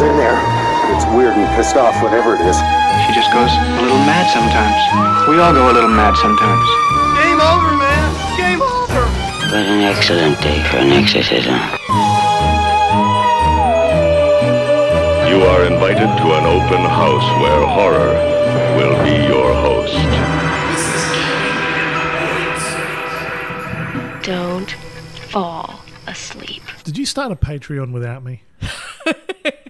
She's 0.00 0.08
in 0.08 0.16
there. 0.16 0.40
It's 0.96 1.04
weird 1.12 1.36
and 1.36 1.44
pissed 1.56 1.76
off, 1.76 2.02
whatever 2.02 2.32
it 2.32 2.40
is. 2.40 2.56
She 3.04 3.12
just 3.12 3.30
goes 3.36 3.52
a 3.52 3.82
little 3.84 4.00
mad 4.08 4.32
sometimes. 4.32 5.28
We 5.28 5.38
all 5.38 5.52
go 5.52 5.70
a 5.70 5.74
little 5.76 5.90
mad 5.92 6.16
sometimes. 6.16 6.64
Game 7.20 7.36
over, 7.36 7.76
man. 7.76 8.08
Game 8.40 8.62
over. 8.62 9.04
What 9.52 9.60
an 9.60 9.84
excellent 9.84 10.40
day 10.40 10.64
for 10.70 10.78
an 10.78 10.88
exorcism. 10.96 11.52
You 15.28 15.44
are 15.44 15.66
invited 15.68 16.08
to 16.08 16.26
an 16.32 16.46
open 16.48 16.80
house 16.80 17.28
where 17.42 17.66
horror 17.68 18.16
will 18.80 18.96
be 19.04 19.20
your 19.28 19.52
host. 19.52 20.00
Don't 24.24 24.70
fall 25.28 25.82
asleep. 26.06 26.62
Did 26.84 26.96
you 26.96 27.04
start 27.04 27.32
a 27.32 27.36
Patreon 27.36 27.92
without 27.92 28.24
me? 28.24 28.44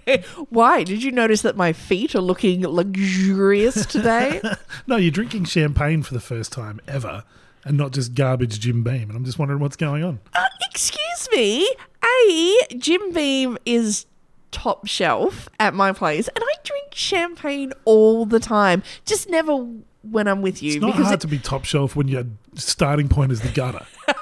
Why? 0.49 0.83
Did 0.83 1.03
you 1.03 1.11
notice 1.11 1.41
that 1.43 1.55
my 1.55 1.73
feet 1.73 2.15
are 2.15 2.21
looking 2.21 2.61
luxurious 2.67 3.85
today? 3.85 4.41
No, 4.87 4.95
you're 4.97 5.11
drinking 5.11 5.45
champagne 5.45 6.01
for 6.03 6.13
the 6.13 6.19
first 6.19 6.51
time 6.51 6.81
ever, 6.87 7.23
and 7.63 7.77
not 7.77 7.91
just 7.91 8.13
garbage 8.15 8.59
Jim 8.59 8.83
Beam. 8.83 9.03
And 9.09 9.11
I'm 9.15 9.23
just 9.23 9.37
wondering 9.39 9.59
what's 9.61 9.75
going 9.75 10.03
on. 10.03 10.19
Uh, 10.33 10.43
excuse 10.69 11.29
me. 11.33 11.69
A 12.03 12.57
Jim 12.77 13.11
Beam 13.13 13.57
is 13.65 14.05
top 14.51 14.87
shelf 14.87 15.47
at 15.59 15.73
my 15.73 15.91
place, 15.93 16.27
and 16.29 16.43
I 16.43 16.53
drink 16.63 16.93
champagne 16.93 17.73
all 17.85 18.25
the 18.25 18.39
time. 18.39 18.81
Just 19.05 19.29
never 19.29 19.55
when 20.03 20.27
I'm 20.27 20.41
with 20.41 20.63
you 20.63 20.73
It's 20.73 20.81
not 20.81 20.87
because 20.93 21.05
hard 21.07 21.19
it- 21.19 21.21
to 21.21 21.27
be 21.27 21.37
top 21.37 21.63
shelf 21.63 21.95
when 21.95 22.07
your 22.07 22.25
starting 22.55 23.07
point 23.07 23.31
is 23.31 23.41
the 23.41 23.49
gutter. 23.49 23.85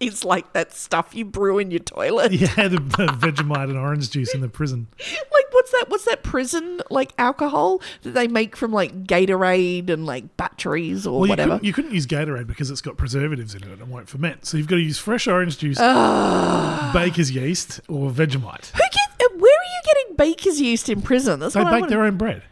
it's 0.00 0.24
like 0.24 0.52
that 0.52 0.72
stuff 0.72 1.14
you 1.14 1.24
brew 1.24 1.58
in 1.58 1.70
your 1.70 1.80
toilet. 1.80 2.32
yeah, 2.32 2.68
the, 2.68 2.76
the 2.96 3.06
Vegemite 3.18 3.64
and 3.70 3.76
orange 3.78 4.10
juice 4.10 4.34
in 4.34 4.40
the 4.40 4.48
prison. 4.48 4.86
Like 4.98 5.44
what's 5.52 5.70
that? 5.72 5.86
What's 5.88 6.04
that 6.04 6.22
prison 6.22 6.80
like 6.90 7.12
alcohol 7.18 7.80
that 8.02 8.10
they 8.12 8.28
make 8.28 8.56
from 8.56 8.72
like 8.72 9.04
Gatorade 9.04 9.90
and 9.90 10.06
like 10.06 10.36
batteries 10.36 11.06
or 11.06 11.20
Well, 11.20 11.26
you 11.26 11.30
whatever? 11.30 11.50
couldn't, 11.54 11.64
you 11.64 11.72
couldn't 11.72 11.92
use 11.94 12.06
Gatorade 12.06 12.46
because 12.46 12.70
it's 12.70 12.80
got 12.80 12.96
preservatives 12.96 13.54
in 13.54 13.62
it 13.64 13.80
and 13.80 13.90
won't 13.90 14.08
ferment. 14.08 14.46
So 14.46 14.56
you've 14.56 14.68
got 14.68 14.76
to 14.76 14.82
use 14.82 14.98
fresh 14.98 15.26
orange 15.26 15.58
juice, 15.58 15.78
baker's 16.92 17.30
yeast, 17.30 17.80
or 17.88 18.10
Vegemite. 18.10 18.70
Who 18.72 18.78
get? 18.78 19.10
uh, 19.20 19.34
Where 19.36 19.52
are 19.52 19.70
you 19.70 19.82
getting 19.84 20.16
baker's 20.16 20.60
yeast 20.60 20.88
in 20.88 21.02
prison? 21.02 21.40
That's 21.40 21.54
They 21.54 21.60
what 21.60 21.68
I 21.68 21.76
bake 21.76 21.80
wanna- 21.82 21.90
their 21.90 22.04
own 22.04 22.16
bread. 22.16 22.42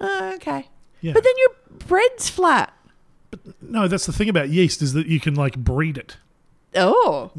Oh, 0.00 0.34
okay. 0.34 0.68
Yeah. 1.00 1.12
But 1.12 1.24
then 1.24 1.34
your 1.38 1.50
bread's 1.86 2.28
flat. 2.28 2.72
No, 3.60 3.88
that's 3.88 4.06
the 4.06 4.12
thing 4.12 4.28
about 4.28 4.48
yeast 4.50 4.80
is 4.82 4.92
that 4.92 5.06
you 5.06 5.20
can 5.20 5.34
like 5.34 5.56
breed 5.56 5.98
it. 5.98 6.16
Oh. 6.74 7.30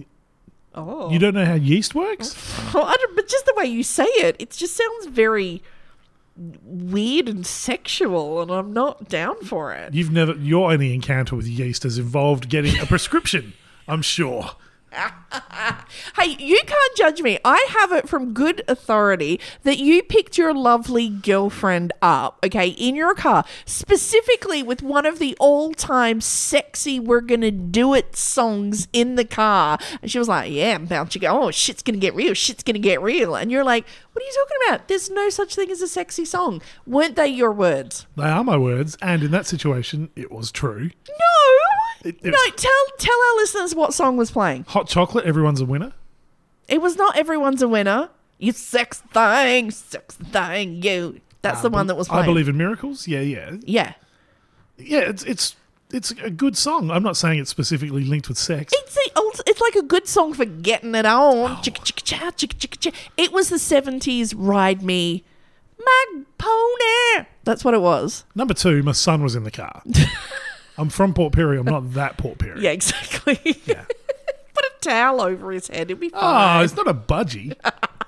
Oh. 0.74 1.10
You 1.12 1.20
don't 1.20 1.34
know 1.34 1.46
how 1.46 1.56
yeast 1.56 1.96
works? 1.96 2.36
Well, 2.74 2.84
I 2.84 2.96
don't, 2.98 3.16
but 3.16 3.30
just 3.30 3.46
the 3.46 3.54
way 3.56 3.66
you 3.66 3.84
say 3.84 4.04
it, 4.04 4.36
it 4.38 4.50
just 4.50 4.76
sounds 4.76 5.06
very 5.06 5.64
weird 6.36 7.30
and 7.30 7.46
sexual, 7.46 8.42
and 8.42 8.52
I'm 8.52 8.74
not 8.74 9.08
down 9.08 9.42
for 9.46 9.74
it. 9.74 9.94
You've 9.94 10.12
never 10.12 10.34
your 10.34 10.74
only 10.74 10.94
encounter 10.94 11.38
with 11.38 11.48
yeast 11.48 11.84
has 11.84 11.98
involved 11.98 12.50
getting 12.50 12.78
a 12.80 12.86
prescription. 12.86 13.54
I'm 13.88 14.02
sure. 14.02 14.52
Hey, 16.18 16.36
you 16.40 16.60
can't 16.66 16.96
judge 16.96 17.22
me. 17.22 17.38
I 17.44 17.68
have 17.80 17.92
it 17.92 18.08
from 18.08 18.34
good 18.34 18.64
authority 18.68 19.40
that 19.64 19.78
you 19.78 20.02
picked 20.02 20.38
your 20.38 20.54
lovely 20.54 21.10
girlfriend 21.10 21.92
up, 22.02 22.40
okay, 22.44 22.70
in 22.70 22.96
your 22.96 23.14
car, 23.14 23.44
specifically 23.66 24.64
with 24.64 24.82
one 24.82 25.06
of 25.06 25.20
the 25.20 25.36
all 25.40 25.74
time 25.74 26.22
sexy 26.22 27.00
We're 27.00 27.22
Gonna 27.22 27.52
Do 27.52 27.94
It 27.94 28.16
songs 28.16 28.88
in 28.94 29.16
the 29.16 29.26
car. 29.26 29.78
And 30.02 30.10
she 30.10 30.18
was 30.20 30.30
like, 30.30 30.52
Yeah, 30.52 30.76
I'm 30.76 30.84
about 30.84 31.12
to 31.12 31.20
go. 31.20 31.44
Oh, 31.44 31.52
shit's 31.52 31.84
gonna 31.84 31.98
get 31.98 32.16
real. 32.16 32.34
Shit's 32.34 32.64
gonna 32.64 32.80
get 32.80 33.02
real. 33.02 33.36
And 33.36 33.52
you're 33.52 33.66
like, 33.66 33.86
What 34.14 34.24
are 34.24 34.26
you 34.26 34.34
talking 34.34 34.58
about? 34.68 34.88
There's 34.88 35.10
no 35.10 35.30
such 35.30 35.56
thing 35.56 35.70
as 35.70 35.82
a 35.82 35.88
sexy 35.88 36.24
song. 36.24 36.62
Weren't 36.88 37.18
they 37.18 37.28
your 37.28 37.52
words? 37.52 38.08
They 38.16 38.24
are 38.24 38.44
my 38.44 38.58
words, 38.58 38.98
and 39.02 39.22
in 39.22 39.32
that 39.32 39.46
situation, 39.46 40.10
it 40.16 40.32
was 40.32 40.52
true. 40.52 40.92
No! 41.10 41.85
It- 42.04 42.18
it 42.22 42.24
no, 42.26 42.32
was- 42.32 42.54
tell 42.56 42.72
tell 43.00 43.16
our 43.30 43.36
listeners 43.38 43.74
what 43.76 43.94
song 43.94 44.18
was 44.18 44.32
playing. 44.32 44.66
Hot 44.70 44.88
chocolate, 44.88 45.26
everyone's 45.26 45.62
a 45.62 45.66
winner. 45.66 45.94
It 46.68 46.82
was 46.82 46.96
not 46.96 47.18
everyone's 47.18 47.62
a 47.62 47.68
winner. 47.68 48.10
You 48.38 48.52
sex 48.52 49.00
thing, 49.14 49.72
sex 49.72 50.16
thing, 50.16 50.82
you. 50.84 51.22
That's 51.42 51.62
the 51.62 51.70
ah, 51.70 51.74
one 51.74 51.88
that 51.88 51.96
was 51.96 52.08
playing. 52.08 52.24
I 52.24 52.26
believe 52.26 52.50
in 52.50 52.58
miracles. 52.58 53.08
Yeah, 53.08 53.22
yeah, 53.22 53.56
Yeah. 53.64 53.94
yeah. 54.78 55.00
It's 55.00 55.24
it's 55.24 55.56
it's 55.92 56.12
a 56.12 56.30
good 56.32 56.58
song. 56.58 56.90
I'm 56.92 57.04
not 57.04 57.16
saying 57.18 57.40
it's 57.40 57.50
specifically 57.52 58.04
linked 58.04 58.28
with 58.28 58.38
sex. 58.38 58.74
It's 58.76 58.96
the 58.96 59.12
old, 59.16 59.40
it's 59.46 59.62
like 59.62 59.76
a 59.76 59.84
good 59.84 60.08
song 60.08 60.34
for 60.34 60.46
getting 60.46 60.96
it 60.96 61.06
on. 61.06 61.52
Oh. 61.52 61.60
Chicka 61.64 61.82
chicka 61.82 62.04
cha, 62.04 62.32
chicka 62.32 62.56
chicka 62.58 62.80
cha. 62.80 62.92
It 63.16 63.32
was 63.32 63.50
the 63.50 63.58
70s 63.58 64.34
Ride 64.36 64.82
Me 64.82 65.24
My 65.80 66.06
Pony. 66.40 67.28
That's 67.44 67.64
what 67.64 67.74
it 67.76 67.82
was. 67.82 68.26
Number 68.34 68.54
two, 68.56 68.82
my 68.84 68.92
son 68.94 69.22
was 69.24 69.36
in 69.36 69.44
the 69.44 69.52
car. 69.52 69.84
I'm 70.78 70.90
from 70.90 71.14
Port 71.14 71.34
Perry. 71.34 71.58
I'm 71.58 71.66
not 71.66 71.94
that 71.94 72.18
Port 72.18 72.38
Perry. 72.38 72.62
Yeah, 72.62 72.72
exactly. 72.72 73.40
Yeah. 73.66 73.86
Put 74.54 74.66
a 74.66 74.72
towel 74.82 75.22
over 75.22 75.52
his 75.52 75.68
head. 75.68 75.92
It'd 75.92 76.00
be 76.00 76.12
ah, 76.14 76.20
fine. 76.20 76.62
Oh, 76.62 76.64
it's 76.64 76.76
not 76.76 76.88
a 76.88 76.94
budgie. 76.94 77.56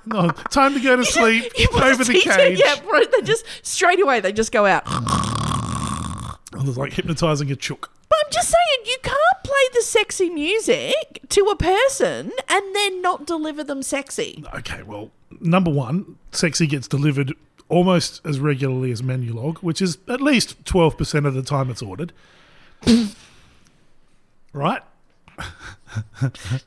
No, 0.06 0.30
time 0.30 0.74
to 0.74 0.80
go 0.80 0.96
to 0.96 1.04
sleep. 1.06 1.52
You 1.58 1.68
put 1.68 1.84
a 1.84 1.88
over 1.88 2.04
the 2.06 2.14
teacher- 2.14 2.32
cage. 2.32 2.62
Yeah, 2.64 2.80
bro, 2.82 3.02
they 3.04 3.22
just 3.24 3.46
straight 3.62 4.02
away 4.02 4.22
they 4.22 4.32
just 4.32 4.52
go 4.52 4.66
out. 4.66 4.84
Oh, 6.54 6.62
it 6.62 6.66
was 6.66 6.78
like 6.78 6.94
hypnotizing 6.94 7.52
a 7.52 7.56
chook. 7.58 7.92
But 8.08 8.18
I'm 8.26 8.32
just 8.32 8.48
saying, 8.50 8.86
you 8.86 8.98
can't 9.04 9.44
play 9.44 9.54
the 9.74 9.82
sexy 9.82 10.30
music 10.30 11.20
to 11.30 11.42
a 11.46 11.58
person 11.58 12.32
and 12.48 12.76
then 12.76 13.02
not 13.02 13.28
deliver 13.28 13.66
them 13.66 13.84
sexy. 13.84 14.44
Okay, 14.56 14.82
well, 14.82 15.12
number 15.42 15.70
one, 15.70 16.18
sexy 16.32 16.66
gets 16.66 16.88
delivered 16.88 17.34
almost 17.68 18.26
as 18.26 18.40
regularly 18.40 18.92
as 18.92 19.02
Menulog, 19.02 19.58
which 19.58 19.82
is 19.82 19.98
at 20.08 20.22
least 20.22 20.64
12% 20.64 21.26
of 21.28 21.34
the 21.34 21.44
time 21.44 21.70
it's 21.70 21.82
ordered. 21.82 22.14
right? 24.54 24.82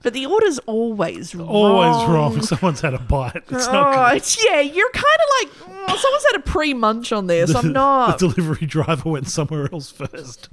But 0.02 0.12
the 0.12 0.26
order's 0.26 0.58
always 0.60 1.34
wrong. 1.34 1.48
Always 1.48 2.08
wrong. 2.08 2.40
Someone's 2.42 2.80
had 2.80 2.94
a 2.94 2.98
bite. 2.98 3.36
It's 3.50 3.66
not 3.68 3.94
good. 4.10 4.16
it's- 4.16 4.44
yeah, 4.44 4.60
you're 4.60 4.90
kind 4.90 5.04
of 5.04 5.28
like, 5.68 5.68
oh, 5.90 5.96
someone's 5.96 6.24
had 6.32 6.36
a 6.36 6.40
pre 6.42 6.72
munch 6.74 7.12
on 7.12 7.26
this. 7.26 7.54
I'm 7.54 7.72
not. 7.72 8.18
the 8.18 8.28
delivery 8.28 8.66
driver 8.66 9.08
went 9.10 9.28
somewhere 9.28 9.68
else 9.72 9.90
first. 9.90 10.48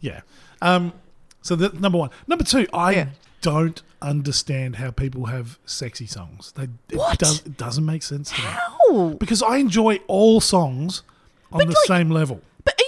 yeah. 0.00 0.20
Um. 0.60 0.92
So 1.42 1.54
that 1.56 1.80
number 1.80 1.98
one. 1.98 2.10
Number 2.26 2.44
two, 2.44 2.66
I 2.72 2.92
Yeah. 2.94 3.06
don't 3.42 3.82
understand 4.02 4.76
how 4.76 4.90
people 4.90 5.26
have 5.26 5.58
sexy 5.64 6.06
songs. 6.06 6.52
They 6.56 6.64
it, 6.64 6.96
What? 6.96 7.18
Does, 7.18 7.40
it 7.46 7.56
doesn't 7.56 7.84
make 7.86 8.02
sense 8.02 8.30
to 8.32 8.40
me 8.42 8.48
How? 8.48 9.08
because 9.18 9.42
I 9.42 9.56
enjoy 9.58 10.00
all 10.08 10.40
songs 10.40 11.02
on 11.52 11.60
the 11.60 11.66
like- 11.66 11.76
same 11.86 12.10
level. 12.10 12.40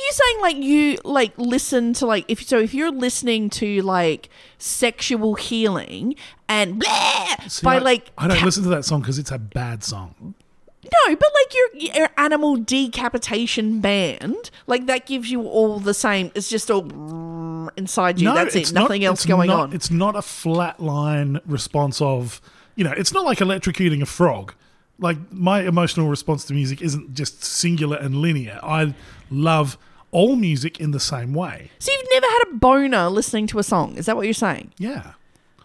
You 0.08 0.12
saying 0.14 0.40
like 0.40 0.56
you 0.56 0.98
like 1.04 1.32
listen 1.36 1.92
to 1.94 2.06
like 2.06 2.24
if 2.28 2.46
so 2.46 2.58
if 2.58 2.72
you're 2.72 2.90
listening 2.90 3.50
to 3.50 3.82
like 3.82 4.30
sexual 4.56 5.34
healing 5.34 6.14
and 6.48 6.80
blah, 6.80 7.26
See, 7.46 7.62
by 7.64 7.74
I, 7.76 7.78
like 7.78 8.10
I 8.16 8.26
don't 8.28 8.38
ca- 8.38 8.44
listen 8.46 8.62
to 8.62 8.70
that 8.70 8.84
song 8.86 9.00
because 9.02 9.18
it's 9.18 9.30
a 9.30 9.38
bad 9.38 9.84
song. 9.84 10.34
no, 10.82 11.14
but 11.16 11.28
like 11.34 11.54
your, 11.54 11.94
your 11.94 12.08
animal 12.16 12.56
decapitation 12.56 13.80
band 13.80 14.50
like 14.66 14.86
that 14.86 15.04
gives 15.04 15.30
you 15.30 15.42
all 15.46 15.78
the 15.78 15.92
same. 15.94 16.30
It's 16.34 16.48
just 16.48 16.70
all 16.70 17.68
inside 17.76 18.18
you. 18.18 18.28
no, 18.28 18.34
That's 18.34 18.56
it. 18.56 18.72
not- 18.72 18.82
Nothing 18.84 19.04
else 19.04 19.20
it's 19.20 19.26
going 19.26 19.48
not- 19.48 19.60
on. 19.60 19.72
It's 19.74 19.90
not 19.90 20.16
a 20.16 20.22
flat 20.22 20.80
line 20.80 21.38
response 21.44 22.00
of, 22.00 22.40
you 22.76 22.84
know, 22.84 22.92
it's 22.92 23.12
not 23.12 23.24
like 23.26 23.38
electrocuting 23.38 24.00
a 24.00 24.06
frog. 24.06 24.54
Like 24.98 25.18
my 25.32 25.62
emotional 25.62 26.08
response 26.08 26.44
to 26.46 26.54
music 26.54 26.80
isn't 26.80 27.12
just 27.14 27.44
singular 27.44 27.98
and 27.98 28.16
linear. 28.16 28.58
I 28.62 28.94
love 29.30 29.76
all 30.10 30.36
music 30.36 30.80
in 30.80 30.92
the 30.92 31.00
same 31.00 31.34
way. 31.34 31.70
So 31.78 31.92
you've 31.92 32.08
never 32.12 32.26
had 32.26 32.42
a 32.50 32.54
boner 32.56 33.08
listening 33.08 33.46
to 33.48 33.58
a 33.58 33.62
song? 33.62 33.96
Is 33.96 34.06
that 34.06 34.16
what 34.16 34.26
you're 34.26 34.34
saying? 34.34 34.72
Yeah. 34.78 35.12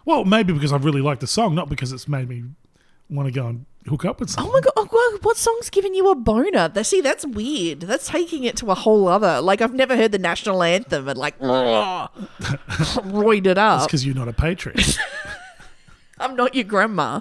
Well, 0.04 0.24
maybe 0.24 0.52
because 0.52 0.72
I 0.72 0.76
really 0.76 1.00
like 1.00 1.20
the 1.20 1.26
song, 1.26 1.54
not 1.54 1.68
because 1.68 1.92
it's 1.92 2.08
made 2.08 2.28
me 2.28 2.44
want 3.08 3.26
to 3.26 3.32
go 3.32 3.46
and 3.46 3.64
hook 3.88 4.04
up 4.04 4.20
with 4.20 4.30
someone. 4.30 4.50
Oh 4.50 4.54
my 4.54 4.60
god! 4.60 4.72
Oh, 4.76 5.18
what 5.22 5.36
song's 5.36 5.70
giving 5.70 5.94
you 5.94 6.10
a 6.10 6.14
boner? 6.14 6.70
See, 6.84 7.00
that's 7.00 7.26
weird. 7.26 7.80
That's 7.80 8.08
taking 8.08 8.44
it 8.44 8.56
to 8.58 8.70
a 8.70 8.74
whole 8.74 9.08
other. 9.08 9.40
Like 9.40 9.62
I've 9.62 9.74
never 9.74 9.96
heard 9.96 10.12
the 10.12 10.18
national 10.18 10.62
anthem 10.62 11.08
and 11.08 11.18
like 11.18 11.38
roided 11.38 12.10
up. 13.56 13.78
It's 13.78 13.86
because 13.86 14.06
you're 14.06 14.14
not 14.14 14.28
a 14.28 14.32
patriot. 14.32 14.98
I'm 16.24 16.36
not 16.36 16.54
your 16.54 16.64
grandma. 16.64 17.20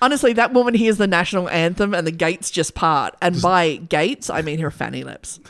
Honestly, 0.00 0.32
that 0.34 0.52
woman 0.52 0.74
hears 0.74 0.98
the 0.98 1.06
national 1.08 1.48
anthem 1.48 1.92
and 1.94 2.06
the 2.06 2.12
gates 2.12 2.50
just 2.50 2.74
part. 2.74 3.16
And 3.20 3.42
by 3.42 3.76
gates, 3.76 4.30
I 4.30 4.42
mean 4.42 4.60
her 4.60 4.70
fanny 4.70 5.02
lips. 5.02 5.40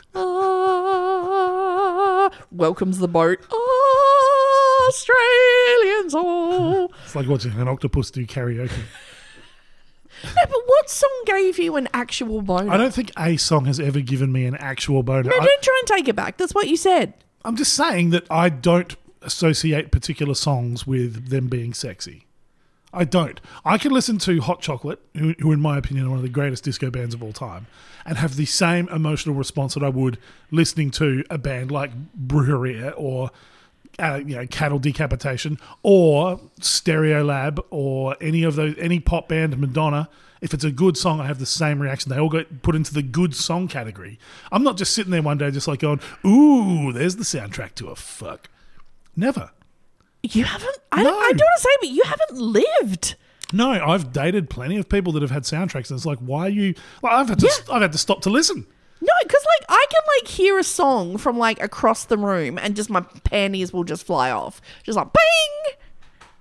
Ah, 1.11 2.29
welcomes 2.51 2.97
the 2.97 3.07
boat. 3.07 3.39
Australians 4.89 6.15
all. 6.15 6.91
it's 7.05 7.15
like 7.15 7.27
watching 7.27 7.51
an 7.53 7.67
octopus 7.67 8.09
do 8.09 8.25
karaoke. 8.25 8.71
No, 10.23 10.31
but 10.41 10.61
what 10.65 10.89
song 10.89 11.21
gave 11.27 11.59
you 11.59 11.75
an 11.75 11.87
actual 11.93 12.41
boner? 12.41 12.71
I 12.73 12.77
don't 12.77 12.93
think 12.93 13.11
a 13.17 13.37
song 13.37 13.65
has 13.65 13.79
ever 13.79 14.01
given 14.01 14.31
me 14.31 14.45
an 14.45 14.55
actual 14.55 15.03
boner. 15.03 15.29
No, 15.29 15.35
I- 15.37 15.45
don't 15.45 15.61
try 15.61 15.77
and 15.81 15.87
take 15.87 16.07
it 16.07 16.15
back. 16.15 16.37
That's 16.37 16.53
what 16.55 16.67
you 16.67 16.75
said. 16.75 17.13
I'm 17.45 17.55
just 17.55 17.73
saying 17.73 18.09
that 18.09 18.25
I 18.29 18.49
don't 18.49 18.95
associate 19.21 19.91
particular 19.91 20.33
songs 20.33 20.87
with 20.87 21.29
them 21.29 21.47
being 21.47 21.73
sexy. 21.73 22.25
I 22.91 23.03
don't. 23.03 23.39
I 23.63 23.77
can 23.77 23.91
listen 23.91 24.17
to 24.19 24.41
Hot 24.41 24.61
Chocolate, 24.61 24.99
who, 25.15 25.35
who 25.39 25.51
in 25.51 25.61
my 25.61 25.77
opinion 25.77 26.07
are 26.07 26.09
one 26.09 26.17
of 26.17 26.23
the 26.23 26.29
greatest 26.29 26.63
disco 26.63 26.89
bands 26.89 27.13
of 27.13 27.21
all 27.21 27.33
time, 27.33 27.67
and 28.05 28.17
have 28.17 28.35
the 28.35 28.45
same 28.45 28.89
emotional 28.89 29.35
response 29.35 29.75
that 29.75 29.83
I 29.83 29.89
would 29.89 30.17
listening 30.49 30.89
to 30.91 31.23
a 31.29 31.37
band 31.37 31.71
like 31.71 31.91
Brewery 32.15 32.89
or 32.91 33.29
uh, 33.99 34.21
you 34.25 34.35
know 34.37 34.47
Cattle 34.47 34.79
Decapitation 34.79 35.59
or 35.83 36.39
Stereolab 36.61 37.63
or 37.69 38.15
any 38.21 38.43
of 38.43 38.55
those 38.55 38.75
any 38.79 38.99
pop 38.99 39.29
band 39.29 39.57
Madonna. 39.57 40.09
If 40.41 40.53
it's 40.53 40.63
a 40.63 40.71
good 40.71 40.95
song, 40.95 41.19
I 41.19 41.27
have 41.27 41.37
the 41.39 41.45
same 41.45 41.81
reaction. 41.81 42.09
They 42.09 42.17
all 42.17 42.29
get 42.29 42.61
put 42.61 42.73
into 42.73 42.93
the 42.93 43.01
good 43.01 43.35
song 43.35 43.67
category. 43.67 44.17
I'm 44.53 44.63
not 44.63 44.77
just 44.77 44.93
sitting 44.93 45.11
there 45.11 45.21
one 45.21 45.37
day 45.37 45.51
just 45.51 45.67
like 45.67 45.81
going, 45.81 45.99
"Ooh, 46.25 46.93
there's 46.93 47.17
the 47.17 47.23
soundtrack 47.23 47.75
to 47.75 47.89
a 47.89 47.95
fuck." 47.95 48.49
Never. 49.19 49.51
You 50.23 50.45
haven't. 50.45 50.77
I, 50.91 51.03
No. 51.03 51.09
don't, 51.11 51.23
I 51.23 51.31
don't 51.31 51.39
want 51.41 51.57
to 51.57 51.61
say, 51.61 51.69
but 51.81 51.89
you 51.89 52.03
haven't 52.05 52.37
lived. 52.39 53.15
No, 53.51 53.71
I've 53.71 54.13
dated 54.13 54.49
plenty 54.49 54.77
of 54.77 54.87
people 54.87 55.11
that 55.13 55.21
have 55.21 55.31
had 55.31 55.43
soundtracks, 55.43 55.89
and 55.89 55.97
it's 55.97 56.05
like, 56.05 56.19
why 56.19 56.45
are 56.45 56.49
you? 56.49 56.73
Like, 57.03 57.13
I've 57.13 57.29
had 57.29 57.39
to, 57.39 57.45
Yeah. 57.47 57.73
I've 57.75 57.81
had 57.81 57.91
to 57.91 57.97
stop 57.97 58.21
to 58.21 58.29
listen. 58.29 58.65
No, 59.01 59.13
because 59.23 59.45
like 59.59 59.65
I 59.69 59.85
can 59.89 60.01
like 60.17 60.27
hear 60.29 60.59
a 60.59 60.63
song 60.63 61.17
from 61.17 61.37
like 61.37 61.61
across 61.61 62.05
the 62.05 62.17
room, 62.17 62.57
and 62.57 62.75
just 62.75 62.89
my 62.89 63.01
panties 63.23 63.71
will 63.73 63.83
just 63.85 64.05
fly 64.05 64.29
off, 64.29 64.61
just 64.83 64.97
like 64.97 65.07
bang, 65.13 65.75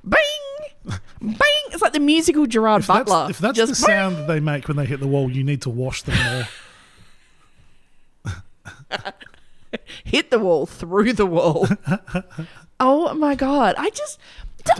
bang, 0.05 0.99
bang. 1.21 1.65
It's 1.73 1.81
like 1.83 1.93
the 1.93 2.01
musical 2.01 2.47
Gerard 2.47 2.81
If 2.83 2.89
that's, 2.89 3.11
Butler. 3.11 3.31
if 3.31 3.39
that's 3.39 3.57
just 3.57 3.71
the 3.71 3.77
sound 3.77 4.17
that 4.17 4.27
they 4.29 4.41
make 4.41 4.67
when 4.69 4.77
they 4.77 4.87
hit 4.87 4.99
the 5.01 5.07
wall, 5.07 5.31
you 5.31 5.45
need 5.45 5.63
to 5.63 5.71
wash 5.71 6.03
them 6.03 6.17
more. 8.25 8.35
hit 10.05 10.31
the 10.31 10.39
wall 10.41 10.67
through 10.67 11.13
the 11.13 11.27
wall. 11.27 11.69
Oh 12.81 13.13
my 13.15 13.35
god! 13.35 13.75
I 13.79 13.91
just. 13.91 14.19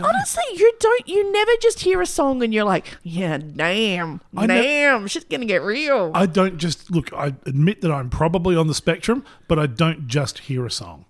Honestly, 0.03 0.43
you 0.53 0.71
don't. 0.79 1.07
You 1.07 1.31
never 1.31 1.51
just 1.61 1.79
hear 1.79 1.99
a 1.99 2.05
song 2.05 2.43
and 2.43 2.53
you're 2.53 2.63
like, 2.65 2.97
"Yeah, 3.01 3.39
damn, 3.39 4.21
I 4.37 4.45
ne- 4.45 4.61
damn, 4.61 5.07
shit's 5.07 5.25
gonna 5.25 5.45
get 5.45 5.63
real." 5.63 6.11
I 6.13 6.27
don't 6.27 6.57
just 6.59 6.91
look. 6.91 7.11
I 7.11 7.33
admit 7.47 7.81
that 7.81 7.89
I'm 7.91 8.11
probably 8.11 8.55
on 8.55 8.67
the 8.67 8.75
spectrum, 8.75 9.23
but 9.47 9.57
I 9.57 9.65
don't 9.65 10.07
just 10.07 10.39
hear 10.39 10.63
a 10.65 10.69
song. 10.71 11.05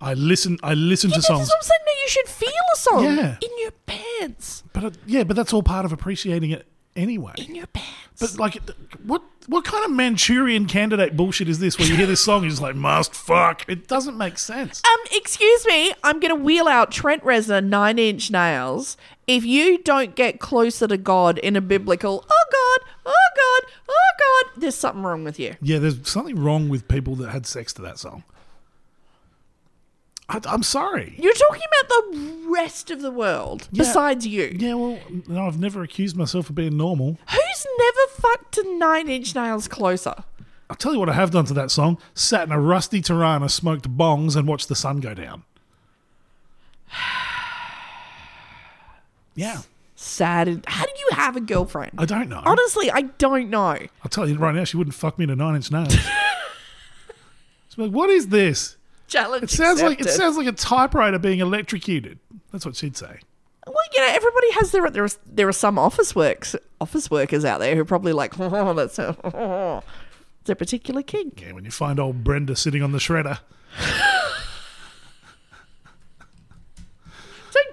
I 0.00 0.14
listen. 0.14 0.56
I 0.62 0.72
listen 0.72 1.10
Yeah, 1.10 1.16
to 1.16 1.22
songs, 1.22 1.50
I'm 1.54 1.62
saying. 1.62 1.80
No, 1.86 1.92
you 2.02 2.08
should 2.08 2.28
feel 2.28 2.48
a 2.74 2.78
song 2.78 3.04
Yeah. 3.04 3.36
in 3.42 3.50
your 3.58 3.72
pants. 3.84 4.62
but 4.72 4.84
I, 4.84 4.90
yeah, 5.06 5.24
but 5.24 5.36
that's 5.36 5.52
all 5.52 5.62
part 5.62 5.84
of 5.84 5.92
appreciating 5.92 6.50
it 6.50 6.66
anyway. 6.96 7.32
In 7.36 7.54
your 7.54 7.66
pants. 7.66 8.20
But 8.20 8.38
like, 8.38 8.58
what 9.04 9.22
what 9.46 9.64
kind 9.64 9.84
of 9.84 9.90
Manchurian 9.90 10.66
candidate 10.66 11.16
bullshit 11.16 11.48
is 11.48 11.58
this? 11.58 11.78
Where 11.78 11.86
you 11.86 11.96
hear 11.96 12.06
this 12.06 12.20
song, 12.24 12.42
you're 12.42 12.50
just 12.50 12.62
like, 12.62 12.76
must 12.76 13.14
fuck. 13.14 13.64
It 13.68 13.88
doesn't 13.88 14.16
make 14.16 14.38
sense. 14.38 14.82
Um, 14.84 15.00
excuse 15.12 15.66
me, 15.66 15.92
I'm 16.02 16.20
gonna 16.20 16.34
wheel 16.34 16.68
out 16.68 16.90
Trent 16.90 17.22
Reznor 17.24 17.64
nine 17.64 17.98
inch 17.98 18.30
nails. 18.30 18.96
If 19.26 19.44
you 19.44 19.78
don't 19.82 20.14
get 20.14 20.38
closer 20.38 20.86
to 20.86 20.96
God 20.96 21.38
in 21.38 21.56
a 21.56 21.60
biblical, 21.60 22.24
oh 22.30 22.44
God, 22.52 22.90
oh 23.06 23.28
God, 23.36 23.72
oh 23.88 24.10
God, 24.18 24.60
there's 24.60 24.74
something 24.74 25.02
wrong 25.02 25.24
with 25.24 25.40
you. 25.40 25.56
Yeah, 25.60 25.78
there's 25.78 26.08
something 26.08 26.38
wrong 26.42 26.68
with 26.68 26.88
people 26.88 27.16
that 27.16 27.30
had 27.30 27.46
sex 27.46 27.72
to 27.74 27.82
that 27.82 27.98
song. 27.98 28.24
I, 30.28 30.40
I'm 30.46 30.62
sorry. 30.62 31.14
You're 31.18 31.34
talking 31.34 31.62
about 31.80 32.12
the 32.12 32.46
rest 32.50 32.90
of 32.90 33.02
the 33.02 33.10
world 33.10 33.68
Yeah. 33.72 33.82
besides 33.84 34.26
you. 34.26 34.56
Yeah, 34.58 34.74
well, 34.74 34.98
no, 35.28 35.46
I've 35.46 35.60
never 35.60 35.82
accused 35.82 36.16
myself 36.16 36.48
of 36.48 36.54
being 36.54 36.76
normal. 36.76 37.18
Who's 37.30 37.66
never 37.78 37.98
fucked 38.20 38.52
to 38.54 38.78
nine 38.78 39.08
inch 39.08 39.34
nails 39.34 39.68
closer? 39.68 40.14
I'll 40.70 40.76
tell 40.76 40.94
you 40.94 40.98
what 40.98 41.10
I 41.10 41.12
have 41.12 41.30
done 41.30 41.44
to 41.46 41.54
that 41.54 41.70
song. 41.70 41.98
Sat 42.14 42.46
in 42.46 42.52
a 42.52 42.58
rusty 42.60 43.02
Torana, 43.02 43.50
smoked 43.50 43.90
bongs, 43.98 44.34
and 44.34 44.48
watched 44.48 44.68
the 44.68 44.74
sun 44.74 45.00
go 45.00 45.12
down. 45.14 45.42
Yeah. 49.36 49.62
Sad. 49.96 50.48
and- 50.48 50.64
How 50.66 50.84
do 50.84 50.92
you 50.96 51.08
have 51.16 51.34
a 51.36 51.40
girlfriend? 51.40 51.92
I 51.98 52.04
don't 52.04 52.28
know. 52.28 52.40
Honestly, 52.44 52.90
I 52.90 53.02
don't 53.02 53.50
know. 53.50 53.76
I'll 54.02 54.08
tell 54.10 54.28
you 54.28 54.36
right 54.38 54.54
now, 54.54 54.64
she 54.64 54.76
wouldn't 54.76 54.94
fuck 54.94 55.18
me 55.18 55.26
to 55.26 55.34
nine 55.34 55.56
inch 55.56 55.70
nails. 55.72 55.92
She's 57.68 57.78
like, 57.78 57.90
what 57.90 58.10
is 58.10 58.28
this? 58.28 58.76
Challenge 59.06 59.44
It 59.44 59.50
sounds 59.50 59.82
like 59.82 60.00
it 60.00 60.10
sounds 60.10 60.36
like 60.36 60.46
a 60.46 60.52
typewriter 60.52 61.18
being 61.18 61.40
electrocuted. 61.40 62.18
That's 62.52 62.64
what 62.64 62.76
she'd 62.76 62.96
say. 62.96 63.20
Well, 63.66 63.76
you 63.94 64.00
know, 64.00 64.08
everybody 64.10 64.52
has 64.52 64.72
their 64.72 64.88
there. 64.90 65.04
Are, 65.04 65.08
there 65.26 65.48
are 65.48 65.52
some 65.52 65.78
office 65.78 66.14
works 66.14 66.54
office 66.80 67.10
workers 67.10 67.44
out 67.44 67.60
there 67.60 67.74
who 67.74 67.80
are 67.80 67.86
probably 67.86 68.12
like, 68.12 68.38
oh, 68.38 68.74
that's 68.74 68.98
a, 68.98 69.16
a 70.48 70.54
particular 70.54 71.02
kink. 71.02 71.42
Yeah, 71.42 71.52
when 71.52 71.64
you 71.64 71.70
find 71.70 71.98
old 71.98 72.24
Brenda 72.24 72.56
sitting 72.56 72.82
on 72.82 72.92
the 72.92 72.98
shredder. 72.98 73.40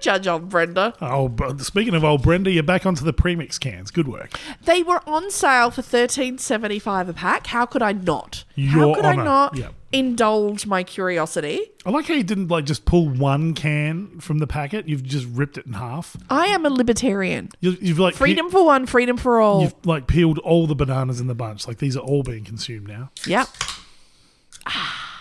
Judge 0.02 0.26
on 0.26 0.46
Brenda. 0.46 0.94
Oh, 1.00 1.28
but 1.28 1.60
speaking 1.62 1.94
of 1.94 2.04
old 2.04 2.22
Brenda, 2.22 2.50
you're 2.50 2.62
back 2.62 2.84
onto 2.84 3.04
the 3.04 3.12
premix 3.12 3.58
cans. 3.58 3.90
Good 3.90 4.08
work. 4.08 4.38
They 4.64 4.82
were 4.82 5.00
on 5.08 5.30
sale 5.30 5.70
for 5.70 5.82
thirteen 5.82 6.38
seventy 6.38 6.78
five 6.78 7.08
a 7.08 7.12
pack. 7.14 7.46
How 7.46 7.64
could 7.64 7.82
I 7.82 7.92
not? 7.92 8.44
Your 8.54 8.70
How 8.70 8.94
could 8.94 9.04
honour. 9.06 9.20
I 9.22 9.24
not 9.24 9.56
Yep. 9.56 9.74
indulge 9.92 10.66
my 10.66 10.82
curiosity? 10.82 11.60
I 11.86 11.90
like 11.90 12.06
how 12.06 12.14
you 12.14 12.22
didn't 12.22 12.48
like 12.48 12.64
just 12.66 12.84
pull 12.84 13.08
one 13.08 13.54
can 13.54 14.20
from 14.20 14.38
the 14.38 14.46
packet. 14.46 14.88
You've 14.88 15.02
just 15.04 15.26
ripped 15.28 15.56
it 15.56 15.66
in 15.66 15.72
half. 15.74 16.16
I 16.28 16.46
am 16.48 16.66
a 16.66 16.70
libertarian. 16.70 17.48
You, 17.60 17.76
you've 17.80 17.98
like 17.98 18.14
pe- 18.14 18.18
Freedom 18.18 18.50
for 18.50 18.64
one, 18.64 18.86
freedom 18.86 19.16
for 19.16 19.40
all. 19.40 19.62
You've 19.62 19.74
like 19.86 20.06
peeled 20.06 20.38
all 20.40 20.66
the 20.66 20.74
bananas 20.74 21.20
in 21.20 21.26
the 21.28 21.34
bunch. 21.34 21.66
Like 21.66 21.78
these 21.78 21.96
are 21.96 22.00
all 22.00 22.22
being 22.22 22.44
consumed 22.44 22.88
now. 22.88 23.10
Yep. 23.26 23.48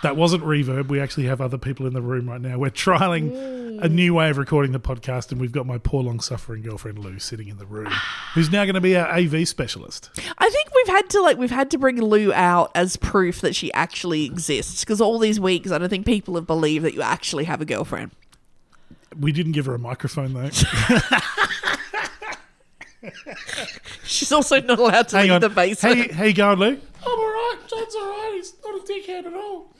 That 0.03 0.15
wasn't 0.15 0.43
reverb. 0.43 0.87
We 0.87 0.99
actually 0.99 1.27
have 1.27 1.41
other 1.41 1.59
people 1.59 1.85
in 1.85 1.93
the 1.93 2.01
room 2.01 2.27
right 2.27 2.41
now. 2.41 2.57
We're 2.57 2.71
trialing 2.71 3.79
a 3.83 3.87
new 3.87 4.15
way 4.15 4.29
of 4.31 4.37
recording 4.37 4.71
the 4.71 4.79
podcast, 4.79 5.31
and 5.31 5.39
we've 5.39 5.51
got 5.51 5.67
my 5.67 5.77
poor, 5.77 6.01
long-suffering 6.03 6.63
girlfriend 6.63 6.97
Lou 6.99 7.19
sitting 7.19 7.47
in 7.49 7.57
the 7.57 7.65
room, 7.67 7.91
who's 8.33 8.51
now 8.51 8.65
going 8.65 8.73
to 8.75 8.81
be 8.81 8.95
our 8.97 9.07
AV 9.07 9.47
specialist. 9.47 10.09
I 10.39 10.49
think 10.49 10.69
we've 10.73 10.87
had 10.87 11.09
to 11.11 11.21
like 11.21 11.37
we've 11.37 11.51
had 11.51 11.69
to 11.71 11.77
bring 11.77 12.01
Lou 12.01 12.33
out 12.33 12.71
as 12.73 12.97
proof 12.97 13.41
that 13.41 13.55
she 13.55 13.71
actually 13.73 14.25
exists 14.25 14.83
because 14.83 15.01
all 15.01 15.19
these 15.19 15.39
weeks 15.39 15.69
I 15.71 15.77
don't 15.77 15.89
think 15.89 16.05
people 16.07 16.33
have 16.35 16.47
believed 16.47 16.83
that 16.85 16.93
you 16.95 17.01
actually 17.03 17.43
have 17.43 17.61
a 17.61 17.65
girlfriend. 17.65 18.11
We 19.19 19.31
didn't 19.31 19.51
give 19.51 19.65
her 19.67 19.75
a 19.75 19.79
microphone 19.79 20.33
though. 20.33 20.49
She's 24.03 24.31
also 24.31 24.59
not 24.61 24.79
allowed 24.79 25.07
to 25.09 25.17
Hang 25.17 25.25
leave 25.25 25.33
on. 25.35 25.41
the 25.41 25.49
basement. 25.49 25.97
Hey, 26.11 26.13
hey, 26.13 26.33
going, 26.33 26.59
Lou? 26.59 26.67
I'm 26.67 26.79
all 27.07 27.15
right. 27.17 27.57
John's 27.67 27.95
all 27.95 28.09
right. 28.09 28.31
He's 28.35 28.53
not 28.63 28.75
a 28.75 28.83
dickhead 28.83 29.25
at 29.25 29.33
all. 29.33 29.73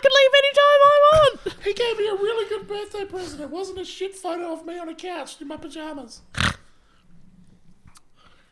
I 0.00 0.02
can 0.02 0.12
leave 0.18 0.34
anytime 0.44 0.80
I 0.82 0.98
want. 1.12 1.40
He 1.64 1.74
gave 1.74 1.98
me 1.98 2.06
a 2.08 2.14
really 2.14 2.48
good 2.48 2.66
birthday 2.66 3.04
present. 3.04 3.42
It 3.42 3.50
wasn't 3.50 3.78
a 3.80 3.84
shit 3.84 4.14
photo 4.14 4.52
of 4.52 4.64
me 4.64 4.78
on 4.78 4.88
a 4.88 4.94
couch 4.94 5.40
in 5.40 5.48
my 5.48 5.56
pajamas. 5.58 6.22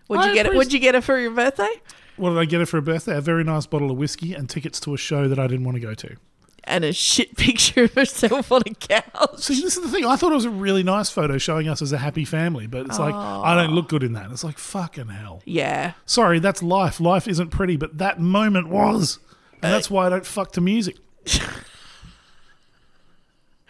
Would 0.09 0.25
you 0.25 0.35
get 0.35 0.47
it? 0.47 0.53
appreci- 0.53 0.57
Would 0.57 0.73
you 0.73 0.79
get 0.79 0.95
it 0.95 1.05
for 1.05 1.19
your 1.19 1.31
birthday? 1.33 1.69
What 2.17 2.31
did 2.31 2.39
I 2.39 2.45
get 2.47 2.61
her 2.61 2.67
for 2.67 2.79
a 2.79 2.83
birthday? 2.83 3.17
A 3.17 3.21
very 3.21 3.45
nice 3.45 3.67
bottle 3.67 3.91
of 3.91 3.97
whiskey 3.99 4.35
and 4.35 4.49
tickets 4.49 4.81
to 4.81 4.95
a 4.95 4.97
show 4.97 5.29
that 5.29 5.39
I 5.39 5.47
didn't 5.47 5.65
want 5.65 5.77
to 5.77 5.81
go 5.81 5.95
to. 5.95 6.17
And 6.65 6.85
a 6.85 6.93
shit 6.93 7.37
picture 7.39 7.85
of 7.85 7.95
herself 7.95 8.51
on 8.53 8.63
a 8.67 8.75
couch. 8.75 9.39
See, 9.41 9.61
this 9.61 9.77
is 9.77 9.83
the 9.83 9.89
thing. 9.89 10.05
I 10.05 10.17
thought 10.17 10.33
it 10.33 10.37
was 10.37 10.45
a 10.45 10.51
really 10.51 10.83
nice 10.83 11.11
photo 11.11 11.39
showing 11.39 11.69
us 11.69 11.81
as 11.83 11.93
a 11.93 11.99
happy 11.99 12.25
family, 12.25 12.67
but 12.67 12.87
it's 12.87 12.99
like 12.99 13.15
I 13.15 13.55
don't 13.55 13.73
look 13.75 13.89
good 13.89 14.03
in 14.03 14.13
that. 14.15 14.31
It's 14.31 14.45
like 14.45 14.59
fucking 14.59 15.09
hell. 15.09 15.43
Yeah. 15.45 15.93
Sorry, 16.07 16.39
that's 16.41 16.63
life. 16.63 17.01
Life 17.01 17.29
isn't 17.29 17.51
pretty, 17.51 17.77
but 17.77 17.99
that 17.99 18.19
moment 18.21 18.69
was, 18.69 19.19
and 19.63 19.67
uh, 19.67 19.71
that's 19.71 19.91
why 19.91 20.07
I 20.07 20.09
don't 20.11 20.27
fuck 20.27 20.53
to 20.53 20.61
music. 20.61 20.97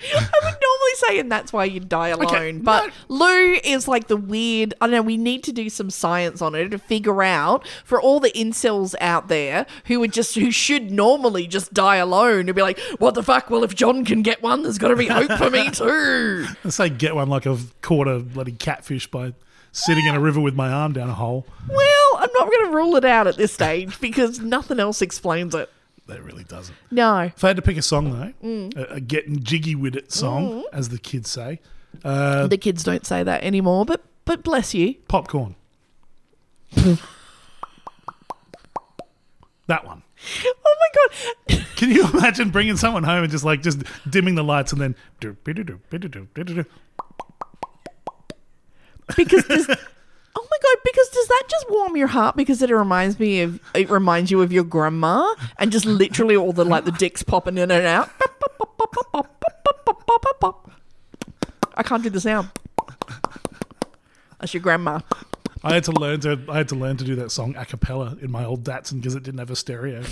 I 0.01 0.15
would 0.45 0.55
normally 0.63 0.95
say, 0.95 1.19
and 1.19 1.31
that's 1.31 1.53
why 1.53 1.65
you 1.65 1.81
die 1.81 2.09
alone. 2.09 2.61
but 2.61 2.93
Lou 3.09 3.55
is 3.65 3.89
like 3.89 4.07
the 4.07 4.17
weird. 4.17 4.73
I 4.81 4.87
don't 4.87 4.93
know. 4.93 5.03
We 5.03 5.17
need 5.17 5.43
to 5.45 5.53
do 5.53 5.69
some 5.69 5.91
science 5.91 6.41
on 6.41 6.55
it 6.55 6.69
to 6.69 6.79
figure 6.79 7.21
out 7.23 7.67
for 7.85 8.01
all 8.01 8.21
the 8.21 8.31
incels 8.31 8.95
out 9.01 9.27
there 9.27 9.67
who 9.87 9.99
would 9.99 10.13
just 10.13 10.37
who 10.37 10.53
should 10.53 10.93
normally 10.93 11.49
just 11.49 11.75
die 11.75 11.97
alone 11.97 12.47
to 12.47 12.55
be 12.55 12.63
like, 12.63 12.79
what 12.99 13.15
the 13.15 13.25
fuck? 13.25 13.51
Well, 13.51 13.65
if 13.65 13.75
John 13.75 14.05
can 14.05 14.23
get 14.23 14.41
one, 14.41 14.63
there's 14.63 14.79
got 14.79 14.89
to 14.89 14.97
be 14.97 15.09
hope 15.09 15.33
for 15.33 15.51
me 15.51 15.69
too. 15.71 16.47
I 16.65 16.69
say 16.69 16.91
get 16.91 17.17
one 17.17 17.29
like 17.29 17.49
I've 17.49 17.75
caught 17.83 18.07
a 18.07 18.21
bloody 18.21 18.53
catfish 18.53 19.11
by 19.11 19.35
sitting 19.73 20.07
in 20.07 20.15
a 20.15 20.21
river 20.21 20.41
with 20.41 20.55
my 20.55 20.69
arm 20.71 20.93
down 20.93 21.11
a 21.11 21.15
hole. 21.15 21.45
Well, 21.69 22.09
I'm 22.15 22.31
not 22.35 22.49
going 22.49 22.67
to 22.67 22.77
rule 22.77 22.95
it 22.95 23.05
out 23.05 23.27
at 23.27 23.37
this 23.37 23.53
stage 23.53 24.01
because 24.01 24.39
nothing 24.39 24.79
else 24.79 25.03
explains 25.03 25.57
it. 25.57 25.71
That 26.09 26.25
really 26.25 26.45
doesn't. 26.45 26.77
No. 26.91 27.21
If 27.21 27.45
I 27.45 27.49
had 27.49 27.57
to 27.57 27.63
pick 27.63 27.77
a 27.77 27.83
song 27.83 28.11
though, 28.11 28.71
a, 28.81 28.95
a 28.95 29.01
getting 29.01 29.43
jiggy 29.43 29.75
with 29.75 29.95
it 29.95 30.11
song, 30.11 30.65
as 30.73 30.89
the 30.89 30.99
kids 30.99 31.31
say, 31.31 31.61
uh, 32.03 32.47
the 32.47 32.57
kids 32.59 32.83
don't 32.83 33.07
say 33.07 33.23
that 33.23 33.45
anymore, 33.45 33.85
but 33.85 34.03
but 34.25 34.43
bless 34.43 34.73
you. 34.75 34.95
popcorn. 35.07 35.55
that 39.67 39.85
one. 39.85 40.03
Oh 40.45 40.77
my 40.81 40.89
god. 41.57 41.67
Can 41.77 41.91
you 41.91 42.09
imagine 42.09 42.51
bringing 42.51 42.77
someone 42.77 43.05
home 43.05 43.23
and 43.23 43.31
just 43.31 43.45
like 43.45 43.63
just 43.63 43.83
dimming 44.09 44.35
the 44.35 44.43
lights 44.43 44.73
and 44.73 44.81
then 44.81 44.97
because 49.17 49.77
oh 50.41 50.47
my 50.51 50.57
god 50.63 50.77
because 50.85 51.09
does 51.09 51.27
that 51.27 51.43
just 51.51 51.67
warm 51.71 51.97
your 51.97 52.07
heart 52.07 52.37
because 52.37 52.63
it 52.63 52.71
reminds 52.71 53.19
me 53.19 53.41
of 53.41 53.59
it 53.75 53.91
reminds 53.91 54.31
you 54.31 54.41
of 54.41 54.53
your 54.53 54.63
grandma 54.65 55.35
and 55.59 55.73
just 55.73 55.85
literally 55.85 56.37
all 56.37 56.53
the 56.53 56.65
like 56.65 56.85
the 56.85 56.93
dicks 56.93 57.23
popping 57.25 57.59
in 57.59 57.71
and 57.73 57.85
out 57.87 58.09
i 61.75 61.83
can't 61.83 62.03
do 62.03 62.11
the 62.11 62.21
sound 62.21 62.49
That's 64.41 64.55
your 64.55 64.63
grandma. 64.63 65.01
I 65.65 65.75
had 65.75 65.83
to 65.85 65.93
learn 65.93 66.21
to 66.21 66.39
I 66.49 66.59
had 66.59 66.69
to 66.69 66.77
learn 66.77 66.97
to 66.99 67.05
do 67.05 67.17
that 67.17 67.33
song 67.33 67.57
a 67.57 67.65
cappella 67.65 68.17
in 68.23 68.31
my 68.31 68.45
old 68.45 68.63
Datsun 68.63 69.01
because 69.01 69.17
it 69.17 69.25
didn't 69.25 69.41
have 69.41 69.51
a 69.51 69.57
stereo, 69.57 70.05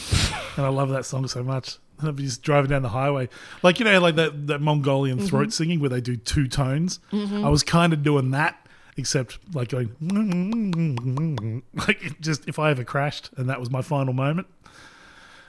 and 0.56 0.66
I 0.66 0.68
love 0.68 0.88
that 0.88 1.06
song 1.06 1.28
so 1.28 1.44
much. 1.44 1.78
And 2.00 2.08
I'd 2.08 2.16
be 2.16 2.24
just 2.24 2.42
driving 2.42 2.68
down 2.70 2.82
the 2.82 2.88
highway, 2.88 3.28
like 3.62 3.78
you 3.78 3.84
know, 3.84 4.00
like 4.00 4.16
that 4.16 4.48
that 4.48 4.60
Mongolian 4.60 5.18
Mm-hmm. 5.18 5.26
throat 5.28 5.52
singing 5.52 5.78
where 5.78 5.88
they 5.90 6.00
do 6.00 6.16
two 6.16 6.48
tones. 6.48 6.98
I 7.12 7.48
was 7.48 7.62
kind 7.62 7.92
of 7.92 8.02
doing 8.02 8.32
that, 8.32 8.65
except 8.96 9.38
like 9.54 9.68
going 9.68 11.62
like 11.74 12.20
just 12.20 12.48
if 12.48 12.58
I 12.58 12.70
ever 12.70 12.84
crashed 12.84 13.30
and 13.36 13.48
that 13.48 13.60
was 13.60 13.70
my 13.70 13.82
final 13.82 14.14
moment. 14.14 14.46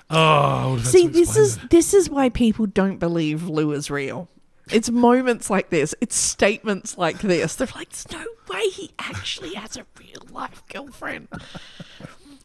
Oh, 0.10 0.18
I 0.18 0.66
would 0.68 0.80
have 0.80 0.84
had 0.84 0.92
See, 0.92 1.08
this 1.08 1.36
is 1.36 1.58
that. 1.58 1.70
this 1.70 1.94
is 1.94 2.10
why 2.10 2.30
people 2.30 2.66
don't 2.66 2.98
believe 2.98 3.48
Lou 3.50 3.72
is 3.74 3.90
real. 3.92 4.30
It's 4.72 4.90
moments 4.90 5.50
like 5.50 5.70
this. 5.70 5.96
It's 6.02 6.16
statements 6.16 6.98
like 6.98 7.20
this. 7.20 7.56
They're 7.56 7.68
like, 7.76 7.90
"There's 7.90 8.12
no 8.12 8.26
way 8.54 8.70
he 8.70 8.92
actually 9.00 9.54
has 9.56 9.78
a 9.78 9.86
real 10.00 10.26
life 10.32 10.64
girlfriend." 10.70 11.28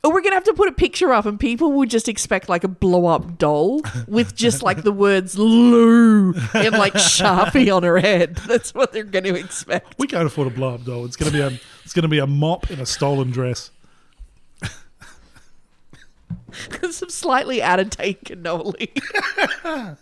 We're 0.04 0.20
gonna 0.20 0.34
have 0.34 0.44
to 0.44 0.54
put 0.54 0.68
a 0.68 0.72
picture 0.72 1.12
up, 1.12 1.26
and 1.26 1.38
people 1.38 1.70
will 1.72 1.86
just 1.86 2.08
expect 2.08 2.48
like 2.48 2.64
a 2.64 2.68
blow 2.68 3.06
up 3.06 3.38
doll 3.38 3.82
with 4.08 4.34
just 4.34 4.60
like 4.62 4.82
the 4.82 4.90
words 4.90 5.38
"Lou" 5.38 6.32
in 6.54 6.72
like 6.72 6.94
Sharpie 6.94 7.74
on 7.74 7.84
her 7.84 7.98
head. 7.98 8.34
That's 8.48 8.74
what 8.74 8.92
they're 8.92 9.04
going 9.04 9.24
to 9.24 9.36
expect. 9.36 9.94
we 9.98 10.08
can't 10.08 10.26
afford 10.26 10.48
a 10.48 10.50
blow 10.50 10.74
up 10.74 10.84
doll. 10.84 11.04
It's 11.04 11.14
gonna 11.14 11.30
be 11.30 11.40
a 11.40 11.52
it's 11.84 11.92
gonna 11.92 12.08
be 12.08 12.18
a 12.18 12.26
mop 12.26 12.68
in 12.70 12.80
a 12.80 12.86
stolen 12.86 13.30
dress. 13.30 13.70
Some 16.90 17.08
slightly 17.08 17.62
out 17.62 17.78
of 17.80 17.90
date 17.90 18.24
cannoli. 18.24 18.88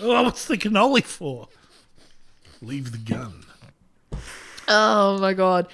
Oh, 0.00 0.22
what's 0.22 0.44
the 0.46 0.56
cannoli 0.56 1.02
for? 1.02 1.48
Leave 2.62 2.92
the 2.92 2.98
gun. 2.98 3.42
Oh 4.68 5.18
my 5.18 5.32
god, 5.32 5.66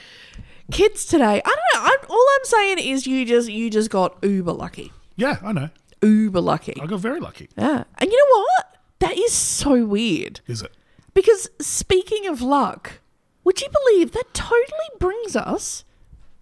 kids 0.74 1.04
today. 1.06 1.40
I 1.44 1.48
don't 1.48 1.84
know. 1.84 1.90
I'm, 1.90 2.10
all 2.10 2.26
I'm 2.38 2.44
saying 2.44 2.78
is 2.80 3.06
you 3.06 3.24
just 3.24 3.48
you 3.48 3.70
just 3.70 3.90
got 3.90 4.16
uber 4.22 4.52
lucky, 4.52 4.92
Yeah, 5.16 5.38
I 5.42 5.52
know. 5.52 5.70
uber 6.02 6.40
lucky. 6.40 6.74
I 6.80 6.86
got 6.86 7.00
very 7.00 7.20
lucky. 7.20 7.48
Yeah, 7.56 7.84
and 7.98 8.10
you 8.10 8.18
know 8.30 8.40
what? 8.40 8.76
That 9.00 9.16
is 9.18 9.32
so 9.32 9.84
weird 9.84 10.40
Is 10.46 10.62
it? 10.62 10.72
because 11.14 11.48
speaking 11.60 12.26
of 12.26 12.40
luck, 12.42 13.00
would 13.44 13.60
you 13.60 13.68
believe 13.70 14.12
that 14.12 14.32
totally 14.34 14.90
brings 14.98 15.36
us 15.36 15.84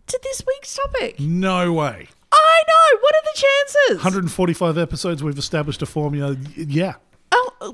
to 0.07 0.19
this 0.23 0.43
week's 0.47 0.75
topic? 0.77 1.19
No 1.21 1.73
way. 1.73 2.09
I 2.35 2.63
know. 2.69 2.99
What 3.01 3.15
are 3.15 3.23
the 3.25 3.35
chances? 3.35 3.97
145 4.05 4.79
episodes, 4.79 5.23
we've 5.23 5.37
established 5.39 5.83
a 5.83 5.87
formula. 5.87 6.37
Yeah, 6.57 6.95
Oh, 7.33 7.53
uh, 7.61 7.73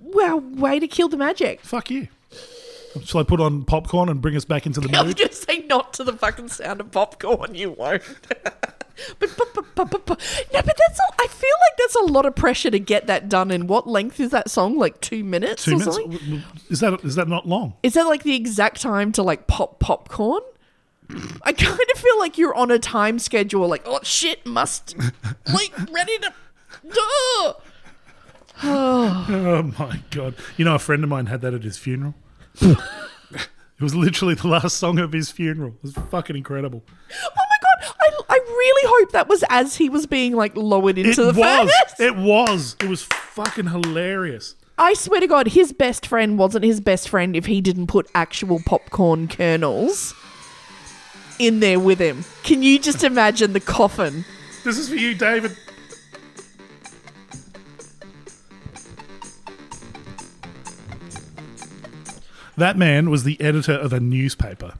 well, 0.00 0.40
way 0.40 0.78
to 0.80 0.86
kill 0.88 1.08
the 1.08 1.16
magic. 1.16 1.60
fuck 1.60 1.90
you. 1.90 2.08
Shall 3.04 3.20
I 3.20 3.24
put 3.24 3.40
on 3.40 3.64
popcorn 3.64 4.08
and 4.08 4.20
bring 4.20 4.36
us 4.36 4.44
back 4.44 4.66
into 4.66 4.80
the 4.80 4.88
mood? 4.88 4.96
I 4.96 5.02
was 5.02 5.14
going 5.14 5.28
to 5.28 5.34
say 5.34 5.58
not 5.68 5.92
to 5.94 6.04
the 6.04 6.12
fucking 6.12 6.48
sound 6.48 6.80
of 6.80 6.90
popcorn. 6.90 7.54
You 7.54 7.70
won't. 7.70 8.02
but, 8.28 8.64
but, 9.20 9.54
but, 9.54 9.64
but, 9.74 9.90
but, 9.90 10.06
but 10.06 10.44
no, 10.52 10.60
but 10.62 10.76
that's. 10.76 10.98
A, 10.98 11.02
I 11.20 11.26
feel 11.28 11.50
like 11.68 11.78
that's 11.78 11.94
a 11.96 12.12
lot 12.12 12.26
of 12.26 12.34
pressure 12.34 12.70
to 12.70 12.78
get 12.78 13.06
that 13.06 13.28
done. 13.28 13.50
In 13.50 13.66
what 13.66 13.86
length 13.86 14.18
is 14.18 14.30
that 14.30 14.50
song? 14.50 14.76
Like 14.76 15.00
two 15.00 15.22
minutes 15.22 15.64
Two 15.64 15.74
or 15.74 15.78
minutes? 15.78 15.96
something? 15.96 16.42
Is 16.68 16.80
that 16.80 17.04
is 17.04 17.14
that 17.14 17.28
not 17.28 17.46
long? 17.46 17.74
Is 17.82 17.94
that 17.94 18.06
like 18.06 18.24
the 18.24 18.34
exact 18.34 18.80
time 18.80 19.12
to 19.12 19.22
like 19.22 19.46
pop 19.46 19.78
popcorn? 19.78 20.42
I 21.42 21.52
kind 21.52 21.78
of 21.94 22.00
feel 22.00 22.18
like 22.18 22.38
you're 22.38 22.54
on 22.54 22.70
a 22.70 22.78
time 22.78 23.18
schedule. 23.18 23.66
Like, 23.68 23.82
oh 23.84 24.00
shit, 24.02 24.44
must 24.46 24.96
like 25.52 25.72
ready 25.92 26.18
to. 26.18 26.32
Duh. 26.88 27.52
Oh 28.62 29.72
my 29.78 30.02
god! 30.10 30.34
You 30.58 30.66
know, 30.66 30.74
a 30.74 30.78
friend 30.78 31.02
of 31.02 31.08
mine 31.08 31.26
had 31.26 31.40
that 31.40 31.54
at 31.54 31.62
his 31.62 31.78
funeral. 31.78 32.14
it 32.60 32.78
was 33.80 33.94
literally 33.94 34.34
the 34.34 34.48
last 34.48 34.76
song 34.76 34.98
of 34.98 35.12
his 35.12 35.30
funeral. 35.30 35.70
It 35.76 35.82
was 35.82 35.94
fucking 36.10 36.36
incredible. 36.36 36.82
Oh 37.12 37.28
my 37.36 37.56
god! 37.62 37.94
I, 38.00 38.34
I 38.34 38.38
really 38.38 38.88
hope 39.00 39.12
that 39.12 39.28
was 39.28 39.44
as 39.48 39.76
he 39.76 39.88
was 39.88 40.06
being 40.06 40.34
like 40.34 40.56
lowered 40.56 40.98
into 40.98 41.10
It 41.28 41.32
the 41.34 41.40
was. 41.40 41.70
furnace. 41.70 41.94
It 42.00 42.16
was. 42.16 42.76
It 42.80 42.88
was 42.88 43.02
fucking 43.02 43.68
hilarious. 43.68 44.54
I 44.78 44.94
swear 44.94 45.20
to 45.20 45.26
God, 45.26 45.48
his 45.48 45.72
best 45.72 46.06
friend 46.06 46.38
wasn't 46.38 46.64
his 46.64 46.80
best 46.80 47.08
friend 47.08 47.36
if 47.36 47.46
he 47.46 47.60
didn't 47.60 47.88
put 47.88 48.08
actual 48.14 48.60
popcorn 48.64 49.28
kernels 49.28 50.14
in 51.38 51.60
there 51.60 51.78
with 51.78 51.98
him. 51.98 52.24
Can 52.42 52.62
you 52.62 52.78
just 52.78 53.04
imagine 53.04 53.52
the 53.52 53.60
coffin? 53.60 54.24
This 54.64 54.78
is 54.78 54.88
for 54.88 54.94
you, 54.94 55.14
David. 55.14 55.56
That 62.60 62.76
man 62.76 63.08
was 63.08 63.24
the 63.24 63.40
editor 63.40 63.72
of 63.72 63.94
a 63.94 64.00
newspaper. 64.00 64.74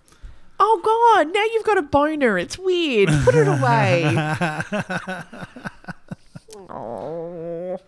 Oh 0.59 0.81
God! 0.85 1.33
Now 1.33 1.45
you've 1.45 1.65
got 1.65 1.79
a 1.79 1.83
boner. 1.83 2.37
It's 2.37 2.59
weird. 2.59 3.09
Put 3.25 3.35
it 3.35 3.49
away. 3.49 4.05
oh, 6.69 7.79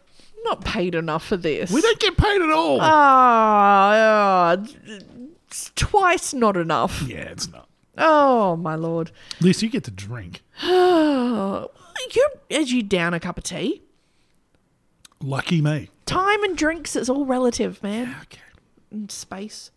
not 0.44 0.64
paid 0.64 0.94
enough 0.94 1.26
for 1.26 1.36
this. 1.36 1.70
We 1.70 1.82
don't 1.82 2.00
get 2.00 2.16
paid 2.16 2.40
at 2.40 2.50
all. 2.50 2.78
Ah, 2.80 3.92
ah, 3.92 4.56
it's 5.46 5.70
twice 5.74 6.32
not 6.32 6.56
enough. 6.56 7.02
yeah, 7.02 7.28
it's 7.28 7.52
not. 7.52 7.68
Oh 7.98 8.56
my 8.56 8.76
lord. 8.76 9.10
At 9.36 9.42
least 9.42 9.60
you 9.60 9.68
get 9.68 9.84
to 9.84 9.90
drink. 9.90 10.40
Oh, 10.62 11.70
you 12.14 12.28
as 12.50 12.72
you 12.72 12.82
down 12.82 13.12
a 13.12 13.20
cup 13.20 13.36
of 13.36 13.44
tea. 13.44 13.82
Lucky 15.20 15.60
me. 15.60 15.90
Time 16.06 16.42
and 16.44 16.56
drinks, 16.56 16.96
it's 16.96 17.10
all 17.10 17.26
relative, 17.26 17.82
man. 17.82 18.16
Okay. 18.22 18.40
And 18.90 19.10
space. 19.10 19.70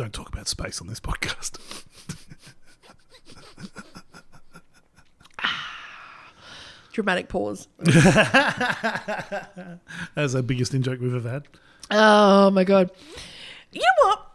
Don't 0.00 0.14
talk 0.14 0.30
about 0.30 0.48
space 0.48 0.80
on 0.80 0.86
this 0.86 0.98
podcast. 0.98 1.58
Ah. 5.42 6.32
Dramatic 6.94 7.28
pause. 7.28 7.68
That's 7.80 7.92
the 10.32 10.42
biggest 10.42 10.72
in 10.72 10.82
joke 10.82 11.00
we've 11.00 11.14
ever 11.14 11.28
had. 11.28 11.48
Oh 11.90 12.50
my 12.50 12.64
god. 12.64 12.90
You 13.72 13.80
know 13.82 14.08
what? 14.08 14.26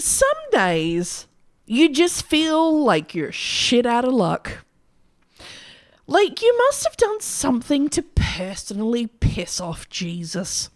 Some 0.00 0.26
days 0.50 1.28
you 1.64 1.90
just 1.90 2.24
feel 2.26 2.82
like 2.82 3.14
you're 3.14 3.30
shit 3.30 3.86
out 3.86 4.04
of 4.04 4.12
luck. 4.12 4.64
Like 6.08 6.42
you 6.42 6.58
must 6.66 6.82
have 6.82 6.96
done 6.96 7.20
something 7.20 7.88
to 7.90 8.02
personally 8.02 9.06
piss 9.06 9.60
off 9.60 9.88
Jesus. 9.88 10.70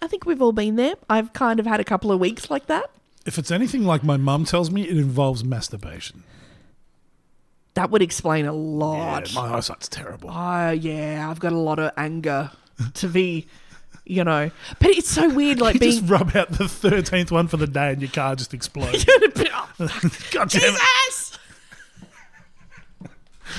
I 0.00 0.06
think 0.06 0.24
we've 0.24 0.40
all 0.40 0.52
been 0.52 0.76
there. 0.76 0.94
I've 1.08 1.32
kind 1.32 1.58
of 1.58 1.66
had 1.66 1.80
a 1.80 1.84
couple 1.84 2.12
of 2.12 2.20
weeks 2.20 2.48
like 2.48 2.66
that. 2.66 2.92
If 3.26 3.38
it's 3.38 3.50
anything 3.50 3.84
like 3.84 4.02
my 4.02 4.16
mum 4.16 4.44
tells 4.44 4.70
me, 4.70 4.82
it 4.88 4.96
involves 4.96 5.44
masturbation. 5.44 6.22
That 7.74 7.90
would 7.90 8.02
explain 8.02 8.46
a 8.46 8.52
Yeah, 8.52 8.58
lot. 8.58 9.34
my 9.34 9.54
eyesight's 9.56 9.88
terrible. 9.88 10.30
Oh 10.32 10.70
yeah, 10.70 11.28
I've 11.30 11.38
got 11.40 11.52
a 11.52 11.58
lot 11.58 11.78
of 11.78 11.92
anger 11.96 12.50
to 12.94 13.08
be, 13.08 13.46
you 14.04 14.24
know. 14.24 14.50
But 14.80 14.88
it's 14.90 15.08
so 15.10 15.28
weird, 15.28 15.60
like 15.60 15.74
you 15.74 15.80
being. 15.80 15.92
just 15.92 16.10
rub 16.10 16.34
out 16.34 16.50
the 16.52 16.66
thirteenth 16.68 17.30
one 17.30 17.46
for 17.46 17.56
the 17.58 17.66
day, 17.66 17.92
and 17.92 18.00
your 18.02 18.10
car 18.10 18.34
just 18.36 18.54
explodes. 18.54 19.04
Oh, 19.82 19.86
God 20.32 20.50
damn 20.50 20.74
it! 20.74 20.80
Jesus! 21.08 21.19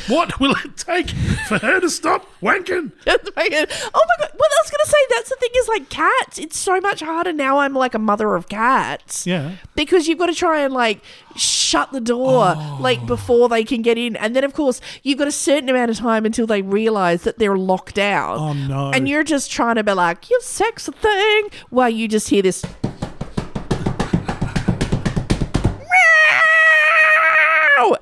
What 0.07 0.39
will 0.39 0.55
it 0.63 0.77
take 0.77 1.09
for 1.47 1.57
her 1.59 1.79
to 1.79 1.89
stop 1.89 2.27
wanking? 2.41 2.91
Just 3.05 3.35
make 3.35 3.51
it- 3.51 3.71
oh 3.93 4.01
my 4.07 4.25
god! 4.25 4.31
Well, 4.37 4.49
I 4.49 4.61
was 4.63 4.71
gonna 4.71 4.85
say 4.85 4.97
that's 5.09 5.29
the 5.29 5.35
thing 5.39 5.49
is 5.55 5.67
like 5.67 5.89
cats. 5.89 6.37
It's 6.37 6.57
so 6.57 6.79
much 6.79 7.01
harder 7.01 7.33
now. 7.33 7.59
I'm 7.59 7.73
like 7.73 7.93
a 7.93 7.99
mother 7.99 8.35
of 8.35 8.49
cats. 8.49 9.27
Yeah. 9.27 9.53
Because 9.75 10.07
you've 10.07 10.17
got 10.17 10.27
to 10.27 10.35
try 10.35 10.61
and 10.61 10.73
like 10.73 11.01
shut 11.35 11.91
the 11.91 12.01
door 12.01 12.53
oh. 12.55 12.77
like 12.81 13.05
before 13.05 13.49
they 13.49 13.63
can 13.63 13.81
get 13.81 13.97
in, 13.97 14.15
and 14.15 14.35
then 14.35 14.43
of 14.43 14.53
course 14.53 14.81
you've 15.03 15.17
got 15.17 15.27
a 15.27 15.31
certain 15.31 15.69
amount 15.69 15.91
of 15.91 15.97
time 15.97 16.25
until 16.25 16.47
they 16.47 16.61
realise 16.61 17.23
that 17.23 17.37
they're 17.39 17.57
locked 17.57 17.97
out. 17.97 18.37
Oh, 18.37 18.53
no. 18.53 18.91
And 18.91 19.07
you're 19.07 19.23
just 19.23 19.51
trying 19.51 19.75
to 19.75 19.83
be 19.83 19.93
like, 19.93 20.29
"You 20.29 20.39
sex 20.41 20.87
thing," 20.89 21.49
while 21.69 21.89
you 21.89 22.07
just 22.07 22.29
hear 22.29 22.41
this. 22.41 22.63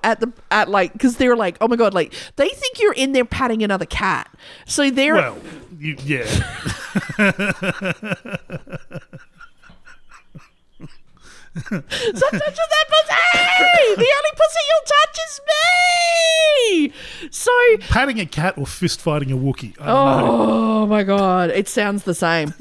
At 0.03 0.19
the 0.19 0.31
at 0.51 0.69
like 0.69 0.93
because 0.93 1.17
they're 1.17 1.35
like 1.35 1.57
oh 1.61 1.67
my 1.67 1.75
god 1.75 1.93
like 1.93 2.13
they 2.35 2.49
think 2.49 2.79
you're 2.79 2.93
in 2.93 3.11
there 3.11 3.25
patting 3.25 3.63
another 3.63 3.85
cat 3.85 4.29
so 4.65 4.89
they're 4.89 5.15
Well, 5.15 5.37
you, 5.77 5.95
yeah. 6.03 6.25
Stop 11.55 12.31
touching 12.31 12.69
that 12.69 12.85
pussy! 12.89 13.95
The 13.95 14.13
only 14.17 14.33
pussy 14.35 14.61
you'll 14.69 14.85
touch 14.85 15.17
is 15.27 15.41
me! 15.49 17.29
So, 17.31 17.51
Patting 17.89 18.19
a 18.19 18.25
cat 18.25 18.57
or 18.57 18.65
fist 18.67 19.01
fighting 19.01 19.31
a 19.31 19.35
Wookie. 19.35 19.75
Don't 19.75 19.85
know. 19.87 19.93
oh 19.93 20.85
my 20.85 21.03
god, 21.03 21.49
it 21.49 21.67
sounds 21.67 22.03
the 22.03 22.13
same. 22.13 22.53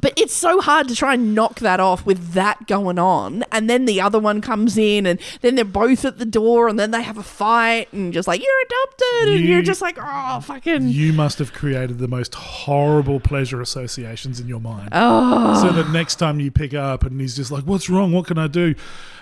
But 0.00 0.12
it's 0.16 0.34
so 0.34 0.60
hard 0.60 0.86
to 0.88 0.94
try 0.94 1.14
and 1.14 1.34
knock 1.34 1.58
that 1.60 1.80
off 1.80 2.06
with 2.06 2.32
that 2.34 2.66
going 2.66 2.98
on. 2.98 3.44
And 3.50 3.68
then 3.68 3.84
the 3.84 4.00
other 4.00 4.18
one 4.18 4.40
comes 4.40 4.78
in, 4.78 5.06
and 5.06 5.18
then 5.40 5.54
they're 5.56 5.64
both 5.64 6.04
at 6.04 6.18
the 6.18 6.24
door, 6.24 6.68
and 6.68 6.78
then 6.78 6.90
they 6.92 7.02
have 7.02 7.18
a 7.18 7.22
fight, 7.22 7.92
and 7.92 8.12
just 8.12 8.28
like, 8.28 8.40
you're 8.42 8.60
adopted. 8.66 9.28
and 9.34 9.40
You- 9.44 9.48
you're 9.54 9.62
just 9.62 9.82
like, 9.82 9.98
oh, 10.00 10.40
fucking. 10.40 10.88
You 10.88 11.12
must 11.12 11.38
have 11.38 11.52
created 11.52 11.98
the 11.98 12.08
most 12.08 12.34
horrible 12.34 13.18
pleasure 13.20 13.60
associations 13.60 14.40
in 14.40 14.46
your 14.48 14.60
mind. 14.60 14.90
Oh. 14.92 15.60
So 15.62 15.70
that 15.72 15.90
next 15.90 16.16
time 16.16 16.38
you 16.40 16.50
pick 16.50 16.74
up 16.74 17.02
and 17.04 17.20
he's 17.20 17.34
just 17.36 17.50
like, 17.50 17.64
What's 17.64 17.88
wrong? 17.90 18.12
What 18.12 18.26
can 18.26 18.38
I 18.38 18.46
do? 18.46 18.74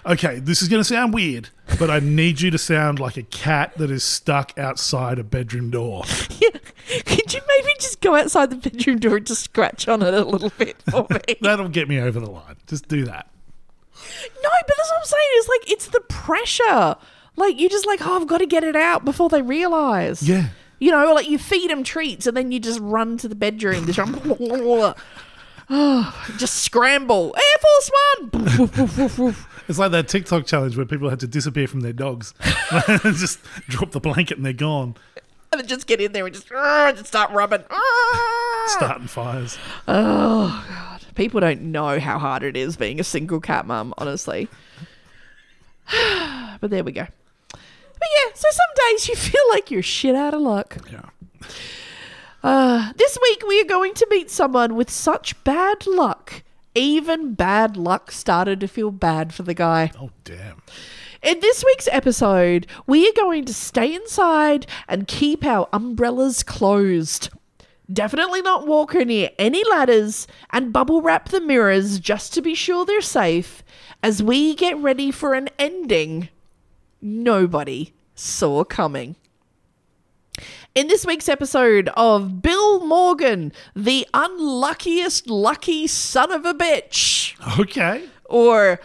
Okay, 0.05 0.39
this 0.39 0.63
is 0.63 0.69
going 0.69 0.81
to 0.81 0.85
sound 0.85 1.13
weird, 1.15 1.49
but 1.81 1.91
I 1.91 1.99
need 1.99 2.41
you 2.41 2.51
to 2.53 2.59
sound 2.59 3.01
like 3.01 3.17
a 3.17 3.23
cat 3.25 3.73
that 3.79 3.91
is 3.91 4.05
stuck 4.05 4.57
outside 4.57 5.19
a 5.19 5.25
bedroom 5.25 5.71
door. 5.71 6.05
yeah. 6.41 6.51
Could 7.05 7.35
you 7.35 7.41
maybe 7.49 7.56
just 7.79 8.01
go 8.01 8.15
outside 8.15 8.51
the 8.51 8.57
bedroom 8.57 8.99
door 8.99 9.17
and 9.17 9.27
just 9.27 9.43
scratch 9.43 9.89
on 9.89 10.03
it 10.03 10.15
a 10.15 10.25
little 10.25 10.53
bit 10.59 10.83
for 10.91 11.07
me? 11.11 11.37
That'll 11.41 11.69
get 11.69 11.89
me 11.89 12.01
over 12.01 12.21
the 12.21 12.31
line. 12.31 12.57
Just 12.67 12.89
do 12.89 13.05
that. 13.05 13.29
No, 13.95 14.51
but 14.67 14.75
that's 14.77 14.91
what 14.91 14.99
I'm 14.99 15.05
saying. 15.05 15.23
It's 15.33 15.49
like 15.49 15.71
it's 15.71 15.87
the 15.89 16.01
pressure. 16.01 16.97
Like 17.37 17.59
you 17.59 17.69
just 17.69 17.87
like, 17.87 18.01
oh, 18.07 18.21
I've 18.21 18.27
got 18.27 18.39
to 18.39 18.47
get 18.47 18.65
it 18.65 18.77
out 18.77 19.05
before 19.05 19.29
they 19.29 19.43
realize. 19.43 20.23
Yeah. 20.23 20.49
You 20.79 20.91
know, 20.91 21.15
like 21.15 21.29
you 21.29 21.39
feed 21.39 21.71
them 21.71 21.85
treats 21.85 22.27
and 22.27 22.37
then 22.37 22.53
you 22.53 22.61
just 22.61 22.81
run 22.81 23.17
to 23.19 23.29
the 23.29 23.35
bedroom. 23.35 23.87
Just, 23.87 23.99
oh, 25.71 26.25
just 26.37 26.63
scramble. 26.63 27.35
Air 27.37 27.59
Force 27.61 29.19
One. 29.19 29.37
It's 29.69 29.79
like 29.79 29.91
that 29.93 30.07
TikTok 30.07 30.47
challenge 30.47 30.77
where 30.77 30.87
people 30.87 31.11
had 31.11 31.19
to 31.21 31.27
disappear 31.27 31.67
from 31.67 31.81
their 31.81 31.93
dogs. 31.93 32.35
just 33.03 33.41
drop 33.69 33.91
the 33.91 33.99
blanket 34.01 34.37
and 34.37 34.47
they're 34.47 34.53
gone. 34.53 34.95
And 35.53 35.61
then 35.61 35.67
just 35.67 35.87
get 35.87 36.01
in 36.01 36.13
there 36.13 36.27
and 36.27 36.35
just, 36.35 36.51
uh, 36.53 36.93
just 36.93 37.07
start 37.07 37.31
rubbing. 37.31 37.65
Ah. 37.71 38.65
Starting 38.69 39.07
fires. 39.07 39.59
Oh 39.87 40.65
God! 40.69 41.05
People 41.15 41.41
don't 41.41 41.63
know 41.63 41.99
how 42.01 42.19
hard 42.19 42.43
it 42.43 42.57
is 42.57 42.77
being 42.77 43.01
a 43.01 43.05
single 43.05 43.41
cat 43.41 43.67
mum, 43.67 43.95
honestly. 43.99 44.49
but 46.61 46.71
there 46.71 46.85
we 46.85 46.93
go. 46.93 47.07
But 47.53 48.09
yeah, 48.17 48.33
so 48.35 48.49
some 48.51 48.91
days 48.91 49.09
you 49.09 49.17
feel 49.17 49.43
like 49.51 49.71
you're 49.71 49.83
shit 49.83 50.15
out 50.15 50.35
of 50.35 50.41
luck. 50.41 50.77
Yeah. 50.91 51.11
Uh, 52.43 52.93
this 52.97 53.19
week 53.23 53.43
we 53.47 53.61
are 53.61 53.67
going 53.67 53.95
to 53.95 54.07
meet 54.11 54.31
someone 54.31 54.77
with 54.77 54.91
such 54.91 55.43
bad 55.45 55.87
luck. 55.87 56.43
Even 56.75 57.35
bad 57.35 57.77
luck 57.77 58.13
started 58.13 58.61
to 58.61 58.69
feel 58.69 58.91
bad 58.91 59.33
for 59.33 59.43
the 59.43 59.55
guy. 59.55 59.91
Oh, 59.99 60.11
damn. 60.25 60.63
In 61.23 61.41
this 61.41 61.65
week's 61.65 61.89
episode, 61.91 62.67
we 62.87 63.09
are 63.09 63.13
going 63.17 63.45
to 63.47 63.55
stay 63.55 63.95
inside 63.95 64.67
and 64.89 65.09
keep 65.09 65.45
our 65.45 65.69
umbrellas 65.73 66.43
closed. 66.43 67.31
Definitely 67.93 68.43
not 68.43 68.67
walk 68.67 68.95
near 68.95 69.31
any 69.39 69.63
ladders 69.69 70.27
and 70.51 70.73
bubble 70.73 71.03
wrap 71.03 71.29
the 71.29 71.41
mirrors 71.41 72.01
just 72.01 72.35
to 72.35 72.43
be 72.43 72.55
sure 72.55 72.85
they're 72.85 73.01
safe 73.01 73.63
as 74.03 74.23
we 74.23 74.55
get 74.55 74.77
ready 74.79 75.11
for 75.11 75.35
an 75.35 75.49
ending 75.59 76.29
nobody 77.01 77.93
saw 78.15 78.65
coming. 78.65 79.17
In 80.75 80.89
this 80.89 81.07
week's 81.07 81.29
episode 81.29 81.89
of 81.97 82.43
Bill 82.43 82.85
Morgan, 82.85 83.53
the 83.75 84.07
unluckiest 84.13 85.31
lucky 85.31 85.87
son 85.87 86.31
of 86.31 86.45
a 86.45 86.53
bitch, 86.53 87.35
Okay. 87.59 88.05
or 88.25 88.81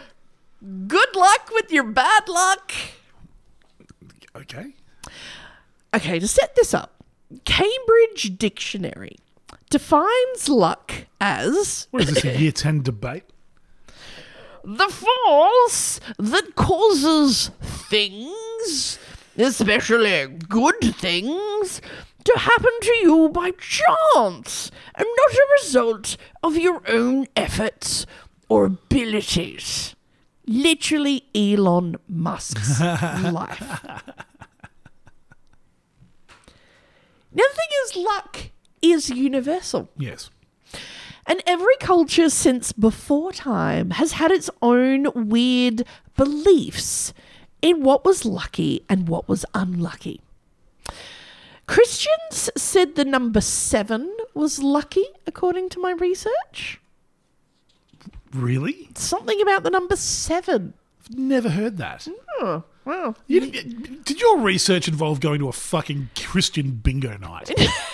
Good 0.86 1.16
luck 1.16 1.50
with 1.52 1.72
your 1.72 1.84
bad 1.84 2.28
luck. 2.28 2.72
Okay. 4.36 4.74
Okay, 5.94 6.18
to 6.18 6.28
set 6.28 6.54
this 6.54 6.72
up, 6.72 7.02
Cambridge 7.44 8.38
Dictionary 8.38 9.16
defines 9.70 10.48
luck 10.48 10.92
as 11.20 11.88
What 11.90 12.02
is 12.02 12.14
this, 12.14 12.24
a 12.24 12.38
year 12.38 12.52
10 12.52 12.82
debate? 12.82 13.24
the 14.64 14.88
force 14.88 15.98
that 16.18 16.54
causes 16.54 17.50
things, 17.60 18.98
especially 19.36 20.26
good 20.48 20.94
things, 20.94 21.80
to 22.24 22.32
happen 22.38 22.70
to 22.82 22.92
you 23.02 23.28
by 23.30 23.50
chance 23.58 24.70
and 24.94 25.06
not 25.16 25.34
a 25.34 25.46
result 25.60 26.16
of 26.44 26.56
your 26.56 26.80
own 26.88 27.26
efforts 27.34 28.06
or 28.48 28.66
abilities. 28.66 29.96
Literally 30.46 31.24
Elon 31.34 31.96
Musk's 32.08 32.80
life. 32.80 33.60
Now, 37.34 37.44
the 37.48 37.56
thing 37.56 37.68
is, 37.84 37.96
luck 37.96 38.50
is 38.82 39.08
universal. 39.10 39.88
Yes. 39.96 40.30
And 41.26 41.42
every 41.46 41.76
culture 41.78 42.28
since 42.28 42.72
before 42.72 43.32
time 43.32 43.90
has 43.90 44.12
had 44.12 44.30
its 44.32 44.50
own 44.60 45.06
weird 45.28 45.84
beliefs 46.16 47.14
in 47.62 47.82
what 47.84 48.04
was 48.04 48.24
lucky 48.24 48.84
and 48.88 49.08
what 49.08 49.28
was 49.28 49.46
unlucky. 49.54 50.20
Christians 51.66 52.50
said 52.56 52.96
the 52.96 53.04
number 53.04 53.40
seven 53.40 54.14
was 54.34 54.62
lucky, 54.62 55.04
according 55.26 55.68
to 55.70 55.80
my 55.80 55.92
research. 55.92 56.80
Really? 58.34 58.88
Something 58.94 59.40
about 59.42 59.62
the 59.62 59.70
number 59.70 59.96
seven. 59.96 60.74
Never 61.10 61.50
heard 61.50 61.76
that. 61.78 62.06
Oh, 62.40 62.64
wow. 62.84 63.14
You, 63.26 63.50
did 63.50 64.20
your 64.20 64.38
research 64.38 64.88
involve 64.88 65.20
going 65.20 65.40
to 65.40 65.48
a 65.48 65.52
fucking 65.52 66.10
Christian 66.16 66.72
bingo 66.72 67.16
night? 67.18 67.50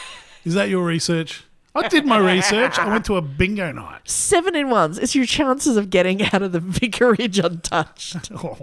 Is 0.45 0.55
that 0.55 0.69
your 0.69 0.85
research? 0.85 1.45
I 1.75 1.89
did 1.89 2.07
my 2.07 2.19
research. 2.19 2.79
I 2.79 2.89
went 2.89 3.05
to 3.07 3.17
a 3.17 3.23
bingo 3.23 3.71
night. 3.73 4.09
Seven 4.09 4.57
in 4.57 4.69
ones. 4.71 4.99
It's 4.99 5.15
your 5.15 5.27
chances 5.27 5.77
of 5.77 5.91
getting 5.91 6.23
out 6.23 6.43
of 6.43 6.53
the 6.53 6.61
vicarage 6.61 7.39
untouched. 7.39 8.31
Oh. 8.45 8.59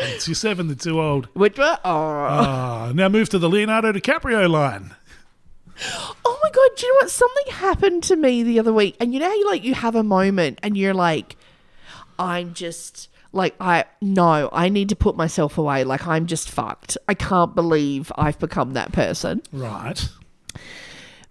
Once 0.00 0.28
you're 0.28 0.34
seven, 0.36 0.68
they're 0.68 0.76
too 0.76 1.00
old. 1.00 1.26
Which 1.34 1.58
were, 1.58 1.76
oh. 1.84 1.90
Ah, 1.90 2.92
now 2.94 3.08
move 3.08 3.28
to 3.30 3.38
the 3.38 3.48
Leonardo 3.48 3.90
DiCaprio 3.90 4.48
line. 4.48 4.94
Oh 6.24 6.38
my 6.42 6.50
god, 6.50 6.70
do 6.76 6.86
you 6.86 6.92
know 6.92 6.98
what? 7.02 7.10
Something 7.10 7.52
happened 7.54 8.02
to 8.04 8.16
me 8.16 8.42
the 8.42 8.58
other 8.58 8.72
week. 8.72 8.96
And 9.00 9.12
you 9.12 9.20
know 9.20 9.28
how 9.28 9.34
you 9.34 9.46
like 9.46 9.64
you 9.64 9.74
have 9.74 9.94
a 9.94 10.02
moment 10.02 10.58
and 10.62 10.76
you're 10.76 10.94
like, 10.94 11.36
I'm 12.18 12.54
just 12.54 13.08
like 13.32 13.54
I 13.60 13.84
no, 14.00 14.48
I 14.52 14.68
need 14.68 14.88
to 14.90 14.96
put 14.96 15.16
myself 15.16 15.58
away. 15.58 15.84
Like 15.84 16.06
I'm 16.06 16.26
just 16.26 16.50
fucked. 16.50 16.98
I 17.08 17.14
can't 17.14 17.54
believe 17.54 18.12
I've 18.16 18.38
become 18.38 18.74
that 18.74 18.92
person. 18.92 19.42
Right. 19.52 20.08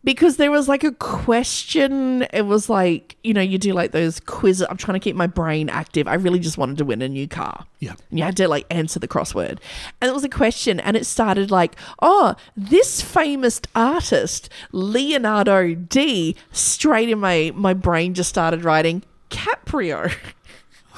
Because 0.04 0.38
there 0.38 0.50
was 0.50 0.68
like 0.68 0.84
a 0.84 0.92
question. 0.94 2.24
It 2.34 2.48
was 2.48 2.70
like, 2.70 3.18
you 3.24 3.36
know, 3.36 3.42
you 3.42 3.60
do 3.60 3.74
like 3.74 3.92
those 3.92 4.20
quizzes. 4.20 4.66
I'm 4.68 4.78
trying 4.78 5.00
to 5.00 5.04
keep 5.04 5.16
my 5.16 5.28
brain 5.28 5.70
active. 5.70 6.08
I 6.08 6.16
really 6.16 6.40
just 6.40 6.58
wanted 6.58 6.80
to 6.80 6.86
win 6.86 7.04
a 7.04 7.10
new 7.10 7.28
car. 7.28 7.68
Yeah. 7.80 7.94
And 8.10 8.18
you 8.18 8.26
had 8.26 8.36
to 8.38 8.48
like 8.48 8.66
answer 8.72 8.98
the 8.98 9.08
crossword. 9.08 9.60
And 10.02 10.10
it 10.10 10.14
was 10.14 10.24
a 10.24 10.30
question, 10.30 10.80
and 10.80 10.98
it 10.98 11.06
started 11.06 11.52
like, 11.52 11.76
oh, 12.02 12.36
this 12.58 13.02
famous 13.02 13.62
artist, 13.76 14.50
Leonardo 14.72 15.76
D, 15.76 16.36
straight 16.52 17.10
in 17.10 17.20
my, 17.20 17.52
my 17.54 17.76
brain 17.76 18.16
just 18.16 18.30
started 18.30 18.64
writing 18.64 19.04
Caprio. 19.30 20.12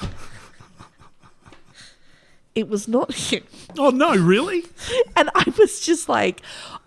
it 2.56 2.68
was 2.68 2.88
not 2.88 3.13
him. 3.13 3.44
Oh, 3.78 3.89
no, 3.89 4.16
really? 4.16 4.63
And 5.16 5.30
I 5.36 5.54
was 5.58 5.80
just 5.80 6.10
like, 6.10 6.42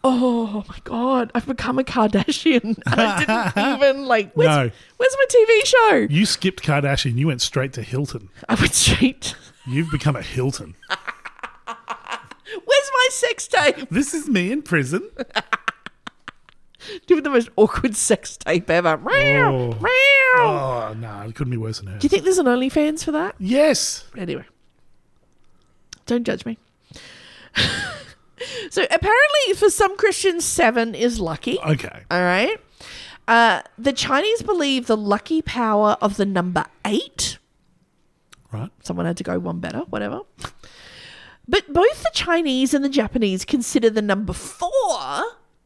oh 0.09 0.65
my 0.69 0.79
God, 0.85 1.31
I've 1.35 1.47
become 1.47 1.79
a 1.79 1.85
Kardashian. 1.85 2.65
And 2.65 2.79
I 2.87 3.53
didn't 3.55 3.75
even 3.91 4.07
like, 4.07 4.33
where's, 4.35 4.49
No. 4.49 4.71
where's 4.97 5.17
my 5.19 5.25
TV 5.29 5.67
show? 5.67 5.95
You 6.15 6.27
skipped 6.27 6.63
Kardashian. 6.63 7.17
You 7.17 7.27
went 7.29 7.43
straight 7.43 7.73
to 7.75 7.83
Hilton. 7.83 8.29
I 8.49 8.55
went 8.55 8.75
straight, 8.75 9.35
You've 9.67 9.91
become 9.91 10.17
a 10.17 10.23
Hilton. 10.23 10.75
where's 10.89 11.01
my 12.93 13.09
sex 13.11 13.49
tape? 13.49 13.89
This 13.91 14.15
is 14.15 14.29
me 14.29 14.53
in 14.53 14.63
prison. 14.63 15.11
Doing 17.09 17.25
the 17.25 17.31
most 17.31 17.49
awkward 17.57 17.97
sex 17.97 18.37
tape 18.37 18.71
ever. 18.71 19.01
Oh. 19.05 19.77
Oh, 20.39 20.95
no, 20.97 21.23
it 21.27 21.35
couldn't 21.35 21.51
be 21.51 21.57
worse 21.57 21.79
than 21.81 21.89
her. 21.89 21.99
Do 21.99 22.05
you 22.05 22.09
think 22.09 22.23
there's 22.25 22.39
an 22.39 22.47
OnlyFans 22.47 23.05
for 23.05 23.11
that? 23.13 23.35
Yes. 23.39 24.05
Anyway, 24.17 24.45
don't 26.07 26.25
judge 26.25 26.47
me. 26.47 26.59
So 28.71 28.85
apparently, 28.85 29.55
for 29.57 29.71
some 29.71 29.97
Christians, 29.97 30.45
seven 30.45 30.95
is 30.95 31.21
lucky. 31.21 31.59
Okay. 31.59 32.03
All 32.11 32.21
right. 32.21 32.59
Uh, 33.29 33.63
the 33.77 33.93
Chinese 33.93 34.43
believe 34.43 34.87
the 34.87 34.97
lucky 34.97 35.43
power 35.43 35.97
of 36.01 36.17
the 36.17 36.27
number 36.27 36.65
eight. 36.85 37.39
Right. 38.53 38.71
Someone 38.83 39.07
had 39.07 39.17
to 39.17 39.25
go 39.25 39.39
one 39.39 39.59
better, 39.59 39.81
whatever. 39.81 40.21
But 41.49 41.73
both 41.73 42.03
the 42.03 42.11
Chinese 42.13 42.75
and 42.75 42.85
the 42.85 42.89
Japanese 42.89 43.45
consider 43.45 43.91
the 43.91 44.03
number 44.03 44.33
four 44.33 44.69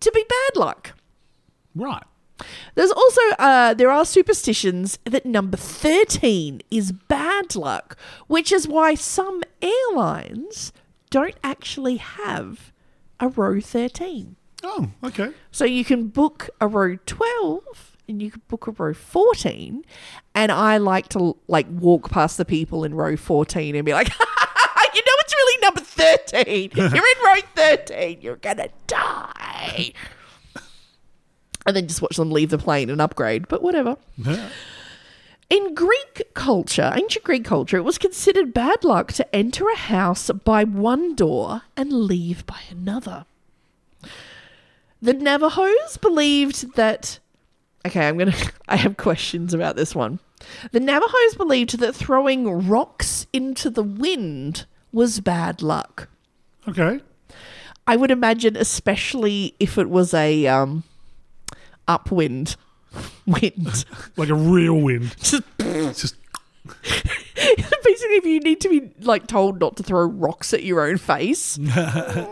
to 0.00 0.10
be 0.12 0.24
bad 0.28 0.60
luck. 0.60 0.92
Right. 1.74 2.02
There's 2.74 2.90
also 2.90 3.20
uh, 3.38 3.74
there 3.74 3.90
are 3.90 4.04
superstitions 4.04 4.98
that 5.04 5.26
number 5.26 5.58
thirteen 5.58 6.62
is 6.70 6.92
bad 6.92 7.54
luck, 7.54 7.98
which 8.26 8.50
is 8.50 8.66
why 8.66 8.94
some 8.94 9.42
airlines 9.60 10.72
don't 11.10 11.36
actually 11.42 11.96
have 11.96 12.72
a 13.18 13.28
row 13.28 13.60
thirteen. 13.60 14.36
Oh, 14.62 14.90
okay. 15.04 15.32
So 15.50 15.64
you 15.64 15.84
can 15.84 16.08
book 16.08 16.50
a 16.60 16.66
row 16.66 16.96
twelve 17.06 17.90
and 18.10 18.20
you 18.20 18.30
can 18.32 18.42
book 18.48 18.66
a 18.66 18.72
row 18.72 18.92
14. 18.92 19.84
And 20.34 20.52
I 20.52 20.76
like 20.78 21.08
to 21.10 21.36
like 21.46 21.66
walk 21.70 22.10
past 22.10 22.36
the 22.36 22.44
people 22.44 22.84
in 22.84 22.92
row 22.92 23.16
14 23.16 23.76
and 23.76 23.86
be 23.86 23.92
like, 23.92 24.08
you 24.94 25.00
know, 25.00 25.14
it's 25.20 25.34
really 25.34 25.62
number 25.62 25.80
13. 25.80 26.70
You're 26.74 26.86
in 26.86 27.24
row 27.24 27.40
13. 27.54 28.20
You're 28.20 28.36
going 28.36 28.56
to 28.58 28.68
die. 28.88 29.92
and 31.64 31.76
then 31.76 31.86
just 31.86 32.02
watch 32.02 32.16
them 32.16 32.30
leave 32.30 32.50
the 32.50 32.58
plane 32.58 32.90
and 32.90 33.00
upgrade, 33.00 33.46
but 33.48 33.62
whatever. 33.62 33.96
In 35.50 35.74
Greek 35.74 36.22
culture, 36.34 36.92
ancient 36.94 37.24
Greek 37.24 37.44
culture, 37.44 37.76
it 37.76 37.84
was 37.84 37.98
considered 37.98 38.54
bad 38.54 38.84
luck 38.84 39.12
to 39.14 39.34
enter 39.34 39.68
a 39.68 39.76
house 39.76 40.30
by 40.30 40.62
one 40.62 41.16
door 41.16 41.62
and 41.76 41.92
leave 41.92 42.46
by 42.46 42.60
another. 42.70 43.26
The 45.02 45.12
Navajos 45.12 45.96
believed 45.96 46.76
that. 46.76 47.18
Okay, 47.84 48.06
I'm 48.06 48.16
gonna. 48.16 48.34
I 48.68 48.76
have 48.76 48.96
questions 48.96 49.52
about 49.52 49.74
this 49.74 49.92
one. 49.92 50.20
The 50.70 50.78
Navajos 50.78 51.34
believed 51.36 51.78
that 51.80 51.96
throwing 51.96 52.68
rocks 52.68 53.26
into 53.32 53.70
the 53.70 53.82
wind 53.82 54.66
was 54.92 55.18
bad 55.18 55.62
luck. 55.62 56.08
Okay. 56.68 57.00
I 57.86 57.96
would 57.96 58.12
imagine, 58.12 58.56
especially 58.56 59.54
if 59.58 59.76
it 59.78 59.90
was 59.90 60.14
a 60.14 60.46
um, 60.46 60.84
upwind 61.88 62.56
wind. 63.26 63.84
Like 64.16 64.28
a 64.28 64.34
real 64.34 64.80
wind. 64.80 65.14
Just 65.22 65.42
just 65.94 66.16
basically, 67.84 68.16
if 68.16 68.24
you 68.26 68.40
need 68.40 68.60
to 68.60 68.68
be 68.68 68.90
like 69.00 69.26
told 69.26 69.60
not 69.60 69.76
to 69.78 69.82
throw 69.82 70.04
rocks 70.04 70.52
at 70.52 70.62
your 70.62 70.82
own 70.86 70.98
face. 70.98 71.56
because 71.56 72.26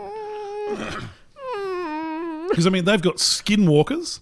I 2.65 2.69
mean 2.69 2.85
they've 2.85 3.01
got 3.01 3.15
skinwalkers, 3.17 4.19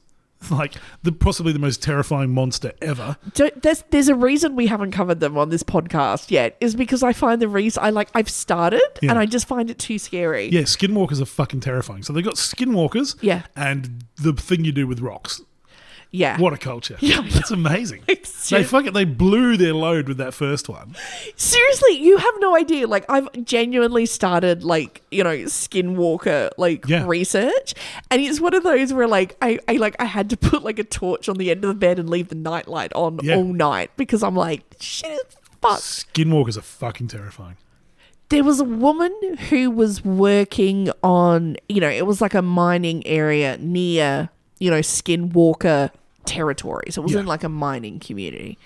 like 0.49 0.75
the 1.03 1.11
possibly 1.11 1.51
the 1.53 1.59
most 1.59 1.83
terrifying 1.83 2.33
monster 2.33 2.71
ever. 2.81 3.17
Don't, 3.33 3.61
there's 3.61 3.83
there's 3.89 4.07
a 4.07 4.15
reason 4.15 4.55
we 4.55 4.67
haven't 4.67 4.91
covered 4.91 5.19
them 5.19 5.37
on 5.37 5.49
this 5.49 5.63
podcast 5.63 6.31
yet. 6.31 6.55
Is 6.61 6.75
because 6.75 7.03
I 7.03 7.11
find 7.13 7.41
the 7.41 7.47
reason 7.49 7.83
I 7.83 7.89
like 7.89 8.09
I've 8.13 8.29
started 8.29 8.81
Yeah. 9.01 9.09
and 9.11 9.19
I 9.19 9.25
just 9.25 9.47
find 9.47 9.69
it 9.69 9.77
too 9.77 9.99
scary. 9.99 10.47
Yeah, 10.49 10.61
skinwalkers 10.61 11.21
are 11.21 11.25
fucking 11.25 11.59
terrifying. 11.61 12.03
So 12.03 12.13
they've 12.13 12.23
got 12.25 12.35
skinwalkers. 12.35 13.15
Yeah. 13.21 13.43
And 13.55 14.05
the 14.15 14.33
thing 14.33 14.63
you 14.65 14.71
do 14.71 14.87
with 14.87 14.99
rocks. 15.01 15.41
Yeah. 16.11 16.39
What 16.39 16.53
a 16.53 16.57
culture. 16.57 16.97
Yeah, 17.01 17.21
That's 17.29 17.51
amazing. 17.51 18.03
They 18.49 18.63
fucking 18.63 18.93
they 18.93 19.03
blew 19.03 19.57
their 19.57 19.73
load 19.73 20.07
with 20.07 20.17
that 20.19 20.33
first 20.33 20.69
one. 20.69 20.95
Seriously, 21.35 21.97
you 21.97 22.15
have 22.17 22.33
no 22.39 22.55
idea. 22.55 22.87
Like 22.87 23.03
I've 23.09 23.27
genuinely 23.43 24.05
started 24.05 24.63
like, 24.63 25.01
you 25.11 25.21
know, 25.21 25.35
skinwalker 25.47 26.51
like 26.57 26.87
Yeah. 26.87 27.05
research. 27.05 27.73
And 28.09 28.21
it's 28.21 28.39
one 28.39 28.53
of 28.53 28.63
those 28.63 28.93
where 28.93 29.07
like 29.07 29.35
I, 29.41 29.59
I 29.67 29.73
like 29.73 29.95
I 29.99 30.05
had 30.05 30.29
to 30.29 30.37
put 30.49 30.63
like 30.63 30.79
a 30.79 30.83
torch 30.85 31.27
on 31.27 31.35
the 31.37 31.51
end 31.51 31.65
of 31.65 31.67
the 31.69 31.73
bed 31.73 31.99
and 31.99 32.09
leave 32.09 32.29
the 32.29 32.35
nightlight 32.35 32.93
on 32.93 33.19
Yeah. 33.21 33.35
all 33.35 33.43
night 33.43 33.91
because 33.97 34.23
I'm 34.23 34.35
like, 34.35 34.63
shit 34.79 35.35
fuck. 35.61 35.79
Skinwalkers 35.79 36.57
are 36.57 36.61
fucking 36.61 37.09
terrifying. 37.09 37.57
there 38.29 38.43
was 38.45 38.59
a 38.61 38.63
woman 38.65 39.13
who 39.49 39.69
was 39.71 40.03
working 40.05 40.89
on, 41.03 41.57
you 41.67 41.81
know, 41.81 41.89
it 41.89 42.05
was 42.05 42.21
like 42.21 42.33
a 42.33 42.41
mining 42.41 43.05
area 43.07 43.57
near, 43.59 44.29
you 44.59 44.69
know, 44.71 44.79
Skinwalker 44.79 45.91
territory. 46.25 46.91
So 46.91 47.01
it 47.01 47.03
was 47.03 47.13
Yeah. 47.13 47.19
in 47.21 47.25
like 47.25 47.43
a 47.43 47.49
mining 47.49 47.99
community. 47.99 48.57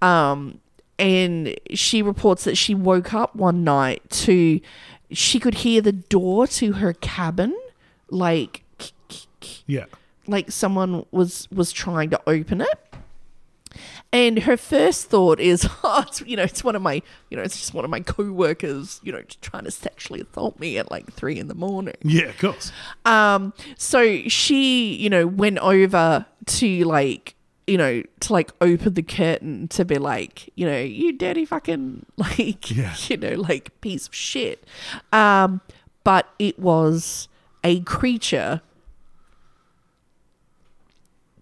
Um, 0.00 0.60
and 0.98 1.54
she 1.74 2.00
reports 2.02 2.44
that 2.44 2.56
she 2.56 2.74
woke 2.74 3.12
up 3.12 3.34
one 3.36 3.64
night 3.64 4.02
to, 4.10 4.60
she 5.10 5.38
could 5.40 5.54
hear 5.56 5.80
the 5.82 5.92
door 5.92 6.46
to 6.46 6.72
her 6.74 6.92
cabin, 6.94 7.54
like, 8.10 8.62
Yeah. 9.66 9.86
like 10.26 10.50
someone 10.50 11.04
was 11.10 11.48
was 11.50 11.72
trying 11.72 12.10
to 12.10 12.20
open 12.26 12.60
it. 12.60 12.91
And 14.12 14.40
her 14.40 14.56
first 14.56 15.06
thought 15.08 15.40
is, 15.40 15.66
oh, 15.84 16.04
it's, 16.06 16.20
you 16.22 16.36
know, 16.36 16.42
it's 16.42 16.62
one 16.62 16.76
of 16.76 16.82
my, 16.82 17.02
you 17.30 17.36
know, 17.36 17.42
it's 17.42 17.58
just 17.58 17.72
one 17.74 17.84
of 17.84 17.90
my 17.90 18.00
co-workers, 18.00 19.00
you 19.02 19.12
know, 19.12 19.22
trying 19.40 19.64
to 19.64 19.70
sexually 19.70 20.20
assault 20.20 20.58
me 20.60 20.78
at 20.78 20.90
like 20.90 21.12
three 21.12 21.38
in 21.38 21.48
the 21.48 21.54
morning. 21.54 21.94
Yeah, 22.02 22.24
of 22.24 22.38
course. 22.38 22.72
Um, 23.04 23.52
so 23.78 24.22
she, 24.28 24.94
you 24.96 25.08
know, 25.10 25.26
went 25.26 25.58
over 25.58 26.26
to 26.46 26.84
like, 26.84 27.34
you 27.66 27.78
know, 27.78 28.02
to 28.20 28.32
like 28.32 28.50
open 28.60 28.94
the 28.94 29.02
curtain 29.02 29.68
to 29.68 29.84
be 29.84 29.96
like, 29.96 30.50
you 30.56 30.66
know, 30.66 30.78
you 30.80 31.12
dirty 31.16 31.44
fucking 31.44 32.04
like, 32.16 32.70
Yeah. 32.70 32.94
you 33.08 33.16
know, 33.16 33.34
like 33.34 33.80
piece 33.80 34.08
of 34.08 34.14
shit. 34.14 34.64
Um, 35.12 35.60
but 36.04 36.28
it 36.38 36.58
was 36.58 37.28
a 37.64 37.80
creature 37.80 38.60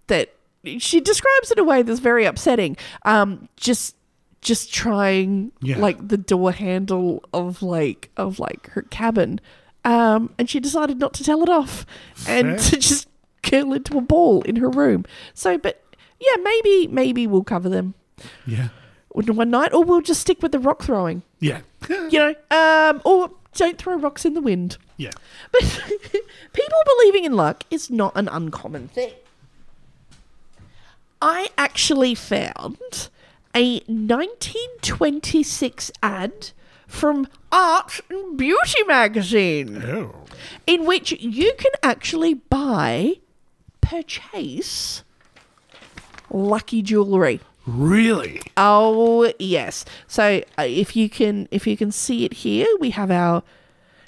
that 0.09 0.35
she 0.79 1.01
describes 1.01 1.51
it 1.51 1.59
in 1.59 1.65
a 1.65 1.67
way 1.67 1.83
that's 1.83 2.01
very 2.01 2.25
upsetting. 2.25 2.77
Um, 3.05 3.49
just 3.57 3.97
just 4.43 4.73
trying 4.73 5.53
Yeah. 5.61 5.79
like 5.79 6.09
the 6.09 6.17
door 6.17 6.53
handle 6.53 7.23
of 7.35 7.63
like 7.63 8.11
of 8.17 8.39
like 8.39 8.69
her 8.71 8.83
cabin. 8.83 9.41
Um, 9.85 10.35
and 10.39 10.49
she 10.49 10.61
decided 10.61 10.99
not 10.99 11.13
to 11.15 11.25
tell 11.25 11.43
it 11.43 11.49
off 11.49 11.87
and 12.29 12.59
Fair. 12.61 12.71
to 12.71 12.77
just 12.79 13.09
curl 13.43 13.73
into 13.73 13.97
a 13.99 14.01
ball 14.03 14.43
in 14.43 14.57
her 14.57 14.69
room. 14.71 15.05
So, 15.35 15.57
but 15.59 15.83
yeah, 16.21 16.37
maybe 16.43 16.87
maybe 16.89 17.27
we'll 17.27 17.45
cover 17.45 17.69
them 17.69 17.95
Yeah. 18.47 18.69
one 19.11 19.27
one 19.37 19.51
night, 19.51 19.73
or 19.73 19.83
we'll 19.85 20.03
just 20.03 20.21
stick 20.21 20.43
with 20.43 20.53
the 20.53 20.59
rock 20.59 20.83
throwing. 20.83 21.23
Yeah. 21.39 21.61
You 21.89 22.19
know, 22.19 22.35
um, 22.51 23.01
or 23.07 23.31
don't 23.55 23.79
throw 23.79 23.97
rocks 23.97 24.25
in 24.27 24.35
the 24.35 24.41
wind. 24.43 24.77
yeah. 24.99 25.11
But 25.53 25.63
people 26.53 26.79
believing 26.99 27.25
in 27.25 27.33
luck 27.35 27.65
is 27.71 27.91
not 27.91 28.13
an 28.17 28.29
uncommon 28.29 28.89
thing. 28.89 29.13
I 31.23 31.49
actually 31.59 32.15
found 32.15 33.11
a 33.55 33.81
1926 33.87 35.91
ad 36.03 36.51
from 36.87 37.29
Art 37.53 38.01
and 38.09 38.39
Beauty 38.39 38.83
magazine 38.87 39.83
Oh. 39.83 40.15
in 40.67 40.87
which 40.87 41.13
you 41.21 41.53
can 41.59 41.73
actually 41.83 42.33
buy, 42.35 43.17
purchase 43.81 45.03
lucky 46.31 46.83
jewelry. 46.83 47.41
Really? 47.67 48.41
Oh 48.57 49.33
yes. 49.39 49.85
So 50.09 50.43
uh, 50.59 50.63
if 50.63 50.97
you 50.97 51.09
can, 51.11 51.47
if 51.51 51.67
you 51.67 51.77
can 51.77 51.93
see 51.93 52.25
it 52.25 52.33
here, 52.33 52.67
we 52.81 52.91
have 52.91 53.11
our 53.11 53.43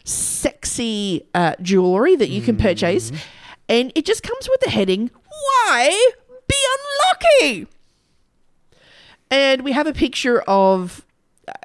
sexy 0.05 1.27
uh, 1.35 1.55
jewelry 1.61 2.17
that 2.17 2.31
you 2.31 2.43
can 2.43 2.57
purchase, 2.57 3.13
and 3.69 3.93
it 3.95 4.05
just 4.05 4.23
comes 4.23 4.49
with 4.49 4.61
the 4.61 4.71
heading 4.71 5.11
"Why 5.29 6.11
be 6.53 7.51
unlucky?" 7.51 7.67
And 9.31 9.63
we 9.63 9.73
have 9.73 9.87
a 9.87 9.93
picture 9.93 10.41
of. 10.43 11.05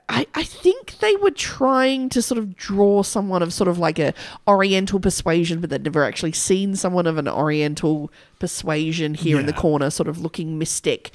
I, 0.09 0.25
I 0.33 0.43
think 0.43 0.97
they 0.99 1.15
were 1.17 1.31
trying 1.31 2.09
to 2.09 2.21
sort 2.21 2.37
of 2.39 2.55
draw 2.55 3.03
someone 3.03 3.43
of 3.43 3.53
sort 3.53 3.67
of 3.67 3.77
like 3.77 3.99
a 3.99 4.13
Oriental 4.47 4.99
persuasion, 4.99 5.59
but 5.61 5.69
they'd 5.69 5.83
never 5.83 6.03
actually 6.03 6.31
seen 6.31 6.75
someone 6.75 7.05
of 7.05 7.17
an 7.17 7.27
Oriental 7.27 8.09
persuasion 8.39 9.13
here 9.13 9.37
in 9.39 9.45
the 9.45 9.53
corner, 9.53 9.89
sort 9.89 10.07
of 10.07 10.19
looking 10.19 10.57
mystic. 10.57 11.11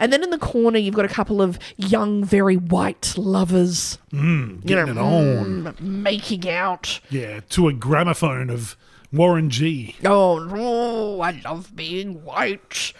And 0.00 0.12
then 0.12 0.22
in 0.22 0.30
the 0.30 0.38
corner, 0.38 0.78
you've 0.78 0.94
got 0.94 1.04
a 1.04 1.08
couple 1.08 1.40
of 1.40 1.58
young, 1.76 2.24
very 2.24 2.56
white 2.56 3.14
lovers, 3.16 3.98
you 4.12 4.60
Getting 4.64 4.88
it 4.88 4.94
know, 4.94 5.04
on. 5.04 5.44
mm, 5.64 5.80
making 5.80 6.48
out. 6.50 7.00
Yeah. 7.10 7.40
To 7.50 7.68
a 7.68 7.72
gramophone 7.72 8.50
of 8.50 8.76
Warren 9.16 9.50
G. 9.50 9.96
Oh 10.04 10.38
no, 10.38 11.20
I 11.20 11.40
love 11.44 11.74
being 11.74 12.22
white. 12.24 12.92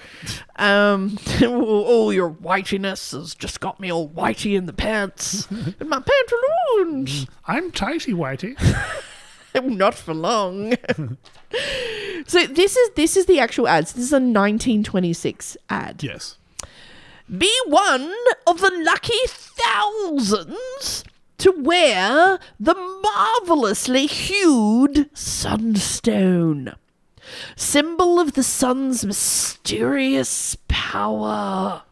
Um, 0.56 1.18
oh, 1.42 2.10
your 2.10 2.30
whitiness 2.30 3.12
has 3.12 3.34
just 3.34 3.60
got 3.60 3.78
me 3.78 3.92
all 3.92 4.08
whitey 4.08 4.56
in 4.56 4.66
the 4.66 4.72
pants. 4.72 5.46
in 5.50 5.88
my 5.88 6.02
pantaloons. 6.02 7.26
I'm 7.46 7.70
tighty 7.70 8.12
whitey. 8.12 8.56
Not 9.62 9.94
for 9.94 10.14
long. 10.14 10.74
so 12.26 12.46
this 12.46 12.76
is 12.76 12.90
this 12.94 13.16
is 13.16 13.26
the 13.26 13.40
actual 13.40 13.68
ads. 13.68 13.92
This 13.92 14.04
is 14.04 14.12
a 14.12 14.16
1926 14.16 15.56
ad. 15.70 16.02
yes. 16.02 16.38
Be 17.36 17.52
one 17.66 18.12
of 18.46 18.60
the 18.60 18.70
lucky 18.84 19.14
thousands 19.26 21.04
to 21.38 21.52
wear 21.52 22.38
the 22.58 22.74
marvelously 22.74 24.06
hued 24.06 25.10
sunstone, 25.16 26.74
symbol 27.56 28.18
of 28.18 28.32
the 28.34 28.42
sun's 28.42 29.04
mysterious 29.04 30.56
power. 30.68 31.82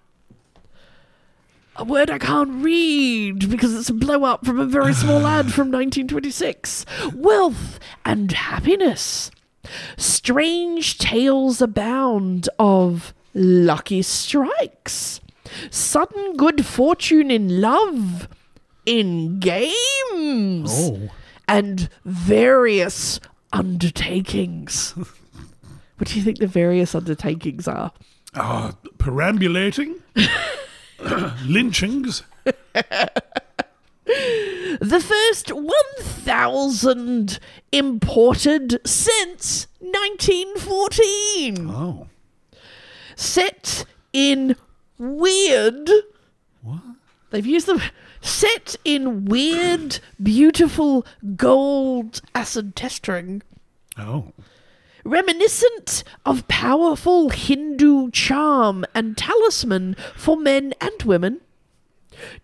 A 1.77 1.85
word 1.85 2.09
I 2.09 2.19
can't 2.19 2.63
read 2.63 3.51
because 3.51 3.75
it's 3.75 3.91
a 3.91 3.95
blow 3.95 4.23
up 4.25 4.47
from 4.47 4.61
a 4.61 4.67
very 4.67 4.95
small 4.95 5.27
ad 5.27 5.53
from 5.53 5.73
1926. 5.73 6.87
Wealth 7.15 7.81
and 8.05 8.31
happiness. 8.31 9.31
Strange 9.97 10.99
tales 10.99 11.61
abound 11.61 12.49
of 12.59 13.13
lucky 13.35 14.03
strikes, 14.03 15.21
sudden 15.71 16.37
good 16.37 16.65
fortune 16.65 17.31
in 17.31 17.61
love, 17.61 18.29
in 18.87 19.39
games, 19.41 20.71
Oh. 20.73 21.11
and 21.49 21.89
various 22.05 23.21
undertakings. 23.53 24.91
what 25.97 26.09
do 26.09 26.17
you 26.19 26.23
think 26.25 26.39
the 26.39 26.47
various 26.47 26.95
undertakings 26.95 27.67
are? 27.69 27.93
Uh, 28.35 28.73
perambulating, 28.99 29.97
lynchings. 31.47 32.23
The 34.81 35.01
first 35.01 35.51
1,000 35.53 37.39
imported 37.73 38.81
since 38.87 39.67
1914. 39.79 41.71
Oh, 41.71 42.09
Set 43.17 43.85
in 44.13 44.57
weird. 44.99 45.89
What? 46.63 46.81
They've 47.31 47.47
used 47.47 47.67
them. 47.67 47.81
Set 48.25 48.77
in 48.87 49.27
weird, 49.27 50.01
beautiful 50.23 51.05
gold 51.37 52.23
acid 52.35 52.75
testering. 52.75 53.43
oh, 53.99 54.33
reminiscent 55.05 56.03
of 56.25 56.49
powerful 56.49 57.29
Hindu 57.29 58.11
charm 58.13 58.87
and 58.95 59.15
talisman 59.19 59.95
for 60.17 60.39
men 60.39 60.73
and 60.81 61.03
women. 61.03 61.43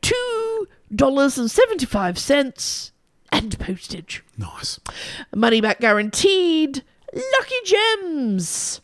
Two 0.02 0.68
dollars 0.94 1.38
and 1.38 1.50
seventy-five 1.50 2.18
cents 2.18 2.92
and 3.32 3.58
postage. 3.58 4.22
nice. 4.36 4.78
Money 5.34 5.62
back 5.62 5.80
guaranteed. 5.80 6.82
Lucky 7.14 7.54
gems. 7.64 8.82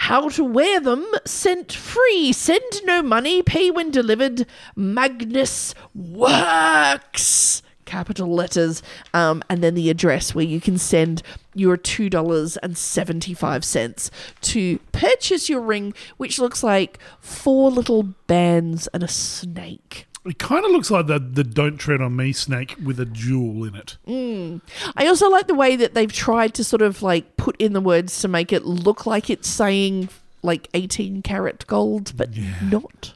How 0.00 0.30
to 0.30 0.42
wear 0.42 0.80
them 0.80 1.06
sent 1.26 1.74
free. 1.74 2.32
Send 2.32 2.64
no 2.84 3.02
money. 3.02 3.42
Pay 3.42 3.70
when 3.70 3.90
delivered. 3.90 4.46
Magnus 4.74 5.74
Works. 5.94 7.60
Capital 7.84 8.34
letters. 8.34 8.82
Um, 9.12 9.42
and 9.50 9.62
then 9.62 9.74
the 9.74 9.90
address 9.90 10.34
where 10.34 10.44
you 10.44 10.58
can 10.58 10.78
send 10.78 11.22
your 11.54 11.76
$2.75 11.76 14.10
to 14.40 14.78
purchase 14.90 15.50
your 15.50 15.60
ring, 15.60 15.92
which 16.16 16.38
looks 16.38 16.62
like 16.62 16.98
four 17.20 17.70
little 17.70 18.04
bands 18.26 18.86
and 18.94 19.02
a 19.02 19.08
snake. 19.08 20.06
It 20.26 20.38
kind 20.38 20.64
of 20.66 20.70
looks 20.70 20.90
like 20.90 21.06
the 21.06 21.18
the 21.18 21.44
"Don't 21.44 21.78
Tread 21.78 22.00
on 22.02 22.14
Me" 22.14 22.32
snake 22.32 22.76
with 22.84 23.00
a 23.00 23.06
jewel 23.06 23.64
in 23.64 23.74
it. 23.74 23.96
Mm. 24.06 24.60
I 24.96 25.06
also 25.06 25.30
like 25.30 25.46
the 25.46 25.54
way 25.54 25.76
that 25.76 25.94
they've 25.94 26.12
tried 26.12 26.52
to 26.54 26.64
sort 26.64 26.82
of 26.82 27.02
like 27.02 27.36
put 27.38 27.56
in 27.58 27.72
the 27.72 27.80
words 27.80 28.20
to 28.20 28.28
make 28.28 28.52
it 28.52 28.64
look 28.64 29.06
like 29.06 29.30
it's 29.30 29.48
saying 29.48 30.10
like 30.42 30.68
18 30.74 31.22
karat 31.22 31.66
gold, 31.66 32.12
but 32.16 32.30
not. 32.62 33.14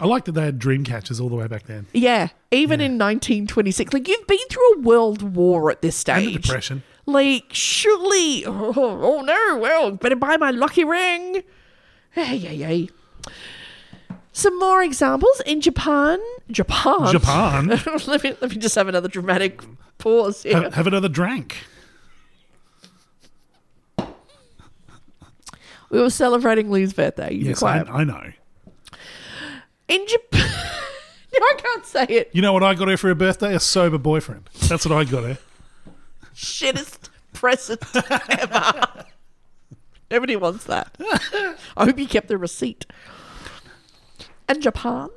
I 0.00 0.06
like 0.06 0.24
that 0.26 0.32
they 0.32 0.42
had 0.44 0.58
dream 0.60 0.84
catchers 0.84 1.18
all 1.20 1.28
the 1.28 1.34
way 1.34 1.48
back 1.48 1.64
then. 1.66 1.86
Yeah, 1.92 2.28
even 2.52 2.80
in 2.80 2.92
1926. 2.98 3.92
Like, 3.92 4.06
you've 4.06 4.26
been 4.28 4.38
through 4.48 4.74
a 4.74 4.78
world 4.78 5.34
war 5.34 5.72
at 5.72 5.82
this 5.82 5.96
And 6.08 6.22
stage. 6.22 6.34
the 6.34 6.38
depression. 6.40 6.82
Like, 7.04 7.46
surely, 7.50 8.44
oh, 8.46 8.72
oh 8.76 9.20
no, 9.22 9.58
well, 9.58 9.90
better 9.90 10.14
buy 10.14 10.36
my 10.36 10.52
lucky 10.52 10.84
ring. 10.84 11.42
Hey, 12.12 12.38
hey, 12.38 12.56
hey. 12.58 12.88
Some 14.38 14.56
more 14.60 14.84
examples 14.84 15.42
in 15.46 15.60
Japan. 15.60 16.20
Japan. 16.48 17.10
Japan. 17.10 17.66
let 18.06 18.22
me 18.22 18.36
let 18.40 18.50
me 18.50 18.56
just 18.56 18.76
have 18.76 18.86
another 18.86 19.08
dramatic 19.08 19.60
pause 19.98 20.44
here. 20.44 20.62
have, 20.62 20.74
have 20.74 20.86
another 20.86 21.08
drink. 21.08 21.56
we 25.90 26.00
were 26.00 26.08
celebrating 26.08 26.70
Lou's 26.70 26.92
birthday. 26.92 27.34
You 27.34 27.46
Yes, 27.46 27.64
I. 27.64 27.80
I 27.80 28.04
know. 28.04 28.30
In 29.88 30.06
Japan, 30.06 30.40
no, 31.32 31.38
I 31.40 31.54
can't 31.58 31.84
say 31.84 32.04
it. 32.04 32.30
You 32.32 32.40
know 32.40 32.52
what 32.52 32.62
I 32.62 32.74
got 32.74 32.86
her 32.86 32.96
for 32.96 33.08
her 33.08 33.16
birthday? 33.16 33.56
A 33.56 33.58
sober 33.58 33.98
boyfriend. 33.98 34.48
That's 34.68 34.86
what 34.86 34.96
I 34.96 35.02
got 35.02 35.24
her. 35.24 35.38
Shittest 36.32 37.08
present 37.32 37.82
ever. 38.30 39.04
Nobody 40.12 40.36
wants 40.36 40.62
that. 40.66 40.96
I 41.76 41.86
hope 41.86 41.98
you 41.98 42.06
kept 42.06 42.28
the 42.28 42.38
receipt. 42.38 42.86
In 44.48 44.60
Japan, 44.62 45.10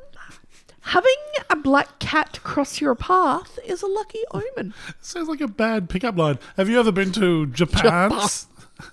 having 0.82 1.16
a 1.50 1.56
black 1.56 2.00
cat 2.00 2.40
cross 2.44 2.82
your 2.82 2.96
path 2.96 3.58
is 3.66 3.82
a 3.82 3.88
lucky 3.88 4.20
omen. 4.32 4.74
Sounds 5.02 5.30
like 5.30 5.40
a 5.40 5.48
bad 5.48 5.90
pickup 5.90 6.18
line. 6.18 6.38
Have 6.58 6.68
you 6.68 6.80
ever 6.80 6.92
been 6.92 7.14
to 7.14 7.46
Japan's? 7.48 8.48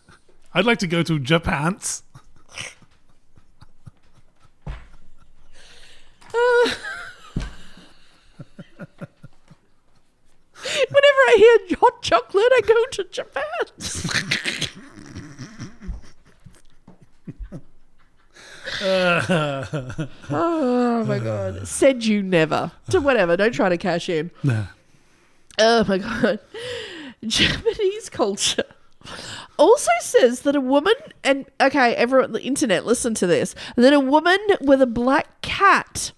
I'd 0.54 0.64
like 0.64 0.78
to 0.78 0.86
go 0.86 1.02
to 1.02 1.18
Japan's. 1.18 2.04
Whenever 10.88 11.22
I 11.26 11.34
hear 11.38 11.78
hot 11.80 12.02
chocolate, 12.02 12.52
I 12.52 12.60
go 12.66 12.84
to 12.92 13.04
Japan. 13.04 14.67
oh 20.30 21.04
my 21.06 21.18
god. 21.18 21.56
Uh. 21.58 21.64
Said 21.64 22.04
you 22.04 22.22
never. 22.22 22.72
To 22.90 23.00
whatever. 23.00 23.36
Don't 23.36 23.52
try 23.52 23.68
to 23.68 23.78
cash 23.78 24.08
in. 24.08 24.30
Nah. 24.42 24.66
Oh 25.58 25.84
my 25.88 25.98
god. 25.98 26.40
Japanese 27.26 28.08
culture 28.08 28.64
also 29.58 29.90
says 30.00 30.40
that 30.42 30.54
a 30.56 30.60
woman 30.60 30.94
and 31.24 31.46
okay, 31.60 31.94
everyone 31.94 32.26
on 32.26 32.32
the 32.32 32.42
internet, 32.42 32.86
listen 32.86 33.14
to 33.14 33.26
this. 33.26 33.54
That 33.76 33.92
a 33.92 34.00
woman 34.00 34.38
with 34.60 34.80
a 34.80 34.86
black 34.86 35.40
cat 35.42 36.12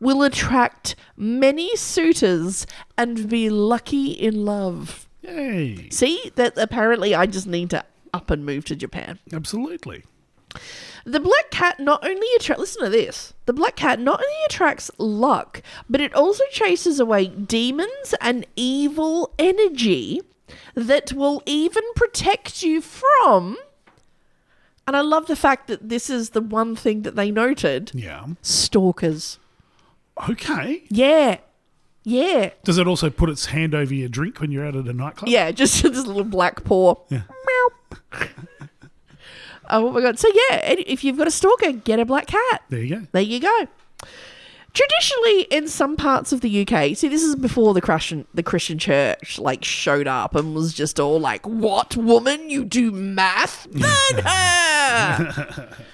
will 0.00 0.22
attract 0.22 0.96
many 1.16 1.76
suitors 1.76 2.66
and 2.96 3.28
be 3.28 3.50
lucky 3.50 4.12
in 4.12 4.44
love. 4.44 5.08
Yay. 5.22 5.88
See, 5.90 6.32
that 6.36 6.56
apparently 6.56 7.14
I 7.14 7.26
just 7.26 7.46
need 7.46 7.70
to 7.70 7.84
up 8.12 8.30
and 8.30 8.44
move 8.44 8.64
to 8.66 8.76
Japan. 8.76 9.18
Absolutely. 9.32 10.04
The 11.04 11.20
black 11.20 11.50
cat 11.50 11.80
not 11.80 12.04
only 12.04 12.26
attracts, 12.36 12.60
listen 12.60 12.82
to 12.84 12.90
this. 12.90 13.32
The 13.46 13.52
black 13.52 13.76
cat 13.76 13.98
not 14.00 14.20
only 14.20 14.44
attracts 14.46 14.90
luck, 14.98 15.62
but 15.88 16.00
it 16.00 16.14
also 16.14 16.44
chases 16.50 17.00
away 17.00 17.26
demons 17.26 18.14
and 18.20 18.46
evil 18.56 19.32
energy 19.38 20.20
that 20.74 21.12
will 21.12 21.42
even 21.46 21.82
protect 21.96 22.62
you 22.62 22.80
from. 22.80 23.56
And 24.86 24.96
I 24.96 25.00
love 25.00 25.26
the 25.26 25.36
fact 25.36 25.68
that 25.68 25.88
this 25.88 26.10
is 26.10 26.30
the 26.30 26.40
one 26.40 26.74
thing 26.76 27.02
that 27.02 27.16
they 27.16 27.30
noted 27.30 27.92
Yeah. 27.94 28.26
stalkers. 28.42 29.38
Okay. 30.28 30.82
Yeah. 30.88 31.38
Yeah. 32.02 32.50
Does 32.64 32.76
it 32.78 32.86
also 32.86 33.08
put 33.10 33.30
its 33.30 33.46
hand 33.46 33.74
over 33.74 33.94
your 33.94 34.08
drink 34.08 34.40
when 34.40 34.50
you're 34.50 34.66
out 34.66 34.74
at 34.76 34.86
a 34.86 34.92
nightclub? 34.92 35.28
Yeah, 35.28 35.50
just 35.52 35.82
this 35.82 36.06
little 36.06 36.24
black 36.24 36.64
paw. 36.64 36.96
Yeah. 37.08 37.22
Meow. 37.46 38.28
Oh 39.70 39.90
my 39.90 40.00
god. 40.00 40.18
So 40.18 40.28
yeah, 40.28 40.74
if 40.86 41.04
you've 41.04 41.16
got 41.16 41.26
a 41.26 41.30
stalker, 41.30 41.72
get 41.72 41.98
a 41.98 42.04
black 42.04 42.26
cat. 42.26 42.62
There 42.68 42.80
you 42.80 42.96
go. 42.96 43.06
There 43.12 43.22
you 43.22 43.40
go. 43.40 43.68
Traditionally, 44.72 45.42
in 45.50 45.66
some 45.66 45.96
parts 45.96 46.32
of 46.32 46.42
the 46.42 46.62
UK, 46.62 46.96
see, 46.96 47.08
this 47.08 47.22
is 47.22 47.34
before 47.34 47.74
the 47.74 47.80
Christian 47.80 48.26
the 48.32 48.42
Christian 48.42 48.78
church 48.78 49.38
like 49.38 49.64
showed 49.64 50.06
up 50.06 50.36
and 50.36 50.54
was 50.54 50.72
just 50.72 51.00
all 51.00 51.18
like, 51.18 51.44
"What 51.46 51.96
woman? 51.96 52.48
You 52.50 52.64
do 52.64 52.92
math? 52.92 53.66
Burn 53.72 54.24
her!" 54.24 55.76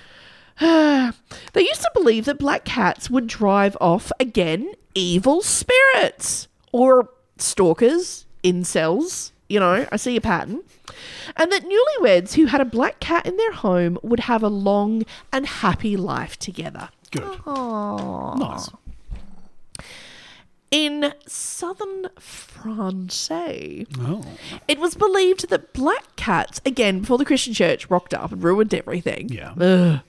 they 1.53 1.61
used 1.61 1.83
to 1.83 1.91
believe 1.95 2.25
that 2.25 2.39
black 2.39 2.65
cats 2.65 3.11
would 3.11 3.27
drive 3.27 3.77
off 3.81 4.11
again 4.19 4.73
evil 4.95 5.43
spirits 5.43 6.49
or 6.73 7.11
stalkers, 7.39 8.25
incels. 8.43 9.33
You 9.49 9.61
know, 9.61 9.87
I 9.93 9.97
see 9.97 10.17
a 10.17 10.21
pattern. 10.21 10.63
And 11.37 11.53
that 11.53 11.63
newlyweds 11.65 12.35
who 12.35 12.47
had 12.47 12.61
a 12.61 12.65
black 12.65 12.99
cat 13.01 13.27
in 13.27 13.37
their 13.37 13.53
home 13.53 13.99
would 14.03 14.21
have 14.21 14.43
a 14.43 14.49
long 14.49 15.05
and 15.33 15.47
happy 15.47 15.97
life 15.97 16.37
together. 16.39 16.89
Good. 17.13 17.23
Aww. 17.23 18.39
Nice. 18.39 18.71
In 20.73 21.13
southern 21.29 22.09
France, 22.19 23.29
Oh. 23.31 24.25
it 24.67 24.79
was 24.81 24.95
believed 24.97 25.49
that 25.51 25.73
black 25.73 26.17
cats, 26.17 26.61
again, 26.67 27.01
before 27.01 27.19
the 27.19 27.25
Christian 27.25 27.55
church 27.55 27.89
rocked 27.89 28.13
up 28.13 28.33
and 28.33 28.43
ruined 28.43 28.75
everything, 28.75 29.29
Yeah. 29.29 29.53
Ugh. 29.61 30.01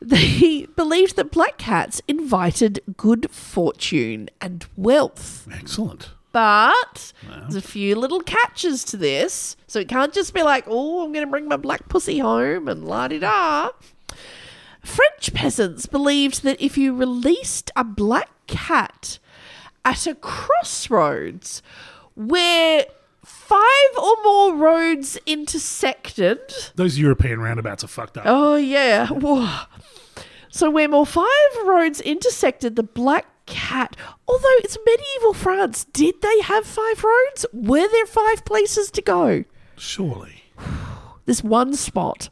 they 0.00 0.66
believed 0.76 1.16
that 1.16 1.32
black 1.32 1.58
cats 1.58 2.00
invited 2.06 2.80
good 2.96 3.30
fortune 3.32 4.30
and 4.40 4.64
wealth. 4.76 5.48
Excellent. 5.52 6.10
But 6.32 7.12
there's 7.26 7.54
a 7.54 7.62
few 7.62 7.94
little 7.94 8.20
catches 8.20 8.84
to 8.84 8.96
this. 8.96 9.56
So 9.66 9.78
it 9.80 9.88
can't 9.88 10.12
just 10.12 10.32
be 10.34 10.42
like, 10.42 10.64
oh, 10.66 11.04
I'm 11.04 11.12
going 11.12 11.24
to 11.26 11.30
bring 11.30 11.46
my 11.46 11.56
black 11.56 11.88
pussy 11.88 12.18
home 12.18 12.68
and 12.68 12.84
la 12.86 13.08
di 13.08 13.18
da. 13.18 13.70
French 14.82 15.32
peasants 15.32 15.86
believed 15.86 16.42
that 16.42 16.60
if 16.60 16.76
you 16.76 16.94
released 16.94 17.70
a 17.76 17.84
black 17.84 18.30
cat 18.46 19.18
at 19.84 20.06
a 20.06 20.14
crossroads 20.14 21.62
where 22.14 22.86
five 23.24 23.98
or 24.02 24.14
more 24.24 24.54
roads 24.56 25.18
intersected, 25.26 26.40
Those 26.74 26.98
European 26.98 27.40
roundabouts 27.40 27.84
are 27.84 27.88
fucked 27.88 28.18
up. 28.18 28.24
Oh 28.26 28.56
yeah. 28.56 29.08
Whoa. 29.08 29.48
So 30.50 30.70
where 30.70 30.88
more 30.88 31.06
five 31.06 31.26
roads 31.64 32.00
intersected, 32.00 32.76
the 32.76 32.82
black 32.82 33.31
cat. 33.46 33.96
Although 34.26 34.58
it's 34.58 34.78
medieval 34.84 35.34
France, 35.34 35.84
did 35.92 36.22
they 36.22 36.40
have 36.40 36.66
five 36.66 37.02
roads? 37.02 37.46
Were 37.52 37.88
there 37.88 38.06
five 38.06 38.44
places 38.44 38.90
to 38.92 39.02
go? 39.02 39.44
Surely. 39.76 40.44
This 41.24 41.44
one 41.44 41.74
spot. 41.74 42.30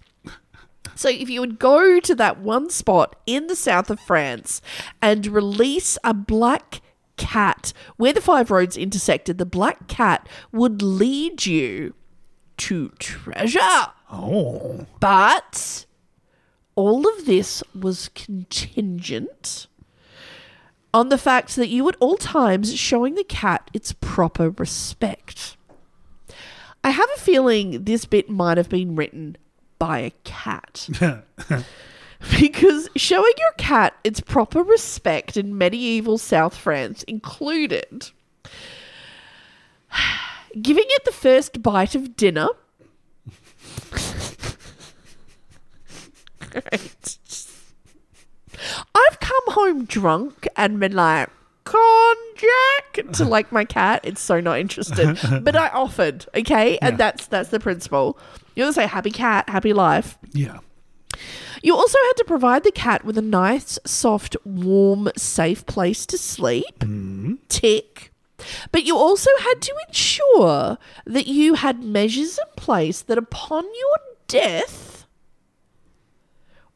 So 0.97 1.09
if 1.09 1.31
you 1.31 1.41
would 1.41 1.61
go 1.61 2.01
to 2.01 2.15
that 2.17 2.41
one 2.41 2.71
spot 2.71 3.15
in 3.25 3.47
the 3.47 3.55
south 3.55 3.89
of 3.89 4.01
France 4.01 4.61
and 5.01 5.29
release 5.29 5.97
a 6.03 6.13
black 6.13 6.83
cat 7.17 7.73
where 7.97 8.13
the 8.13 8.21
five 8.21 8.51
roads 8.51 8.77
intersected, 8.77 9.39
the 9.39 9.47
black 9.47 9.87
cat 9.87 10.29
would 10.53 10.83
lead 10.83 11.47
you 11.47 11.95
to 12.59 12.91
treasure. 12.99 13.61
Oh. 14.11 14.87
But 14.99 15.87
all 16.75 17.09
of 17.09 17.27
this 17.27 17.63
was 17.75 18.11
contingent 18.15 19.69
on 20.93 21.09
the 21.09 21.19
fact 21.19 21.57
that 21.57 21.69
you 21.69 21.89
at 21.89 21.97
all 22.01 22.17
times 22.17 22.77
showing 22.77 23.15
the 23.15 23.25
cat 23.25 23.71
its 23.73 23.95
proper 24.01 24.51
respect. 24.51 25.57
I 26.83 26.91
have 26.91 27.09
a 27.15 27.21
feeling 27.21 27.85
this 27.85 28.05
bit 28.05 28.31
might 28.31 28.57
have 28.57 28.69
been 28.69 28.97
written 28.97 29.37
by 29.79 30.01
a 30.01 30.13
cat. 30.25 30.89
because 32.39 32.89
showing 32.97 33.33
your 33.39 33.53
cat 33.57 33.95
its 34.05 34.21
proper 34.21 34.63
respect 34.63 35.37
in 35.37 35.57
medieval 35.57 36.19
South 36.19 36.57
France 36.57 37.03
included 37.05 38.11
giving 40.61 40.85
it 40.87 41.05
the 41.05 41.13
first 41.13 41.63
bite 41.63 41.95
of 41.95 42.17
dinner. 42.17 42.49
I've 48.95 49.21
come 49.21 49.43
home 49.49 49.85
drunk 49.85 50.47
and 50.57 50.79
been 50.81 50.93
like, 50.93 51.29
con 51.65 52.17
Jack 52.37 53.07
to 53.15 53.25
like 53.25 53.53
my 53.53 53.65
cat. 53.65 54.01
It's 54.05 54.21
so 54.21 54.41
not 54.41 54.59
interested. 54.59 55.19
But 55.45 55.57
I 55.57 55.69
offered, 55.69 56.27
okay? 56.35 56.79
And 56.83 56.93
Yeah. 56.95 56.97
that's 56.97 57.27
that's 57.27 57.51
the 57.51 57.61
principle. 57.61 58.19
You 58.55 58.65
want 58.65 58.75
to 58.75 58.81
say 58.81 58.87
happy 58.87 59.11
cat, 59.11 59.49
happy 59.49 59.73
life. 59.73 60.19
Yeah. 60.33 60.59
You 61.63 61.75
also 61.77 61.99
had 62.09 62.13
to 62.17 62.25
provide 62.25 62.65
the 62.65 62.73
cat 62.73 63.05
with 63.05 63.19
a 63.19 63.23
nice, 63.23 63.79
soft, 63.85 64.35
warm, 64.45 65.11
safe 65.17 65.67
place 65.67 66.07
to 66.07 66.17
sleep. 66.17 66.79
Mm-hmm. 66.81 67.35
Tick. 67.49 68.13
But 68.73 68.85
you 68.85 68.97
also 68.97 69.31
had 69.41 69.61
to 69.61 69.75
ensure 69.87 70.79
that 71.05 71.27
you 71.27 71.55
had 71.55 71.85
measures 71.85 72.39
in 72.39 72.45
place 72.57 73.03
that 73.03 73.19
upon 73.19 73.65
your 73.65 73.97
death, 74.29 74.90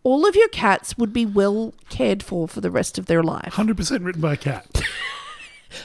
all 0.05 0.27
of 0.27 0.37
your 0.37 0.49
cats 0.49 0.97
would 0.97 1.12
be 1.12 1.27
well 1.27 1.75
cared 1.88 2.23
for 2.23 2.47
for 2.47 2.61
the 2.61 2.71
rest 2.71 2.99
of 2.99 3.07
their 3.07 3.23
life. 3.23 3.55
100% 3.55 4.05
written 4.05 4.21
by 4.21 4.35
a 4.35 4.37
cat. 4.37 4.83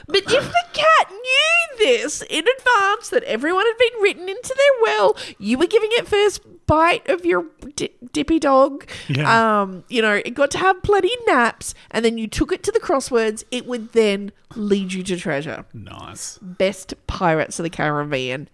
But 0.08 0.17
if 0.19 0.27
the 0.27 0.63
cat 0.73 1.12
knew 1.12 1.77
this 1.79 2.21
in 2.29 2.45
advance 2.60 3.10
that 3.10 3.23
everyone 3.23 3.65
had 3.65 3.77
been 3.77 4.01
written 4.01 4.29
into 4.29 4.55
their 4.55 4.82
will, 4.84 5.17
you 5.38 5.58
were 5.58 5.67
giving 5.67 5.89
it 5.93 6.08
first 6.08 6.41
bite 6.67 7.08
of 7.10 7.25
your 7.25 7.45
di- 7.75 7.89
dippy 8.13 8.39
dog. 8.39 8.88
Yeah. 9.08 9.62
Um, 9.62 9.84
you 9.89 10.01
know, 10.01 10.21
it 10.23 10.36
got 10.36 10.51
to 10.51 10.58
have 10.60 10.82
plenty 10.84 11.12
naps, 11.25 11.73
and 11.91 12.05
then 12.05 12.17
you 12.17 12.27
took 12.27 12.51
it 12.51 12.63
to 12.63 12.71
the 12.71 12.79
crosswords. 12.79 13.43
It 13.51 13.65
would 13.65 13.93
then 13.93 14.32
lead 14.55 14.93
you 14.93 15.03
to 15.03 15.17
treasure. 15.17 15.65
Nice. 15.73 16.38
Best 16.41 16.93
pirates 17.08 17.60
of 17.60 17.63
the 17.63 17.69
Caribbean 17.69 18.47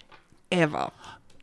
ever. 0.52 0.92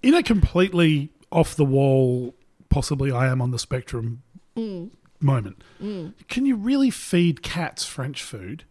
In 0.02 0.14
a 0.14 0.22
completely 0.22 1.10
off 1.30 1.54
the 1.54 1.64
wall, 1.64 2.34
possibly 2.72 3.12
I 3.12 3.28
am 3.28 3.40
on 3.42 3.50
the 3.52 3.58
spectrum 3.58 4.22
Mm. 4.56 4.90
moment, 5.20 5.62
can 6.28 6.44
you 6.46 6.56
really 6.56 6.90
feed 6.90 7.42
cats 7.42 7.84
French 7.86 8.22
food? 8.22 8.64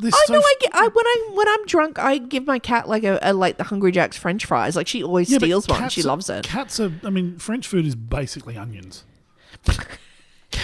They're 0.00 0.10
I 0.12 0.24
so 0.26 0.32
know. 0.34 0.38
f- 0.40 0.44
I 0.46 0.54
get. 0.60 0.70
I 0.74 0.86
when 0.88 1.06
I 1.06 1.30
when 1.34 1.48
I'm 1.48 1.66
drunk, 1.66 1.98
I 1.98 2.18
give 2.18 2.46
my 2.46 2.58
cat 2.58 2.88
like 2.88 3.04
a, 3.04 3.18
a 3.22 3.32
like 3.32 3.56
the 3.58 3.64
Hungry 3.64 3.90
Jack's 3.92 4.16
French 4.16 4.44
fries. 4.44 4.76
Like 4.76 4.86
she 4.86 5.02
always 5.02 5.30
Yeah, 5.30 5.38
steals 5.38 5.66
one. 5.68 5.88
She 5.88 6.02
are- 6.02 6.06
loves 6.06 6.28
it. 6.28 6.44
Cats 6.44 6.78
are, 6.80 6.92
I 7.04 7.10
mean, 7.10 7.38
French 7.38 7.66
food 7.66 7.86
is 7.86 7.94
basically 7.94 8.56
onions. 8.56 9.04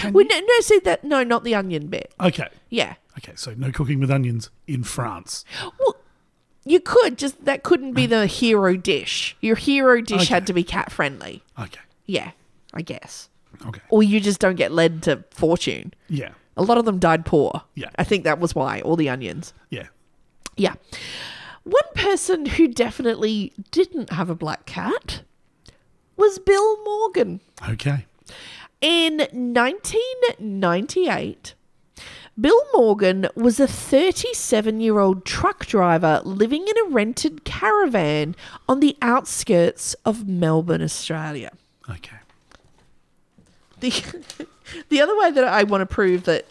Well, 0.03 0.21
you- 0.23 0.27
no, 0.29 0.39
no, 0.39 0.59
see 0.61 0.79
that? 0.79 1.03
No, 1.03 1.23
not 1.23 1.43
the 1.43 1.55
onion 1.55 1.87
bit. 1.87 2.13
okay. 2.21 2.47
Yeah. 2.69 2.95
Okay, 3.17 3.33
so 3.35 3.53
no 3.57 3.71
cooking 3.71 3.99
with 3.99 4.11
onions 4.11 4.49
in 4.67 4.83
France. 4.83 5.43
Well, 5.79 5.95
you 6.63 6.79
could 6.79 7.17
just 7.17 7.43
that 7.45 7.63
couldn't 7.63 7.93
be 7.93 8.05
the 8.05 8.25
hero 8.27 8.77
dish. 8.77 9.35
Your 9.41 9.55
hero 9.55 9.99
dish 10.01 10.21
Okay. 10.23 10.33
had 10.33 10.47
to 10.47 10.53
be 10.53 10.63
cat 10.63 10.91
friendly. 10.91 11.41
Okay. 11.59 11.81
Yeah, 12.09 12.31
I 12.73 12.81
guess. 12.81 13.29
Okay. 13.67 13.81
Or 13.89 14.01
you 14.01 14.19
just 14.19 14.39
don't 14.39 14.55
get 14.55 14.71
led 14.71 15.03
to 15.03 15.23
fortune. 15.29 15.93
Yeah. 16.07 16.31
A 16.57 16.63
lot 16.63 16.79
of 16.79 16.85
them 16.85 16.97
died 16.97 17.23
poor. 17.23 17.61
Yeah. 17.75 17.91
I 17.97 18.03
think 18.03 18.23
that 18.23 18.39
was 18.39 18.55
why 18.55 18.81
all 18.81 18.95
the 18.95 19.09
onions. 19.09 19.53
Yeah. 19.69 19.89
Yeah. 20.57 20.73
One 21.63 21.83
person 21.93 22.47
who 22.47 22.67
definitely 22.67 23.53
didn't 23.69 24.11
have 24.11 24.27
a 24.29 24.35
black 24.35 24.65
cat 24.65 25.21
was 26.17 26.39
Bill 26.39 26.83
Morgan. 26.83 27.41
Okay. 27.69 28.07
In 28.81 29.17
1998, 29.17 31.53
Bill 32.39 32.61
Morgan 32.73 33.27
was 33.35 33.59
a 33.59 33.67
37 33.67 34.81
year 34.81 34.97
old 34.99 35.25
truck 35.25 35.67
driver 35.67 36.21
living 36.23 36.67
in 36.67 36.73
a 36.85 36.89
rented 36.89 37.43
caravan 37.43 38.35
on 38.67 38.79
the 38.79 38.97
outskirts 39.01 39.93
of 40.05 40.27
Melbourne, 40.27 40.81
Australia. 40.81 41.51
Okay. 41.89 42.17
The, 43.79 43.89
the 44.89 45.01
other 45.01 45.17
way 45.17 45.31
that 45.31 45.43
I 45.43 45.63
want 45.63 45.81
to 45.81 45.85
prove 45.85 46.23
that 46.25 46.45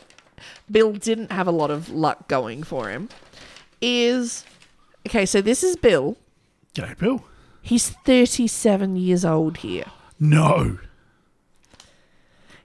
Bill 0.70 0.92
didn't 0.92 1.32
have 1.32 1.46
a 1.46 1.52
lot 1.52 1.70
of 1.70 1.90
luck 1.90 2.28
going 2.28 2.62
for 2.62 2.88
him 2.88 3.08
is 3.80 4.44
okay, 5.06 5.26
so 5.26 5.40
this 5.40 5.62
is 5.62 5.76
Bill. 5.76 6.16
G'day, 6.74 6.96
Bill. 6.98 7.24
He's 7.62 7.90
37 7.90 8.96
years 8.96 9.24
old 9.24 9.58
here. 9.58 9.84
No. 10.18 10.78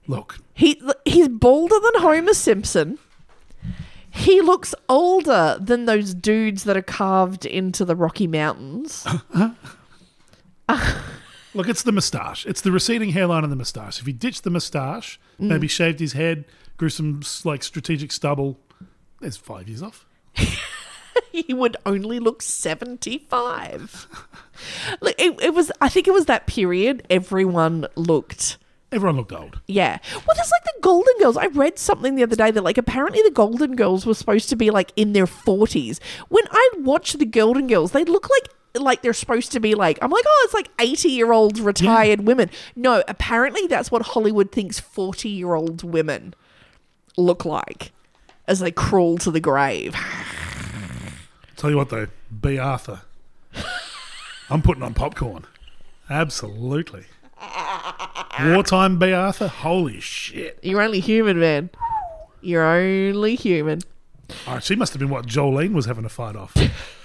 Look, 0.08 0.40
He 0.54 0.82
he's 1.06 1.30
balder 1.30 1.80
than 1.80 2.02
Homer 2.02 2.34
Simpson. 2.34 3.00
He 4.10 4.42
looks 4.42 4.76
older 4.88 5.58
than 5.60 5.86
those 5.86 6.14
dudes 6.14 6.66
that 6.66 6.78
are 6.78 6.82
carved 6.84 7.46
into 7.46 7.84
the 7.86 7.96
Rocky 7.96 8.28
Mountains. 8.28 9.06
Uh-huh. 9.34 9.50
Uh, 10.70 11.02
look, 11.54 11.68
it's 11.68 11.84
the 11.84 11.92
moustache. 11.92 12.46
It's 12.46 12.62
the 12.62 12.72
receding 12.72 13.10
hairline 13.10 13.44
and 13.44 13.52
the 13.52 13.56
moustache. 13.58 14.00
If 14.00 14.06
he 14.06 14.14
ditched 14.14 14.44
the 14.44 14.50
moustache, 14.50 15.20
Mm. 15.40 15.48
maybe 15.48 15.68
shaved 15.68 16.00
his 16.00 16.14
head, 16.14 16.46
grew 16.78 16.90
some 16.90 17.22
like 17.44 17.64
strategic 17.64 18.12
stubble, 18.12 18.60
there's 19.20 19.38
five 19.38 19.68
years 19.68 19.82
off. 19.82 20.06
he 21.32 21.54
would 21.54 21.76
only 21.86 22.20
look 22.20 22.42
75. 22.42 24.08
Look, 25.02 25.16
it, 25.20 25.42
it 25.42 25.54
was 25.54 25.72
I 25.82 25.90
think 25.90 26.08
it 26.08 26.14
was 26.14 26.26
that 26.26 26.46
period 26.48 27.06
everyone 27.10 27.88
looked 27.96 28.58
Everyone 28.92 29.18
looked 29.18 29.34
old. 29.34 29.60
Yeah. 29.68 29.98
Well, 30.14 30.36
there's 30.36 30.52
like 30.52 30.64
the 30.66 30.80
Golden 30.82 31.14
Girls. 31.20 31.36
I 31.36 31.48
read 31.48 31.80
something 31.80 32.14
the 32.14 32.22
other 32.22 32.36
day 32.36 32.52
that 32.52 32.64
like 32.64 32.78
apparently 32.78 33.24
the 33.24 33.32
Golden 33.32 33.76
Girls 33.76 34.06
were 34.06 34.14
supposed 34.14 34.50
to 34.50 34.56
be 34.56 34.70
like 34.70 34.94
in 34.96 35.14
their 35.14 35.26
40s. 35.26 36.00
When 36.30 36.44
I 36.52 36.70
watch 36.78 37.14
the 37.14 37.26
Golden 37.26 37.66
Girls, 37.66 37.92
they 37.92 38.04
look 38.04 38.30
like 38.30 38.50
like 38.76 39.02
they're 39.02 39.14
supposed 39.14 39.52
to 39.52 39.60
be 39.60 39.76
like 39.76 40.00
I'm 40.02 40.10
like, 40.10 40.24
"Oh, 40.28 40.42
it's 40.46 40.54
like 40.54 40.76
80-year-old 40.78 41.60
retired 41.60 42.22
women." 42.22 42.50
No, 42.76 43.04
apparently 43.08 43.68
that's 43.68 43.92
what 43.92 44.02
Hollywood 44.02 44.52
thinks 44.52 44.80
40-year-old 44.82 45.84
women 45.84 46.34
look 47.18 47.46
like 47.46 47.92
as 48.48 48.60
they 48.60 48.72
crawl 48.72 49.18
to 49.20 49.32
the 49.32 49.40
grave. 49.40 49.96
Tell 51.56 51.70
you 51.70 51.78
what 51.78 51.90
though, 51.90 52.08
Bea 52.42 52.58
Arthur. 52.58 53.02
I'm 54.50 54.62
putting 54.62 54.84
on 54.84 54.94
popcorn. 54.94 55.46
Absolutely. 56.10 57.06
Wartime 58.42 59.00
Bea 59.00 59.14
Arthur? 59.14 59.48
Holy 59.48 60.00
shit. 60.00 60.60
You're 60.62 60.82
only 60.82 61.00
human, 61.00 61.40
man. 61.40 61.70
You're 62.42 62.64
only 62.64 63.36
human. 63.36 63.80
All 64.48 64.56
right, 64.56 64.64
she 64.64 64.76
must 64.76 64.94
have 64.94 65.00
been 65.00 65.10
what 65.10 65.26
Jolene 65.28 65.74
was 65.74 65.86
having 65.86 66.06
a 66.06 66.10
fight 66.10 66.36
off. 66.36 66.56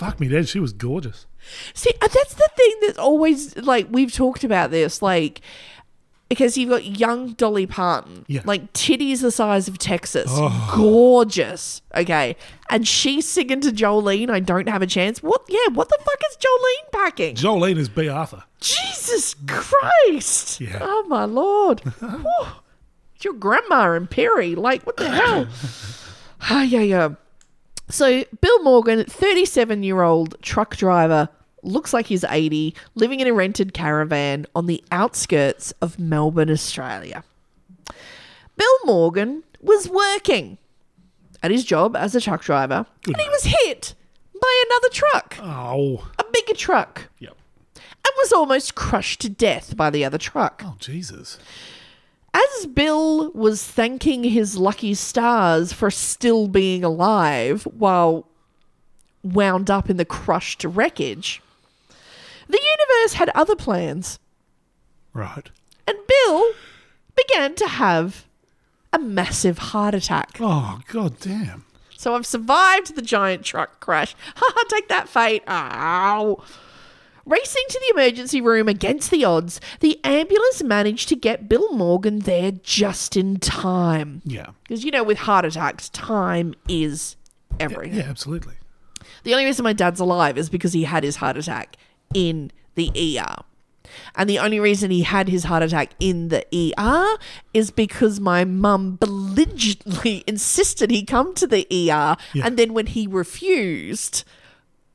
Fuck 0.00 0.18
me 0.18 0.28
dead, 0.28 0.48
she 0.48 0.58
was 0.60 0.72
gorgeous. 0.72 1.26
See, 1.74 1.90
uh, 2.00 2.08
that's 2.08 2.34
the 2.34 2.48
thing 2.56 2.74
that's 2.82 2.98
always 2.98 3.56
like 3.58 3.86
we've 3.90 4.12
talked 4.12 4.44
about 4.44 4.70
this, 4.70 5.02
like 5.02 5.40
because 6.28 6.56
you've 6.56 6.70
got 6.70 6.84
young 6.84 7.32
Dolly 7.32 7.66
Parton, 7.66 8.24
Yeah. 8.28 8.42
like 8.44 8.72
titties 8.72 9.20
the 9.20 9.30
size 9.32 9.66
of 9.68 9.78
Texas, 9.78 10.30
gorgeous. 10.74 11.82
Okay, 11.94 12.36
and 12.70 12.86
she's 12.88 13.28
singing 13.28 13.60
to 13.62 13.70
Jolene. 13.70 14.30
I 14.30 14.40
don't 14.40 14.68
have 14.68 14.80
a 14.82 14.86
chance. 14.86 15.22
What? 15.22 15.42
Yeah, 15.48 15.66
what 15.72 15.88
the 15.88 15.98
fuck 16.00 16.20
is 16.30 16.36
Jolene 16.38 16.92
packing? 16.92 17.34
Jolene 17.36 17.76
is 17.78 17.88
Bea 17.88 18.08
Arthur. 18.08 18.44
Jesus 18.60 19.34
Christ! 19.46 20.60
Yeah. 20.60 20.78
Oh 20.80 21.04
my 21.08 21.24
lord! 21.24 21.82
It's 23.16 23.24
your 23.26 23.34
grandma 23.34 23.92
and 23.92 24.08
Perry. 24.10 24.54
Like 24.54 24.84
what 24.86 24.96
the 24.96 25.10
hell? 25.10 25.46
Ah, 26.42 26.62
yeah, 26.62 26.80
yeah. 26.80 27.08
So 27.90 28.24
Bill 28.40 28.62
Morgan, 28.62 29.04
thirty-seven-year-old 29.04 30.40
truck 30.42 30.76
driver, 30.76 31.28
looks 31.62 31.92
like 31.92 32.06
he's 32.06 32.24
eighty, 32.24 32.74
living 32.94 33.20
in 33.20 33.26
a 33.26 33.32
rented 33.32 33.74
caravan 33.74 34.46
on 34.54 34.66
the 34.66 34.82
outskirts 34.92 35.72
of 35.82 35.98
Melbourne, 35.98 36.50
Australia. 36.50 37.24
Bill 38.56 38.78
Morgan 38.84 39.42
was 39.60 39.88
working 39.88 40.58
at 41.42 41.50
his 41.50 41.64
job 41.64 41.96
as 41.96 42.14
a 42.14 42.20
truck 42.20 42.42
driver, 42.42 42.86
and 43.06 43.16
he 43.16 43.28
was 43.28 43.44
hit 43.44 43.94
by 44.40 44.64
another 44.66 44.88
truck, 44.90 45.36
Oh. 45.42 46.08
a 46.18 46.24
bigger 46.32 46.54
truck. 46.54 47.08
Yep. 47.18 47.36
And 47.76 48.12
was 48.18 48.32
almost 48.32 48.74
crushed 48.74 49.20
to 49.20 49.28
death 49.28 49.76
by 49.76 49.90
the 49.90 50.04
other 50.04 50.16
truck. 50.18 50.62
Oh, 50.64 50.76
Jesus. 50.78 51.38
As 52.32 52.66
Bill 52.66 53.30
was 53.32 53.64
thanking 53.64 54.22
his 54.24 54.56
lucky 54.56 54.94
stars 54.94 55.72
for 55.72 55.90
still 55.90 56.46
being 56.48 56.84
alive 56.84 57.64
while 57.64 58.26
wound 59.22 59.70
up 59.70 59.90
in 59.90 59.96
the 59.96 60.04
crushed 60.04 60.64
wreckage, 60.64 61.42
the 62.48 62.60
universe 62.60 63.14
had 63.14 63.30
other 63.30 63.56
plans, 63.56 64.18
Right. 65.12 65.50
and 65.86 65.96
Bill 66.06 66.52
began 67.16 67.54
to 67.56 67.66
have 67.66 68.26
a 68.92 68.98
massive 68.98 69.58
heart 69.58 69.94
attack. 69.94 70.38
Oh, 70.40 70.80
god 70.88 71.18
damn. 71.20 71.64
So 71.96 72.14
I've 72.14 72.26
survived 72.26 72.94
the 72.94 73.02
giant 73.02 73.44
truck 73.44 73.80
crash. 73.80 74.14
Ha 74.36 74.64
take 74.68 74.88
that 74.88 75.08
fate. 75.08 75.42
Ow. 75.48 76.42
Racing 77.26 77.64
to 77.68 77.80
the 77.80 78.00
emergency 78.00 78.40
room 78.40 78.68
against 78.68 79.10
the 79.10 79.24
odds, 79.24 79.60
the 79.80 80.00
ambulance 80.04 80.62
managed 80.62 81.08
to 81.10 81.16
get 81.16 81.48
Bill 81.48 81.72
Morgan 81.72 82.20
there 82.20 82.52
just 82.52 83.16
in 83.16 83.36
time. 83.38 84.22
Yeah. 84.24 84.50
Because, 84.62 84.84
you 84.84 84.90
know, 84.90 85.04
with 85.04 85.18
heart 85.18 85.44
attacks, 85.44 85.88
time 85.90 86.54
is 86.68 87.16
everything. 87.58 87.98
Yeah, 87.98 88.08
absolutely. 88.08 88.54
The 89.22 89.32
only 89.32 89.44
reason 89.44 89.64
my 89.64 89.72
dad's 89.72 90.00
alive 90.00 90.38
is 90.38 90.48
because 90.48 90.72
he 90.72 90.84
had 90.84 91.04
his 91.04 91.16
heart 91.16 91.36
attack 91.36 91.76
in 92.14 92.50
the 92.74 92.90
ER. 93.18 93.44
And 94.14 94.30
the 94.30 94.38
only 94.38 94.60
reason 94.60 94.90
he 94.90 95.02
had 95.02 95.28
his 95.28 95.44
heart 95.44 95.62
attack 95.62 95.90
in 95.98 96.28
the 96.28 96.44
ER 96.78 97.18
is 97.52 97.70
because 97.70 98.20
my 98.20 98.44
mum 98.44 98.96
belligerently 98.96 100.24
insisted 100.26 100.90
he 100.90 101.04
come 101.04 101.34
to 101.34 101.46
the 101.46 101.66
ER. 101.70 102.16
Yeah. 102.32 102.46
And 102.46 102.56
then 102.56 102.72
when 102.72 102.86
he 102.86 103.06
refused, 103.06 104.24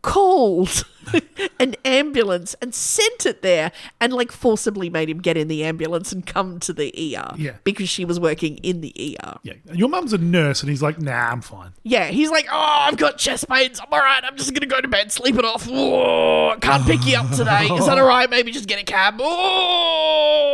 called 0.06 0.86
an 1.60 1.76
ambulance 1.84 2.56
and 2.62 2.74
sent 2.76 3.26
it 3.26 3.42
there 3.42 3.72
and 4.00 4.14
like 4.14 4.32
forcibly 4.32 4.88
made 4.88 5.10
him 5.10 5.20
get 5.20 5.36
in 5.36 5.48
the 5.48 5.64
ambulance 5.64 6.12
and 6.12 6.28
come 6.28 6.60
to 6.60 6.72
the 6.72 6.94
ER. 7.18 7.34
Yeah. 7.38 7.56
Because 7.64 7.90
she 7.90 8.06
was 8.06 8.20
working 8.20 8.58
in 8.58 8.82
the 8.82 9.18
ER. 9.20 9.40
Yeah. 9.42 9.54
Your 9.74 9.90
mum's 9.90 10.14
a 10.14 10.20
nurse, 10.20 10.62
and 10.62 10.70
he's 10.70 10.84
like, 10.84 11.02
nah, 11.02 11.32
I'm 11.32 11.42
fine. 11.42 11.72
Yeah, 11.84 12.06
he's 12.06 12.30
like, 12.30 12.46
oh, 12.52 12.78
I've 12.82 12.98
got 12.98 13.18
chest 13.18 13.50
pains. 13.50 13.80
I'm 13.80 13.88
all 13.92 14.00
right. 14.00 14.24
I'm 14.24 14.38
just 14.38 14.52
going 14.52 14.62
to 14.62 14.68
go 14.68 14.80
to 14.80 14.88
bed, 14.88 15.12
sleep 15.12 15.38
it 15.38 15.46
off. 15.46 15.68
I 15.68 16.58
can't 16.60 16.86
pick 16.86 17.04
you 17.08 17.18
up 17.18 17.32
today. 17.32 17.66
Is 17.66 17.88
that 17.88 17.98
all 17.98 18.08
right? 18.08 18.30
Maybe 18.30 18.52
just 18.52 18.68
get 18.68 18.80
a 18.80 18.84
cab. 18.84 19.16
Oh. 19.20 20.54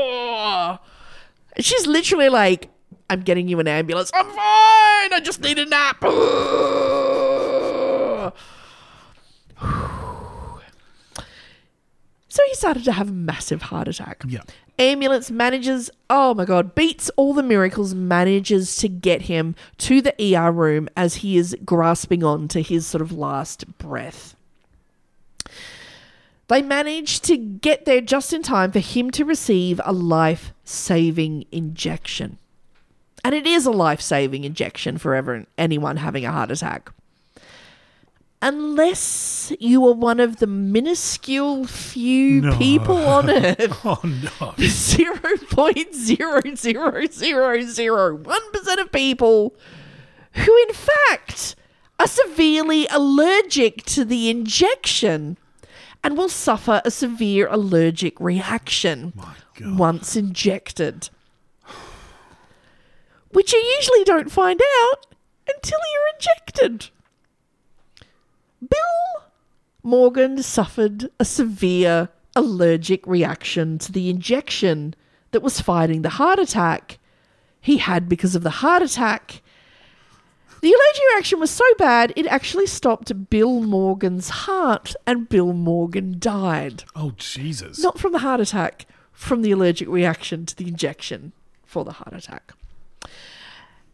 She's 1.60 1.86
literally 1.86 2.30
like, 2.30 2.70
I'm 3.10 3.20
getting 3.20 3.49
you 3.49 3.60
an 3.60 3.68
ambulance. 3.68 4.12
I'm 4.14 4.26
fine. 4.28 4.38
I 5.14 5.20
just 5.22 5.41
need 5.41 5.60
a 5.60 5.66
nap. 5.66 5.97
Oh. 6.04 7.11
So 12.32 12.42
he 12.48 12.56
started 12.56 12.86
to 12.86 12.94
have 12.94 13.10
a 13.10 13.12
massive 13.12 13.64
heart 13.64 13.90
attack. 13.90 14.24
Yeah. 14.26 14.44
Ambulance 14.80 15.30
manages, 15.30 15.92
oh 16.10 16.34
my 16.34 16.46
god, 16.46 16.74
beats 16.74 17.10
all 17.18 17.34
the 17.34 17.44
miracles, 17.44 17.94
manages 17.94 18.78
to 18.78 18.88
get 18.88 19.24
him 19.24 19.54
to 19.80 20.02
the 20.02 20.16
ER 20.18 20.50
room 20.50 20.88
as 20.96 21.16
he 21.16 21.36
is 21.36 21.58
grasping 21.66 22.24
on 22.24 22.48
to 22.48 22.62
his 22.62 22.88
sort 22.88 23.02
of 23.02 23.12
last 23.12 23.78
breath. 23.78 24.38
They 26.48 26.62
managed 26.62 27.26
to 27.26 27.36
get 27.36 27.84
there 27.84 28.00
just 28.00 28.32
in 28.32 28.44
time 28.44 28.72
for 28.72 28.80
him 28.80 29.12
to 29.12 29.26
receive 29.26 29.82
a 29.84 29.92
life 29.92 30.54
saving 30.64 31.44
injection. 31.52 32.38
And 33.26 33.36
it 33.36 33.46
is 33.46 33.66
a 33.66 33.72
life 33.72 34.00
saving 34.00 34.46
injection 34.46 34.98
for 34.98 35.16
ever, 35.16 35.46
anyone 35.58 35.98
having 35.98 36.24
a 36.24 36.32
heart 36.32 36.50
attack. 36.50 36.94
Unless 38.44 39.54
you 39.60 39.86
are 39.88 39.94
one 39.94 40.20
of 40.20 40.38
the 40.38 40.48
minuscule 40.48 41.66
few 41.66 42.42
No. 42.42 42.58
people 42.58 42.98
on 42.98 43.30
Earth 43.30 43.80
Oh, 43.86 44.00
no. 44.04 44.54
zero 44.60 45.38
point 45.52 45.94
zero 45.94 46.42
zero 46.56 47.06
zero 47.06 47.62
zero 47.62 48.16
one 48.16 48.52
percent 48.52 48.80
of 48.80 48.92
people 48.92 49.56
who, 50.34 50.58
in 50.68 50.74
fact, 50.74 51.56
are 52.00 52.08
severely 52.08 52.88
allergic 52.88 53.84
to 53.84 54.04
the 54.04 54.30
injection 54.30 55.38
and 56.04 56.18
will 56.18 56.30
suffer 56.30 56.82
a 56.84 56.89
severe 56.89 57.48
allergic 57.52 58.20
reaction 58.20 59.14
once 59.62 60.16
injected, 60.16 61.10
which 63.32 63.54
you 63.54 63.60
usually 63.78 64.04
don't 64.04 64.32
find 64.32 64.60
out 64.82 65.06
until 65.54 65.78
you're 65.94 66.16
injected. 66.16 66.89
Bill 68.72 69.24
Morgan 69.84 70.41
suffered 70.41 71.11
a 71.19 71.26
severe 71.26 72.09
allergic 72.36 73.05
reaction 73.05 73.78
to 73.78 73.91
the 73.91 74.09
injection 74.09 74.95
that 75.32 75.43
was 75.43 75.61
fighting 75.61 76.01
the 76.01 76.09
heart 76.09 76.39
attack 76.39 76.97
he 77.61 77.78
had 77.78 78.09
because 78.09 78.36
of 78.36 78.41
the 78.43 78.49
heart 78.49 78.82
attack. 78.82 79.41
The 80.61 80.74
allergic 80.74 81.03
reaction 81.13 81.39
was 81.39 81.51
so 81.51 81.65
bad 81.78 82.11
it 82.15 82.28
actually 82.28 82.67
stopped 82.67 83.30
Bill 83.30 83.61
Morgan's 83.61 84.30
heart, 84.30 84.95
and 85.07 85.30
Bill 85.30 85.53
Morgan 85.53 86.17
died. 86.19 86.84
Oh, 86.95 87.13
Jesus. 87.17 87.80
Not 87.80 87.99
from 87.99 88.11
the 88.11 88.19
heart 88.19 88.39
attack, 88.39 88.86
from 89.11 89.41
the 89.41 89.51
allergic 89.51 89.88
reaction 89.88 90.45
to 90.47 90.55
the 90.55 90.67
injection 90.67 91.34
for 91.65 91.84
the 91.84 91.93
heart 91.93 92.13
attack. 92.13 92.53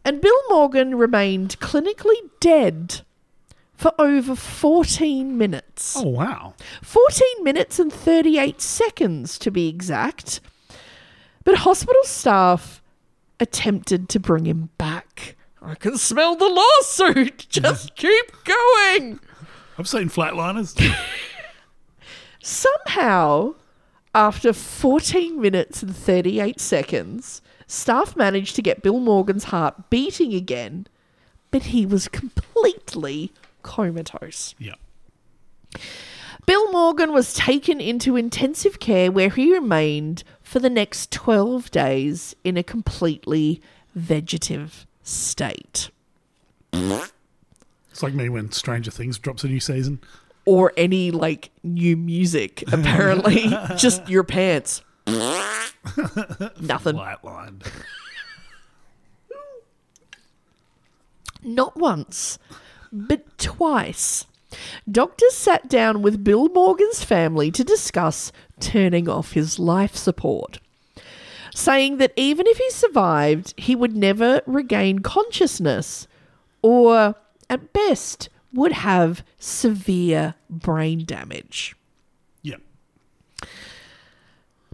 And 0.04 0.20
Bill 0.20 0.40
Morgan 0.48 0.94
remained 0.94 1.58
clinically 1.60 2.30
dead 2.40 3.02
for 3.78 3.92
over 3.96 4.34
14 4.34 5.38
minutes. 5.38 5.94
Oh, 5.96 6.08
wow. 6.08 6.54
14 6.82 7.44
minutes 7.44 7.78
and 7.78 7.92
38 7.92 8.60
seconds 8.60 9.38
to 9.38 9.52
be 9.52 9.68
exact. 9.68 10.40
But 11.44 11.58
hospital 11.58 12.02
staff 12.02 12.82
attempted 13.38 14.08
to 14.08 14.18
bring 14.18 14.46
him 14.46 14.70
back. 14.78 15.36
I 15.62 15.76
can 15.76 15.96
smell 15.96 16.34
the 16.34 16.48
lawsuit. 16.48 17.46
Just 17.48 17.94
keep 17.94 18.32
going. 18.44 19.20
I've 19.78 19.88
seen 19.88 20.08
flatliners. 20.08 20.76
Somehow, 22.42 23.54
after 24.12 24.52
14 24.52 25.40
minutes 25.40 25.84
and 25.84 25.94
38 25.94 26.58
seconds, 26.58 27.42
staff 27.68 28.16
managed 28.16 28.56
to 28.56 28.62
get 28.62 28.82
Bill 28.82 28.98
Morgan's 28.98 29.44
heart 29.44 29.88
beating 29.88 30.34
again, 30.34 30.88
but 31.52 31.62
he 31.62 31.86
was 31.86 32.08
completely 32.08 33.32
comatose. 33.68 34.54
yeah. 34.58 34.74
Bill 36.46 36.72
Morgan 36.72 37.12
was 37.12 37.34
taken 37.34 37.78
into 37.78 38.16
intensive 38.16 38.80
care 38.80 39.12
where 39.12 39.28
he 39.28 39.52
remained 39.52 40.24
for 40.42 40.58
the 40.58 40.70
next 40.70 41.12
12 41.12 41.70
days 41.70 42.34
in 42.42 42.56
a 42.56 42.62
completely 42.62 43.60
vegetative 43.94 44.86
state. 45.02 45.90
It's 46.72 48.02
like 48.02 48.14
me 48.14 48.30
when 48.30 48.50
Stranger 48.50 48.90
Things 48.90 49.18
drops 49.18 49.44
a 49.44 49.48
new 49.48 49.60
season. 49.60 50.00
Or 50.46 50.72
any 50.78 51.10
like 51.10 51.50
new 51.62 51.98
music, 51.98 52.64
apparently. 52.72 53.48
Just 53.76 54.08
your 54.08 54.24
pants. 54.24 54.80
Nothing. 55.06 56.96
Flatlined. 56.96 57.70
Not 61.42 61.76
once, 61.76 62.38
but 62.92 63.38
twice. 63.38 64.26
Doctors 64.90 65.34
sat 65.34 65.68
down 65.68 66.02
with 66.02 66.24
Bill 66.24 66.48
Morgan's 66.48 67.04
family 67.04 67.50
to 67.50 67.64
discuss 67.64 68.32
turning 68.60 69.08
off 69.08 69.32
his 69.32 69.58
life 69.58 69.94
support, 69.94 70.58
saying 71.54 71.98
that 71.98 72.12
even 72.16 72.46
if 72.46 72.56
he 72.56 72.70
survived, 72.70 73.54
he 73.58 73.74
would 73.74 73.96
never 73.96 74.40
regain 74.46 75.00
consciousness 75.00 76.08
or, 76.62 77.14
at 77.50 77.72
best, 77.72 78.30
would 78.52 78.72
have 78.72 79.22
severe 79.38 80.34
brain 80.48 81.04
damage. 81.04 81.76
Yeah. 82.42 82.56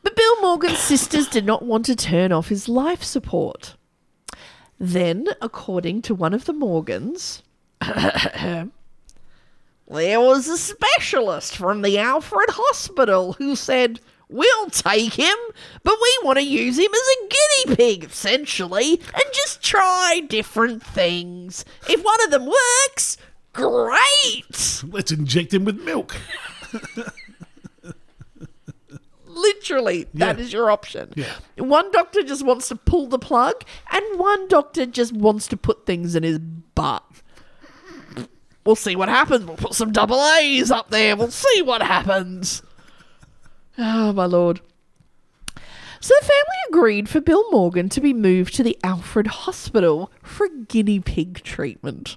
But 0.02 0.16
Bill 0.16 0.40
Morgan's 0.42 0.78
sisters 0.78 1.26
did 1.28 1.44
not 1.44 1.64
want 1.64 1.86
to 1.86 1.96
turn 1.96 2.30
off 2.30 2.48
his 2.48 2.68
life 2.68 3.02
support. 3.02 3.74
Then, 4.78 5.28
according 5.40 6.02
to 6.02 6.14
one 6.14 6.34
of 6.34 6.44
the 6.44 6.52
Morgans, 6.52 7.42
there 9.88 10.20
was 10.20 10.48
a 10.48 10.56
specialist 10.58 11.56
from 11.56 11.82
the 11.82 11.98
Alfred 11.98 12.50
Hospital 12.50 13.34
who 13.34 13.54
said, 13.56 14.00
We'll 14.30 14.70
take 14.70 15.12
him, 15.14 15.36
but 15.82 15.94
we 16.00 16.18
want 16.24 16.38
to 16.38 16.44
use 16.44 16.78
him 16.78 16.90
as 16.92 17.08
a 17.08 17.28
guinea 17.68 17.76
pig, 17.76 18.04
essentially, 18.04 18.92
and 18.92 19.22
just 19.32 19.62
try 19.62 20.22
different 20.26 20.82
things. 20.82 21.64
If 21.88 22.02
one 22.02 22.24
of 22.24 22.30
them 22.30 22.46
works, 22.46 23.18
great! 23.52 24.82
Let's 24.88 25.12
inject 25.12 25.52
him 25.52 25.66
with 25.66 25.78
milk. 25.82 26.16
Literally, 29.26 30.06
that 30.14 30.38
Yeah. 30.38 30.44
is 30.44 30.52
your 30.52 30.70
option. 30.70 31.12
Yeah. 31.16 31.34
One 31.58 31.90
doctor 31.90 32.22
just 32.22 32.44
wants 32.44 32.68
to 32.68 32.76
pull 32.76 33.08
the 33.08 33.18
plug, 33.18 33.62
and 33.90 34.18
one 34.18 34.48
doctor 34.48 34.86
just 34.86 35.12
wants 35.12 35.46
to 35.48 35.56
put 35.56 35.86
things 35.86 36.14
in 36.14 36.22
his 36.22 36.38
butt. 36.38 37.04
We'll 38.64 38.76
see 38.76 38.96
what 38.96 39.08
happens. 39.08 39.44
We'll 39.44 39.56
put 39.56 39.74
some 39.74 39.92
double 39.92 40.24
A's 40.24 40.70
up 40.70 40.90
there. 40.90 41.16
We'll 41.16 41.30
see 41.30 41.62
what 41.62 41.82
happens. 41.82 42.62
Oh, 43.76 44.12
my 44.12 44.24
lord. 44.24 44.60
So 46.00 46.14
the 46.20 46.26
family 46.26 46.56
agreed 46.68 47.08
for 47.08 47.20
Bill 47.20 47.50
Morgan 47.50 47.88
to 47.90 48.00
be 48.00 48.12
moved 48.12 48.54
to 48.54 48.62
the 48.62 48.78
Alfred 48.84 49.26
Hospital 49.26 50.12
for 50.22 50.48
guinea 50.48 51.00
pig 51.00 51.42
treatment. 51.42 52.16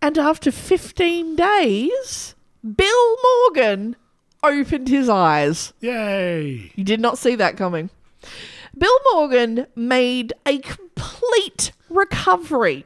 And 0.00 0.18
after 0.18 0.50
15 0.50 1.36
days, 1.36 2.34
Bill 2.62 3.16
Morgan 3.22 3.96
opened 4.42 4.88
his 4.88 5.08
eyes. 5.08 5.72
Yay! 5.80 6.72
You 6.74 6.84
did 6.84 7.00
not 7.00 7.18
see 7.18 7.34
that 7.36 7.56
coming. 7.56 7.90
Bill 8.76 8.98
Morgan 9.12 9.66
made 9.74 10.32
a 10.44 10.58
complete 10.58 11.72
recovery 11.88 12.84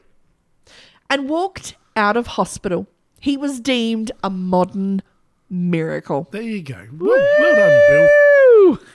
and 1.09 1.29
walked 1.29 1.77
out 1.97 2.17
of 2.17 2.27
hospital. 2.27 2.87
He 3.21 3.37
was 3.37 3.61
deemed 3.61 4.13
a 4.23 4.31
modern 4.31 5.03
miracle. 5.49 6.29
There 6.31 6.43
you 6.43 6.63
go. 6.63 6.87
Well, 6.99 7.17
well 7.41 7.57
done, 7.57 7.81
Bill. 7.89 8.79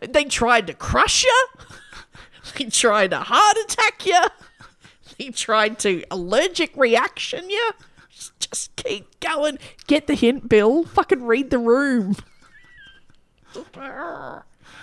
They 0.00 0.24
tried 0.24 0.66
to 0.68 0.74
crush 0.74 1.24
you. 1.24 1.46
They 2.58 2.64
tried 2.64 3.12
to 3.12 3.18
heart 3.18 3.56
attack 3.64 4.04
you. 4.06 4.20
They 5.18 5.28
tried 5.28 5.78
to 5.80 6.02
allergic 6.10 6.76
reaction 6.76 7.48
you. 7.48 7.72
Just, 8.10 8.40
just 8.40 8.76
keep 8.76 9.20
going. 9.20 9.58
Get 9.86 10.06
the 10.06 10.14
hint, 10.14 10.48
Bill. 10.48 10.84
Fucking 10.84 11.22
read 11.22 11.50
the 11.50 11.58
room. 11.58 12.16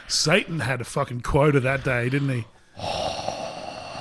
Satan 0.08 0.62
had 0.62 0.82
a 0.82 0.86
fucking 0.86 1.22
quota 1.22 1.60
that 1.60 1.84
day, 1.84 2.10
didn't 2.10 2.30
he? 2.30 2.46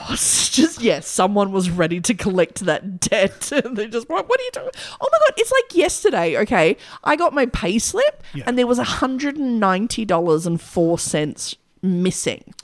Just 0.53 0.81
yeah, 0.81 1.01
someone 1.01 1.53
was 1.53 1.71
ready 1.71 2.01
to 2.01 2.15
collect 2.15 2.61
that 2.65 3.01
debt. 3.09 3.53
and 3.53 3.77
they 3.77 3.87
just 3.87 4.09
what, 4.09 4.29
what 4.29 4.41
are 4.41 4.43
you 4.43 4.51
doing? 4.53 4.71
Oh 5.01 5.09
my 5.13 5.19
god, 5.27 5.35
it's 5.37 5.53
like 5.53 5.75
yesterday. 5.77 6.37
Okay, 6.39 6.77
I 7.05 7.17
got 7.17 7.33
my 7.35 7.47
pay 7.47 7.79
slip 7.79 8.23
Yeah. 8.35 8.45
and 8.47 8.59
there 8.59 8.67
was 8.67 8.79
hundred 8.79 9.37
and 9.37 9.61
ninety 9.61 10.05
dollars 10.05 10.47
and 10.47 10.61
four 10.61 10.99
cents 10.99 11.57
missing. 11.83 12.55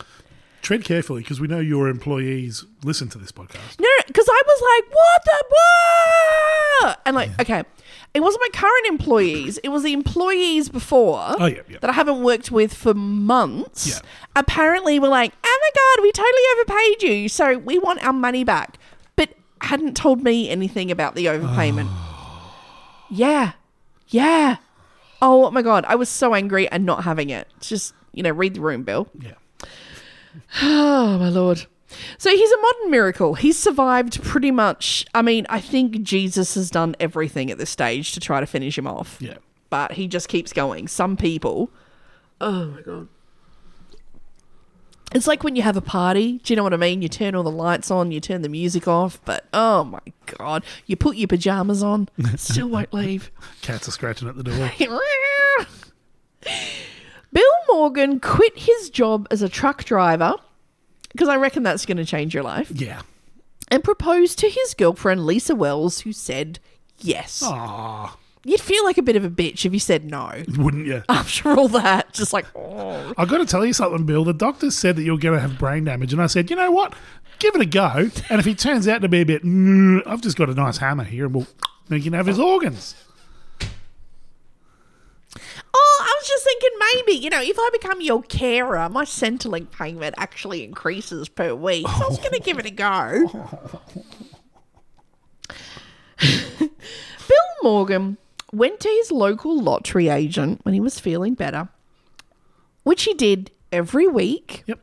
Tread 0.64 0.82
carefully 0.82 1.20
because 1.20 1.42
we 1.42 1.46
know 1.46 1.60
your 1.60 1.88
employees 1.88 2.64
listen 2.82 3.10
to 3.10 3.18
this 3.18 3.30
podcast. 3.30 3.78
No, 3.78 3.88
because 4.06 4.26
I 4.26 4.42
was 4.46 4.62
like, 4.62 4.94
what 4.94 5.24
the 5.26 5.44
what? 5.50 7.00
And 7.04 7.14
like, 7.14 7.38
okay, 7.38 7.64
it 8.14 8.20
wasn't 8.20 8.44
my 8.44 8.58
current 8.58 8.86
employees; 8.86 9.58
it 9.58 9.68
was 9.68 9.82
the 9.82 9.92
employees 9.92 10.70
before. 10.70 11.20
Oh, 11.38 11.44
yeah, 11.44 11.60
yeah. 11.68 11.76
That 11.82 11.90
I 11.90 11.92
haven't 11.92 12.22
worked 12.22 12.50
with 12.50 12.72
for 12.72 12.94
months. 12.94 13.86
Yeah. 13.86 13.98
Apparently, 14.36 14.98
were 14.98 15.08
like, 15.08 15.34
oh 15.44 15.58
my 15.60 15.70
god, 15.76 16.02
we 16.02 16.12
totally 16.12 16.42
overpaid 16.54 17.02
you, 17.02 17.28
so 17.28 17.58
we 17.58 17.78
want 17.78 18.02
our 18.02 18.14
money 18.14 18.42
back. 18.42 18.78
But 19.16 19.34
hadn't 19.60 19.98
told 19.98 20.22
me 20.22 20.48
anything 20.48 20.90
about 20.90 21.14
the 21.14 21.26
overpayment. 21.26 21.90
yeah, 23.10 23.52
yeah. 24.08 24.56
Oh 25.20 25.50
my 25.50 25.60
god, 25.60 25.84
I 25.86 25.94
was 25.94 26.08
so 26.08 26.34
angry 26.34 26.66
and 26.70 26.86
not 26.86 27.04
having 27.04 27.28
it. 27.28 27.48
Just 27.60 27.92
you 28.14 28.22
know, 28.22 28.30
read 28.30 28.54
the 28.54 28.62
room, 28.62 28.82
Bill. 28.82 29.08
Yeah. 29.20 29.32
Oh, 30.62 31.18
my 31.18 31.28
lord. 31.28 31.66
So 32.18 32.30
he's 32.30 32.50
a 32.50 32.60
modern 32.60 32.90
miracle. 32.90 33.34
He's 33.34 33.58
survived 33.58 34.22
pretty 34.22 34.50
much. 34.50 35.06
I 35.14 35.22
mean, 35.22 35.46
I 35.48 35.60
think 35.60 36.02
Jesus 36.02 36.54
has 36.54 36.70
done 36.70 36.96
everything 36.98 37.50
at 37.50 37.58
this 37.58 37.70
stage 37.70 38.12
to 38.12 38.20
try 38.20 38.40
to 38.40 38.46
finish 38.46 38.76
him 38.76 38.86
off. 38.86 39.18
Yeah. 39.20 39.38
But 39.70 39.92
he 39.92 40.08
just 40.08 40.28
keeps 40.28 40.52
going. 40.52 40.88
Some 40.88 41.16
people. 41.16 41.70
Oh, 42.40 42.66
my 42.66 42.80
God. 42.82 43.08
It's 45.14 45.28
like 45.28 45.44
when 45.44 45.54
you 45.54 45.62
have 45.62 45.76
a 45.76 45.80
party. 45.80 46.38
Do 46.38 46.52
you 46.52 46.56
know 46.56 46.64
what 46.64 46.74
I 46.74 46.76
mean? 46.76 47.00
You 47.00 47.08
turn 47.08 47.36
all 47.36 47.44
the 47.44 47.50
lights 47.50 47.90
on, 47.90 48.10
you 48.10 48.18
turn 48.18 48.42
the 48.42 48.48
music 48.48 48.88
off, 48.88 49.20
but 49.24 49.44
oh 49.52 49.84
my 49.84 50.00
God. 50.26 50.64
You 50.86 50.96
put 50.96 51.16
your 51.16 51.28
pajamas 51.28 51.84
on, 51.84 52.08
still 52.36 52.68
won't 52.68 52.92
leave. 52.92 53.30
Cats 53.62 53.86
are 53.86 53.92
scratching 53.92 54.28
at 54.28 54.36
the 54.36 54.42
door. 54.42 54.72
Bill 57.34 57.42
Morgan 57.68 58.20
quit 58.20 58.56
his 58.56 58.88
job 58.88 59.28
as 59.30 59.42
a 59.42 59.48
truck 59.48 59.84
driver 59.84 60.36
because 61.12 61.28
I 61.28 61.36
reckon 61.36 61.62
that's 61.62 61.84
going 61.84 61.98
to 61.98 62.04
change 62.04 62.32
your 62.32 62.44
life 62.44 62.70
yeah. 62.70 63.02
and 63.68 63.84
proposed 63.84 64.38
to 64.38 64.48
his 64.48 64.72
girlfriend 64.74 65.26
Lisa 65.26 65.54
Wells, 65.54 66.00
who 66.00 66.12
said 66.12 66.60
yes. 66.98 67.42
Aw, 67.44 68.16
You'd 68.46 68.60
feel 68.60 68.84
like 68.84 68.98
a 68.98 69.02
bit 69.02 69.16
of 69.16 69.24
a 69.24 69.30
bitch 69.30 69.64
if 69.64 69.72
you 69.72 69.78
said 69.78 70.04
no. 70.04 70.30
wouldn't 70.58 70.86
you? 70.86 71.02
After 71.08 71.50
all 71.50 71.68
that, 71.68 72.12
just 72.12 72.32
like, 72.32 72.46
oh. 72.54 73.14
I've 73.16 73.28
got 73.28 73.38
to 73.38 73.46
tell 73.46 73.64
you 73.64 73.72
something, 73.72 74.04
Bill. 74.04 74.22
The 74.22 74.34
doctors 74.34 74.76
said 74.76 74.96
that 74.96 75.02
you're 75.02 75.18
going 75.18 75.34
to 75.34 75.40
have 75.40 75.58
brain 75.58 75.84
damage. 75.84 76.12
And 76.12 76.20
I 76.20 76.26
said, 76.26 76.50
you 76.50 76.56
know 76.56 76.70
what? 76.70 76.94
Give 77.38 77.54
it 77.54 77.62
a 77.62 77.66
go. 77.66 78.10
And 78.28 78.38
if 78.38 78.44
he 78.44 78.54
turns 78.54 78.86
out 78.86 79.00
to 79.02 79.08
be 79.08 79.22
a 79.22 79.26
bit, 79.26 79.42
"Mm, 79.42 80.02
I've 80.06 80.20
just 80.20 80.36
got 80.36 80.50
a 80.50 80.54
nice 80.54 80.76
hammer 80.76 81.04
here 81.04 81.24
and 81.24 81.34
we'll, 81.34 81.46
we 81.88 82.00
can 82.00 82.12
have 82.12 82.26
his 82.26 82.38
organs. 82.38 82.94
Oh, 85.74 86.04
I 86.06 86.13
was 86.24 86.28
just 86.28 86.44
thinking 86.44 86.70
maybe, 86.94 87.12
you 87.24 87.30
know, 87.30 87.42
if 87.42 87.58
I 87.58 87.68
become 87.72 88.00
your 88.00 88.22
carer, 88.22 88.88
my 88.88 89.04
Centrelink 89.04 89.70
payment 89.70 90.14
actually 90.18 90.64
increases 90.64 91.28
per 91.28 91.54
week. 91.54 91.86
So 91.86 92.04
I 92.04 92.08
was 92.08 92.18
going 92.18 92.32
to 92.32 92.40
give 92.40 92.58
it 92.58 92.66
a 92.66 92.70
go. 92.70 93.50
Bill 96.58 97.38
Morgan 97.62 98.18
went 98.52 98.80
to 98.80 98.88
his 98.88 99.10
local 99.10 99.60
lottery 99.60 100.08
agent 100.08 100.60
when 100.64 100.74
he 100.74 100.80
was 100.80 101.00
feeling 101.00 101.34
better, 101.34 101.68
which 102.84 103.04
he 103.04 103.14
did 103.14 103.50
every 103.72 104.06
week 104.06 104.62
Yep. 104.66 104.78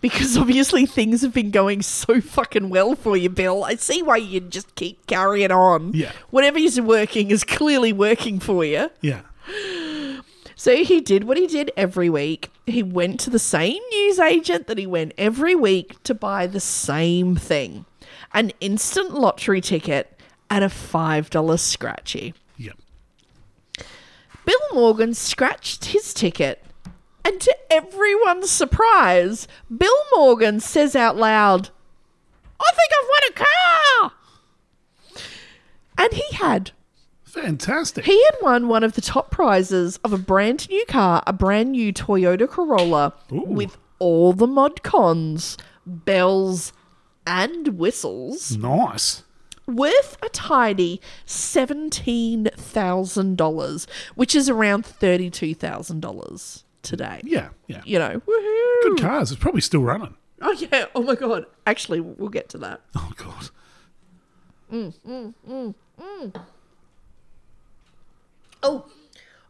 because 0.00 0.36
obviously 0.38 0.86
things 0.86 1.22
have 1.22 1.34
been 1.34 1.50
going 1.50 1.82
so 1.82 2.20
fucking 2.20 2.70
well 2.70 2.94
for 2.94 3.16
you, 3.16 3.28
Bill. 3.28 3.64
I 3.64 3.74
see 3.76 4.02
why 4.02 4.16
you 4.16 4.40
just 4.40 4.74
keep 4.74 5.06
carrying 5.06 5.50
on. 5.52 5.92
Yeah. 5.92 6.12
Whatever 6.30 6.58
is 6.58 6.80
working 6.80 7.30
is 7.30 7.44
clearly 7.44 7.92
working 7.92 8.40
for 8.40 8.64
you. 8.64 8.90
Yeah. 9.00 9.20
So 10.58 10.82
he 10.82 11.02
did 11.02 11.24
what 11.24 11.36
he 11.36 11.46
did 11.46 11.70
every 11.76 12.08
week. 12.08 12.50
He 12.64 12.82
went 12.82 13.20
to 13.20 13.30
the 13.30 13.38
same 13.38 13.82
news 13.90 14.18
agent 14.18 14.66
that 14.66 14.78
he 14.78 14.86
went 14.86 15.12
every 15.18 15.54
week 15.54 16.02
to 16.04 16.14
buy 16.14 16.46
the 16.46 16.60
same 16.60 17.36
thing 17.36 17.84
an 18.32 18.52
instant 18.60 19.14
lottery 19.14 19.60
ticket 19.60 20.18
at 20.50 20.62
a 20.62 20.66
$5 20.66 21.58
scratchy. 21.58 22.34
Yep. 22.56 22.76
Bill 24.44 24.60
Morgan 24.72 25.14
scratched 25.14 25.86
his 25.86 26.12
ticket, 26.12 26.62
and 27.24 27.40
to 27.40 27.56
everyone's 27.70 28.50
surprise, 28.50 29.48
Bill 29.74 29.96
Morgan 30.14 30.60
says 30.60 30.94
out 30.94 31.16
loud, 31.16 31.70
I 32.60 32.70
think 32.72 32.92
I've 32.92 33.08
won 33.08 33.22
a 33.30 34.12
car! 35.18 35.22
And 35.98 36.12
he 36.12 36.36
had. 36.36 36.72
Fantastic. 37.36 38.04
He 38.06 38.22
had 38.24 38.34
won 38.42 38.66
one 38.68 38.82
of 38.82 38.94
the 38.94 39.00
top 39.00 39.30
prizes 39.30 39.98
of 40.02 40.12
a 40.12 40.18
brand 40.18 40.68
new 40.70 40.84
car, 40.86 41.22
a 41.26 41.32
brand 41.32 41.72
new 41.72 41.92
Toyota 41.92 42.48
Corolla 42.48 43.12
Ooh. 43.32 43.42
with 43.42 43.76
all 43.98 44.32
the 44.32 44.46
mod 44.46 44.82
cons, 44.82 45.56
bells, 45.84 46.72
and 47.26 47.78
whistles, 47.78 48.56
nice. 48.56 49.22
worth 49.66 50.16
a 50.22 50.28
tidy 50.30 51.00
$17,000, 51.26 53.86
which 54.14 54.34
is 54.34 54.48
around 54.48 54.84
$32,000 54.84 56.62
today. 56.82 57.20
Yeah. 57.24 57.48
Yeah. 57.66 57.82
You 57.84 57.98
know, 57.98 58.22
woohoo. 58.26 58.82
Good 58.82 59.00
cars. 59.00 59.30
It's 59.32 59.40
probably 59.40 59.60
still 59.60 59.82
running. 59.82 60.14
Oh, 60.40 60.52
yeah. 60.52 60.86
Oh, 60.94 61.02
my 61.02 61.14
God. 61.14 61.46
Actually, 61.66 62.00
we'll 62.00 62.28
get 62.28 62.48
to 62.50 62.58
that. 62.58 62.80
Oh, 62.94 63.10
God. 63.16 63.50
Mm, 64.72 64.94
mm, 65.06 65.34
mm, 65.48 65.74
Oh, 68.66 68.86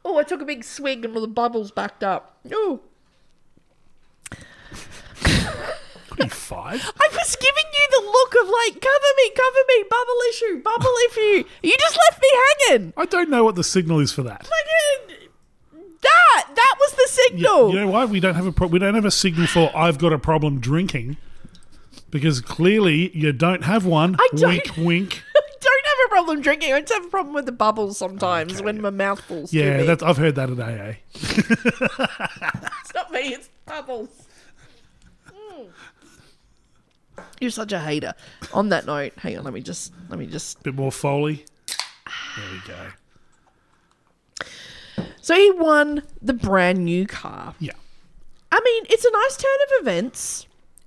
oh, 0.04 0.18
I 0.18 0.22
took 0.22 0.40
a 0.40 0.44
big 0.44 0.62
swig 0.64 1.04
and 1.04 1.14
all 1.14 1.22
the 1.22 1.28
bubbles 1.28 1.70
backed 1.70 2.04
up. 2.04 2.38
Oh. 2.52 2.80
Could 6.08 6.18
be 6.18 6.28
five. 6.28 6.80
I 7.00 7.08
was 7.12 7.36
giving 7.36 7.64
you 7.72 7.88
the 7.90 8.06
look 8.06 8.34
of 8.42 8.48
like, 8.48 8.80
cover 8.80 9.12
me, 9.16 9.30
cover 9.34 9.58
me, 9.68 9.84
bubble 9.88 10.20
issue, 10.30 10.62
bubble 10.62 10.94
issue. 11.10 11.44
You 11.62 11.76
just 11.78 11.98
left 12.10 12.22
me 12.22 12.28
hanging. 12.68 12.92
I 12.96 13.04
don't 13.06 13.30
know 13.30 13.44
what 13.44 13.54
the 13.54 13.64
signal 13.64 14.00
is 14.00 14.12
for 14.12 14.22
that. 14.22 14.46
Fucking 14.46 15.16
that, 16.02 16.46
that 16.54 16.74
was 16.78 16.92
the 16.92 17.08
signal. 17.08 17.70
you 17.70 17.80
know 17.80 17.88
why 17.88 18.04
we 18.04 18.20
don't 18.20 18.34
have 18.34 18.46
a 18.46 18.52
pro- 18.52 18.68
we 18.68 18.78
don't 18.78 18.94
have 18.94 19.04
a 19.04 19.10
signal 19.10 19.46
for 19.48 19.70
I've 19.76 19.98
got 19.98 20.12
a 20.12 20.18
problem 20.18 20.60
drinking 20.60 21.16
because 22.10 22.40
clearly 22.40 23.16
you 23.16 23.32
don't 23.32 23.64
have 23.64 23.84
one. 23.86 24.14
I 24.18 24.28
don't- 24.36 24.48
Wink, 24.48 24.70
wink. 24.76 25.22
I 25.96 26.02
have 26.02 26.10
a 26.10 26.14
problem 26.14 26.42
drinking. 26.42 26.72
I 26.74 26.80
just 26.80 26.92
have 26.92 27.06
a 27.06 27.08
problem 27.08 27.34
with 27.34 27.46
the 27.46 27.52
bubbles 27.52 27.96
sometimes 27.96 28.60
when 28.60 28.80
my 28.80 28.90
mouth 28.90 29.20
falls 29.20 29.52
Yeah, 29.52 29.82
that's 29.84 30.02
I've 30.02 30.18
heard 30.18 30.34
that 30.34 30.50
at 30.50 30.60
AA. 30.60 30.94
It's 32.80 32.94
not 32.94 33.10
me, 33.10 33.34
it's 33.34 33.48
bubbles. 33.64 34.08
Mm. 35.28 35.68
You're 37.40 37.50
such 37.50 37.72
a 37.72 37.78
hater. 37.80 38.14
On 38.52 38.68
that 38.68 38.86
note, 38.86 39.14
hang 39.16 39.38
on, 39.38 39.44
let 39.44 39.54
me 39.54 39.60
just 39.60 39.92
let 40.08 40.18
me 40.18 40.26
just 40.26 40.60
a 40.60 40.62
Bit 40.64 40.74
more 40.74 40.92
foley. 40.92 41.44
There 42.36 42.46
we 42.52 42.60
go. 42.68 42.88
So 45.22 45.34
he 45.34 45.50
won 45.50 46.02
the 46.22 46.34
brand 46.34 46.84
new 46.84 47.06
car. 47.06 47.54
Yeah. 47.58 47.72
I 48.52 48.60
mean, 48.64 48.84
it's 48.88 49.04
a 49.04 49.10
nice 49.10 49.36
turn 49.36 49.58
of 49.66 49.82
events. 49.82 50.46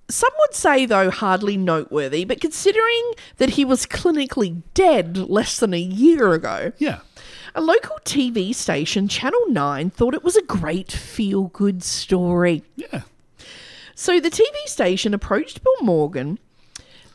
Some 0.10 0.32
would 0.39 0.55
say, 0.55 0.86
though, 0.88 1.12
hardly 1.12 1.55
noteworthy, 1.55 2.26
but 2.26 2.41
considering 2.41 3.12
that 3.38 3.51
he 3.51 3.64
was 3.64 3.86
clinically 3.86 4.64
dead 4.74 5.18
less 5.18 5.60
than 5.60 5.74
a 5.74 5.80
year 5.80 6.34
ago, 6.34 6.72
Yeah. 6.80 6.99
A 7.55 7.62
local 7.62 7.97
TV 8.05 8.53
station, 8.53 9.07
Channel 9.07 9.49
9, 9.49 9.89
thought 9.89 10.14
it 10.14 10.24
was 10.24 10.36
a 10.36 10.41
great 10.43 10.91
feel 10.91 11.45
good 11.45 11.84
story. 11.84 12.64
Yeah. 12.76 13.01
So 13.95 14.20
the 14.20 14.30
TV 14.30 14.55
station 14.66 15.14
approached 15.14 15.64
Bill 15.64 15.76
Morgan, 15.82 16.39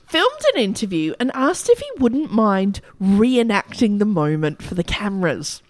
filmed 0.09 0.41
an 0.55 0.61
interview, 0.61 1.15
and 1.19 1.31
asked 1.35 1.71
if 1.71 1.79
he 1.79 1.91
wouldn't 1.99 2.33
mind 2.33 2.81
reenacting 3.01 3.99
the 3.99 4.05
moment 4.05 4.63
for 4.63 4.75
the 4.75 4.85
cameras. 4.85 5.63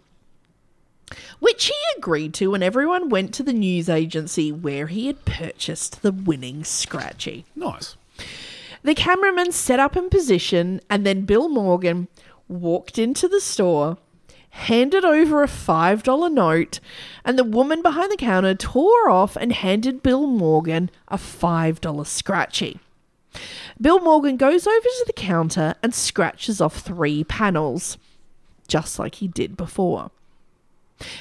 Which 1.39 1.67
he 1.67 1.75
agreed 1.97 2.35
to, 2.35 2.55
and 2.55 2.65
everyone 2.65 3.09
went 3.09 3.35
to 3.35 3.43
the 3.43 3.53
news 3.53 3.89
agency 3.89 4.51
where 4.51 4.87
he 4.87 5.07
had 5.07 5.25
purchased 5.25 6.03
the 6.03 6.13
winning 6.13 6.65
Scratchy. 6.65 7.45
Nice. 7.55 7.97
The 8.83 8.95
cameraman 8.95 9.53
set 9.53 9.81
up 9.81 9.97
in 9.97 10.11
position, 10.11 10.81
and 10.91 11.07
then 11.07 11.23
Bill 11.23 11.49
Morgan 11.49 12.09
walked 12.49 12.99
into 12.99 13.29
the 13.29 13.41
store, 13.41 13.97
handed 14.51 15.05
over 15.05 15.43
a 15.43 15.49
$5 15.49 16.33
note, 16.33 16.81
and 17.25 17.39
the 17.39 17.45
woman 17.45 17.83
behind 17.83 18.13
the 18.13 18.17
counter 18.17 18.55
tore 18.55 19.09
off 19.09 19.37
and 19.37 19.53
handed 19.53 20.03
Bill 20.03 20.27
Morgan 20.27 20.91
a 21.09 21.17
$5 21.17 22.07
scratchy. 22.07 22.79
Bill 23.81 24.01
Morgan 24.01 24.37
goes 24.37 24.67
over 24.67 24.81
to 24.81 25.05
the 25.07 25.13
counter 25.13 25.75
and 25.83 25.95
scratches 25.95 26.61
off 26.61 26.79
three 26.79 27.25
panels, 27.25 27.99
just 28.69 28.99
like 28.99 29.17
he 29.17 29.29
did 29.29 29.57
before. 29.57 30.11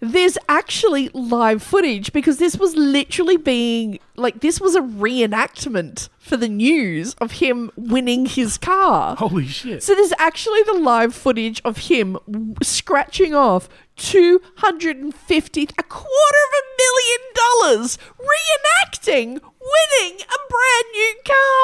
there's 0.00 0.38
actually 0.48 1.10
live 1.12 1.62
footage 1.62 2.12
because 2.12 2.38
this 2.38 2.56
was 2.56 2.74
literally 2.74 3.36
being 3.36 3.98
like 4.16 4.40
this 4.40 4.58
was 4.60 4.74
a 4.74 4.80
reenactment 4.80 6.08
for 6.18 6.36
the 6.38 6.48
news 6.48 7.14
of 7.20 7.32
him 7.32 7.70
winning 7.76 8.24
his 8.26 8.56
car 8.56 9.14
Holy 9.16 9.46
shit. 9.46 9.82
so 9.82 9.94
there's 9.94 10.12
actually 10.18 10.62
the 10.62 10.72
live 10.72 11.14
footage 11.14 11.60
of 11.64 11.76
him 11.78 12.16
scratching 12.62 13.34
off 13.34 13.68
250 13.96 15.62
a 15.62 15.82
quarter 15.82 16.40
of 16.46 16.52
a 16.54 16.64
million 16.82 17.20
dollars 17.34 17.98
reenacting 18.18 19.26
winning 19.60 20.20
a 20.22 20.38
brand 20.48 20.86
new 20.92 21.14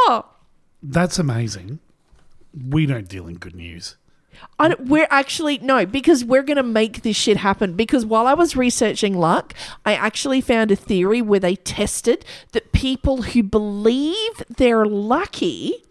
car 0.07 0.25
That's 0.83 1.19
amazing. 1.19 1.79
We 2.71 2.87
don't 2.87 3.09
deal 3.09 3.27
in 3.27 3.35
good 3.37 3.55
news. 3.55 3.97
I 4.59 4.69
don't, 4.69 4.89
we're 4.89 5.09
actually 5.11 5.59
no 5.59 5.87
because 5.87 6.25
we're 6.25 6.43
gonna 6.43 6.63
make 6.63 7.03
this 7.03 7.17
shit 7.17 7.39
happen. 7.39 7.75
Because 7.75 8.07
while 8.07 8.27
I 8.27 8.35
was 8.35 8.57
researching 8.57 9.17
luck, 9.17 9.55
I 9.85 9.95
actually 9.95 10.41
found 10.41 10.71
a 10.71 10.77
theory 10.77 11.23
where 11.23 11.41
they 11.41 11.57
tested 11.57 12.25
that 12.53 12.73
people 12.73 13.23
who 13.23 13.43
believe 13.43 14.43
they're 14.49 14.87
lucky 14.87 15.86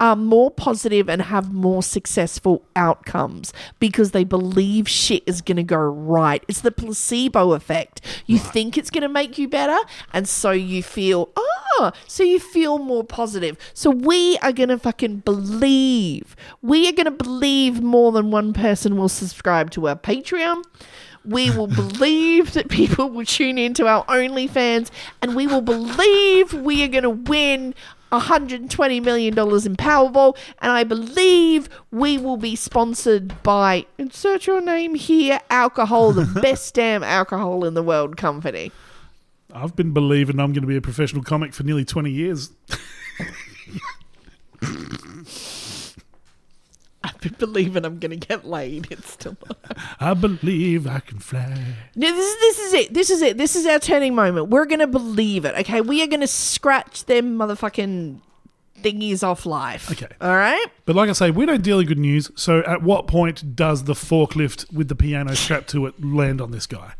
are 0.00 0.16
more 0.16 0.50
positive 0.50 1.08
and 1.08 1.22
have 1.22 1.52
more 1.52 1.82
successful 1.82 2.64
outcomes 2.76 3.52
because 3.80 4.12
they 4.12 4.24
believe 4.24 4.88
shit 4.88 5.22
is 5.26 5.40
going 5.40 5.56
to 5.56 5.62
go 5.62 5.78
right. 5.78 6.44
It's 6.46 6.60
the 6.60 6.70
placebo 6.70 7.52
effect. 7.52 8.00
You 8.26 8.38
think 8.38 8.78
it's 8.78 8.90
going 8.90 9.02
to 9.02 9.08
make 9.08 9.38
you 9.38 9.48
better, 9.48 9.78
and 10.12 10.28
so 10.28 10.52
you 10.52 10.82
feel, 10.82 11.30
ah, 11.36 11.92
so 12.06 12.22
you 12.22 12.38
feel 12.38 12.78
more 12.78 13.04
positive. 13.04 13.56
So 13.74 13.90
we 13.90 14.38
are 14.38 14.52
going 14.52 14.68
to 14.68 14.78
fucking 14.78 15.18
believe. 15.18 16.36
We 16.62 16.88
are 16.88 16.92
going 16.92 17.06
to 17.06 17.10
believe 17.10 17.82
more 17.82 18.12
than 18.12 18.30
one 18.30 18.52
person 18.52 18.96
will 18.96 19.08
subscribe 19.08 19.70
to 19.72 19.88
our 19.88 19.96
Patreon. 19.96 20.62
We 21.24 21.50
will 21.50 21.66
believe 21.66 22.52
that 22.52 22.68
people 22.68 23.10
will 23.10 23.24
tune 23.24 23.58
into 23.58 23.86
our 23.86 24.04
OnlyFans, 24.06 24.90
and 25.20 25.34
we 25.34 25.46
will 25.46 25.62
believe 25.62 26.52
we 26.52 26.84
are 26.84 26.88
going 26.88 27.02
to 27.02 27.10
win 27.10 27.74
$120 28.12 29.04
million 29.04 29.34
in 29.34 29.76
Powerball, 29.76 30.36
and 30.60 30.72
I 30.72 30.84
believe 30.84 31.68
we 31.90 32.18
will 32.18 32.36
be 32.36 32.56
sponsored 32.56 33.42
by, 33.42 33.86
insert 33.98 34.46
your 34.46 34.60
name 34.60 34.94
here, 34.94 35.40
alcohol, 35.50 36.12
the 36.12 36.26
best 36.42 36.74
damn 36.74 37.02
alcohol 37.02 37.64
in 37.64 37.74
the 37.74 37.82
world 37.82 38.16
company. 38.16 38.72
I've 39.52 39.74
been 39.74 39.92
believing 39.92 40.38
I'm 40.38 40.52
going 40.52 40.62
to 40.62 40.68
be 40.68 40.76
a 40.76 40.82
professional 40.82 41.22
comic 41.22 41.54
for 41.54 41.62
nearly 41.62 41.84
20 41.84 42.10
years. 42.10 42.50
I've 47.04 47.20
been 47.20 47.34
believing 47.38 47.84
I'm 47.84 47.98
going 47.98 48.18
to 48.18 48.26
get 48.26 48.44
laid. 48.44 48.88
It's 48.90 49.10
still 49.12 49.36
I 50.00 50.14
believe 50.14 50.86
I 50.86 50.98
can 51.00 51.18
fly. 51.20 51.74
No, 51.94 52.12
this 52.14 52.26
is 52.34 52.40
this 52.40 52.58
is 52.58 52.72
it. 52.74 52.94
This 52.94 53.10
is 53.10 53.22
it. 53.22 53.38
This 53.38 53.56
is 53.56 53.66
our 53.66 53.78
turning 53.78 54.14
moment. 54.14 54.48
We're 54.48 54.66
gonna 54.66 54.86
believe 54.86 55.44
it. 55.44 55.54
Okay, 55.60 55.80
we 55.80 56.02
are 56.02 56.06
gonna 56.08 56.26
scratch 56.26 57.04
them 57.04 57.36
motherfucking 57.38 58.20
thingies 58.82 59.22
off 59.24 59.44
life. 59.46 59.90
Okay. 59.90 60.06
all 60.20 60.36
right. 60.36 60.66
But 60.84 60.94
like 60.96 61.08
I 61.08 61.12
say, 61.12 61.30
we 61.30 61.46
don't 61.46 61.62
deal 61.62 61.80
in 61.80 61.86
good 61.86 61.98
news. 61.98 62.30
So 62.36 62.60
at 62.60 62.82
what 62.82 63.06
point 63.08 63.54
does 63.56 63.84
the 63.84 63.94
forklift 63.94 64.72
with 64.72 64.88
the 64.88 64.94
piano 64.94 65.34
strapped 65.34 65.68
to 65.70 65.86
it 65.86 66.02
land 66.04 66.40
on 66.40 66.50
this 66.52 66.66
guy? 66.66 66.94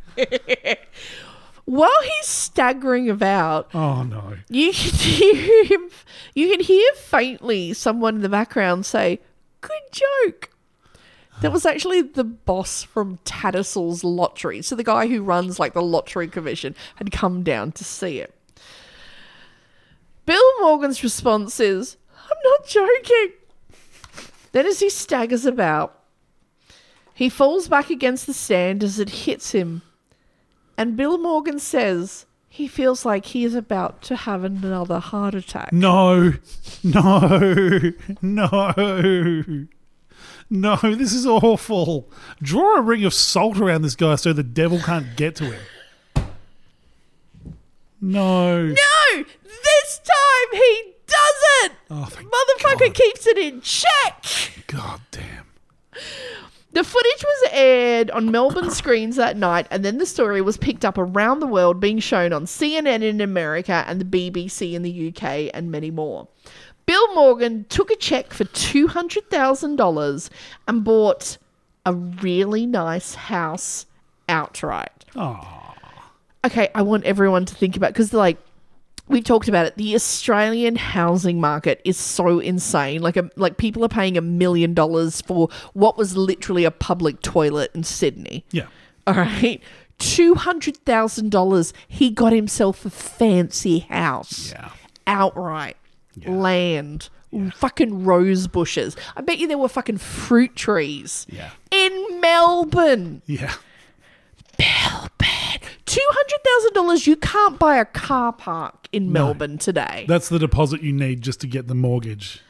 While 1.65 2.03
he's 2.03 2.27
staggering 2.27 3.11
about, 3.11 3.69
Oh 3.75 4.03
no. 4.03 4.35
you 4.49 4.73
can 4.73 4.91
hear 4.93 5.65
him. 5.65 5.91
You 6.35 6.49
can 6.51 6.61
hear 6.61 6.93
faintly 6.95 7.75
someone 7.75 8.17
in 8.17 8.23
the 8.23 8.29
background 8.31 8.87
say, 8.87 9.21
"Good 9.61 9.83
joke." 9.93 10.51
That 11.41 11.53
was 11.53 11.65
actually 11.65 12.03
the 12.03 12.25
boss 12.25 12.83
from 12.83 13.19
Tattersalls 13.25 14.03
Lottery. 14.03 14.61
So 14.63 14.75
the 14.75 14.83
guy 14.83 15.07
who 15.07 15.23
runs 15.23 15.61
like 15.61 15.73
the 15.73 15.83
lottery 15.83 16.27
commission 16.27 16.75
had 16.97 17.13
come 17.13 17.45
down 17.45 17.73
to 17.73 17.85
see 17.85 18.19
it. 18.19 18.35
Bill 20.27 20.61
Morgan's 20.61 21.03
response 21.03 21.61
is, 21.61 21.97
I'm 22.15 22.37
not 22.45 22.67
joking. 22.67 23.35
Then, 24.53 24.67
as 24.67 24.81
he 24.81 24.91
staggers 24.91 25.47
about, 25.47 26.03
he 27.15 27.29
falls 27.29 27.69
back 27.69 27.89
against 27.89 28.27
the 28.27 28.35
stand 28.35 28.83
as 28.83 28.99
it 28.99 29.11
hits 29.11 29.53
him. 29.53 29.83
And 30.77 30.97
Bill 30.97 31.19
Morgan 31.19 31.59
says 31.59 32.27
he 32.59 32.67
feels 32.67 33.05
like 33.05 33.25
he 33.27 33.45
is 33.45 33.55
about 33.55 34.03
to 34.03 34.17
have 34.17 34.43
another 34.43 34.99
heart 34.99 35.33
attack. 35.33 35.73
No. 35.73 36.33
No. 36.83 37.93
No. 38.21 39.67
No, 40.51 40.77
this 40.77 41.13
is 41.13 41.25
awful. 41.25 42.11
Draw 42.43 42.79
a 42.79 42.83
ring 42.83 43.05
of 43.05 43.15
salt 43.15 43.59
around 43.59 43.83
this 43.83 43.95
guy 43.95 44.17
so 44.17 44.33
the 44.33 44.43
devil 44.43 44.81
can't 44.81 45.17
get 45.17 45.37
to 45.37 45.45
him. 45.45 46.27
No. 48.01 48.67
No! 48.67 48.75
This 49.15 50.01
time 50.01 50.61
he 50.61 50.95
doesn't! 51.07 51.79
Oh, 51.91 52.09
Motherfucker 52.11 52.87
God. 52.87 52.95
keeps 52.95 53.25
it 53.29 53.39
in 53.39 53.61
check! 53.61 54.25
God 54.67 55.01
damn. 55.13 55.47
The 56.79 56.85
footage 56.85 57.25
was 57.25 57.51
aired 57.55 58.09
on 58.13 58.31
Melbourne 58.31 58.71
screens 58.71 59.17
that 59.17 59.37
night, 59.37 59.67
and 59.69 59.85
then 59.85 59.99
the 59.99 60.07
story 60.07 60.41
was 60.41 60.57
picked 60.57 60.85
up 60.85 60.97
around 60.97 61.41
the 61.41 61.47
world, 61.49 61.81
being 61.81 61.99
shown 61.99 62.33
on 62.33 62.45
CNN 62.45 63.03
in 63.03 63.21
America 63.21 63.85
and 63.89 64.01
the 64.01 64.05
BBC 64.05 64.75
in 64.75 64.83
the 64.83 65.09
UK, 65.09 65.51
and 65.53 65.73
many 65.73 65.91
more. 65.91 66.29
Bill 66.87 67.15
Morgan 67.17 67.67
took 67.69 67.91
a 67.91 67.97
check 67.97 68.33
for 68.33 68.45
$200,000 68.45 70.31
and 70.69 70.85
bought 70.85 71.39
a 71.85 71.93
really 71.93 72.65
nice 72.65 73.17
house 73.17 73.87
outright. 74.29 75.05
Aww. 75.17 75.75
Okay, 76.45 76.69
I 76.77 76.83
want 76.83 77.03
everyone 77.03 77.45
to 77.47 77.57
think 77.57 77.77
about 77.77 77.93
because, 77.93 78.15
like, 78.15 78.39
we 79.09 79.23
talked 79.23 79.49
about 79.49 79.67
it. 79.67 79.77
The 79.77 79.95
Australian 79.95 80.77
housing 80.77 81.41
market 81.41 81.81
is 81.85 81.97
so 81.97 82.39
insane. 82.39 83.01
Like, 83.03 83.17
a, 83.17 83.31
like 83.37 83.57
people 83.57 83.85
are 83.85 83.89
paying 83.89 84.17
a 84.17 84.21
million 84.21 84.75
dollars 84.75 85.21
for 85.23 85.49
what 85.73 85.97
was 85.97 86.17
literally 86.17 86.65
a 86.65 86.71
public 86.71 87.21
toilet 87.23 87.71
in 87.75 87.85
Sydney. 87.85 88.45
Yeah. 88.51 88.67
All 89.07 89.15
right, 89.15 89.63
$200,000. 89.99 91.73
He 91.89 92.11
got 92.11 92.33
himself 92.33 92.85
a 92.85 92.91
fancy 92.91 93.81
house. 93.81 94.51
Yeah. 94.51 94.71
Outright. 95.07 95.77
Yeah. 96.17 96.31
Land. 96.31 97.09
Fucking 97.55 98.05
rose 98.05 98.47
bushes. 98.47 98.97
I 99.17 99.21
bet 99.21 99.39
you 99.39 99.47
there 99.49 99.59
were 99.59 99.69
fucking 99.69 99.99
fruit 99.99 100.57
trees. 100.57 101.27
Yeah. 101.31 101.51
In 101.71 102.21
Melbourne. 102.21 103.23
Yeah. 103.27 103.55
Melbourne. 104.59 105.09
$200,000. 105.89 107.07
You 107.07 107.17
can't 107.17 107.59
buy 107.59 107.77
a 107.79 107.85
car 107.85 108.33
park 108.33 108.89
in 108.93 109.11
Melbourne 109.13 109.59
today. 109.59 110.05
That's 110.09 110.29
the 110.29 110.39
deposit 110.39 110.83
you 110.83 110.93
need 110.93 111.23
just 111.23 111.41
to 111.41 111.47
get 111.47 111.67
the 111.69 111.75
mortgage. 111.75 112.43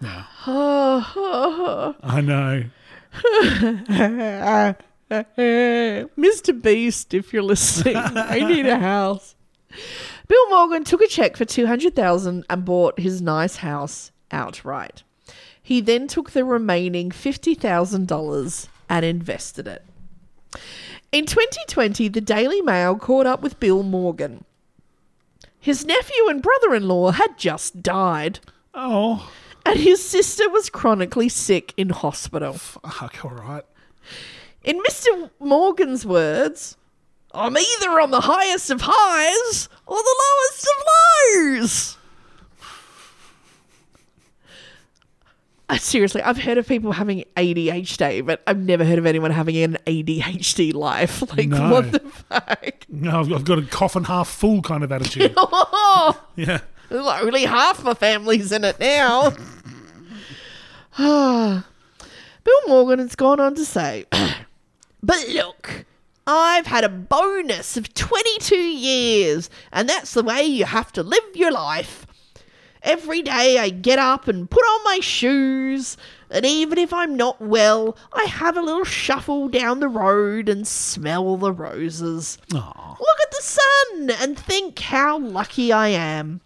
Yeah. 0.00 0.24
I 0.46 2.20
know. 2.22 2.64
Mr. 5.10 6.62
Beast, 6.62 7.14
if 7.14 7.32
you're 7.32 7.42
listening, 7.42 7.96
I 7.96 8.40
need 8.40 8.66
a 8.66 8.78
house. 8.78 9.34
Bill 10.28 10.50
Morgan 10.50 10.84
took 10.84 11.00
a 11.00 11.06
check 11.06 11.36
for 11.36 11.44
200,000 11.44 12.44
and 12.48 12.64
bought 12.64 13.00
his 13.00 13.22
nice 13.22 13.56
house 13.56 14.12
outright. 14.30 15.02
He 15.62 15.80
then 15.80 16.06
took 16.06 16.30
the 16.30 16.44
remaining 16.44 17.10
$50,000 17.10 18.68
and 18.88 19.04
invested 19.04 19.66
it. 19.66 19.84
In 21.10 21.24
2020, 21.26 22.08
the 22.08 22.20
Daily 22.20 22.60
Mail 22.60 22.96
caught 22.96 23.26
up 23.26 23.40
with 23.40 23.58
Bill 23.60 23.82
Morgan. 23.82 24.44
His 25.58 25.84
nephew 25.84 26.28
and 26.28 26.42
brother 26.42 26.74
in 26.74 26.86
law 26.86 27.10
had 27.10 27.38
just 27.38 27.82
died, 27.82 28.40
Oh, 28.74 29.30
and 29.66 29.78
his 29.78 30.04
sister 30.06 30.48
was 30.48 30.70
chronically 30.70 31.28
sick 31.28 31.74
in 31.76 31.90
hospital. 31.90 32.54
fuck, 32.54 33.24
all 33.24 33.32
right. 33.32 33.64
In 34.62 34.80
Mr. 34.82 35.30
Morgan's 35.40 36.06
words, 36.06 36.76
I'm 37.32 37.56
either 37.56 38.00
on 38.00 38.10
the 38.10 38.20
highest 38.22 38.70
of 38.70 38.82
highs 38.84 39.68
or 39.86 39.96
the 39.96 40.16
lowest 40.24 40.68
of 40.68 40.84
lows. 41.62 41.97
Uh, 45.70 45.76
seriously, 45.76 46.22
I've 46.22 46.38
heard 46.38 46.56
of 46.56 46.66
people 46.66 46.92
having 46.92 47.24
ADHD, 47.36 48.24
but 48.24 48.42
I've 48.46 48.58
never 48.58 48.84
heard 48.86 48.98
of 48.98 49.04
anyone 49.04 49.30
having 49.30 49.56
an 49.58 49.76
ADHD 49.86 50.72
life. 50.72 51.22
Like, 51.36 51.48
No. 51.48 51.70
what 51.70 51.92
the 51.92 52.00
fuck? 52.00 52.86
No, 52.88 53.20
I've, 53.20 53.32
I've 53.32 53.44
got 53.44 53.58
a 53.58 53.62
coffin 53.62 54.04
half 54.04 54.28
full 54.28 54.62
kind 54.62 54.82
of 54.82 54.90
attitude. 54.92 55.34
Oh, 55.36 56.18
yeah. 56.36 56.60
there's 56.88 57.06
only 57.06 57.44
half 57.44 57.84
my 57.84 57.92
family's 57.94 58.50
in 58.52 58.64
it 58.64 58.80
now. 58.80 59.32
Ah. 60.98 61.64
Bill 62.44 62.60
Morgan 62.66 62.98
has 62.98 63.14
gone 63.14 63.38
on 63.40 63.54
to 63.54 63.64
say, 63.64 64.04
But 65.02 65.28
look, 65.28 65.84
I've 66.26 66.66
had 66.66 66.82
a 66.82 66.88
bonus 66.88 67.76
of 67.76 67.92
22 67.94 68.56
years, 68.56 69.48
and 69.72 69.88
that's 69.88 70.14
the 70.14 70.22
way 70.24 70.42
you 70.42 70.64
have 70.64 70.90
to 70.92 71.02
live 71.02 71.22
your 71.34 71.52
life. 71.52 72.06
Every 72.82 73.22
day 73.22 73.58
I 73.58 73.70
get 73.70 73.98
up 73.98 74.28
and 74.28 74.50
put 74.50 74.62
on 74.62 74.84
my 74.84 75.00
shoes, 75.00 75.96
and 76.30 76.46
even 76.46 76.78
if 76.78 76.92
I'm 76.92 77.16
not 77.16 77.40
well, 77.40 77.96
I 78.12 78.24
have 78.24 78.56
a 78.56 78.62
little 78.62 78.84
shuffle 78.84 79.48
down 79.48 79.80
the 79.80 79.88
road 79.88 80.48
and 80.48 80.64
smell 80.66 81.36
the 81.36 81.52
roses. 81.52 82.38
Aw. 82.54 82.96
Look 83.00 83.20
at 83.22 83.30
the 83.30 83.42
sun 83.42 84.10
and 84.22 84.38
think 84.38 84.78
how 84.78 85.18
lucky 85.18 85.72
I 85.72 85.88
am. 85.88 86.40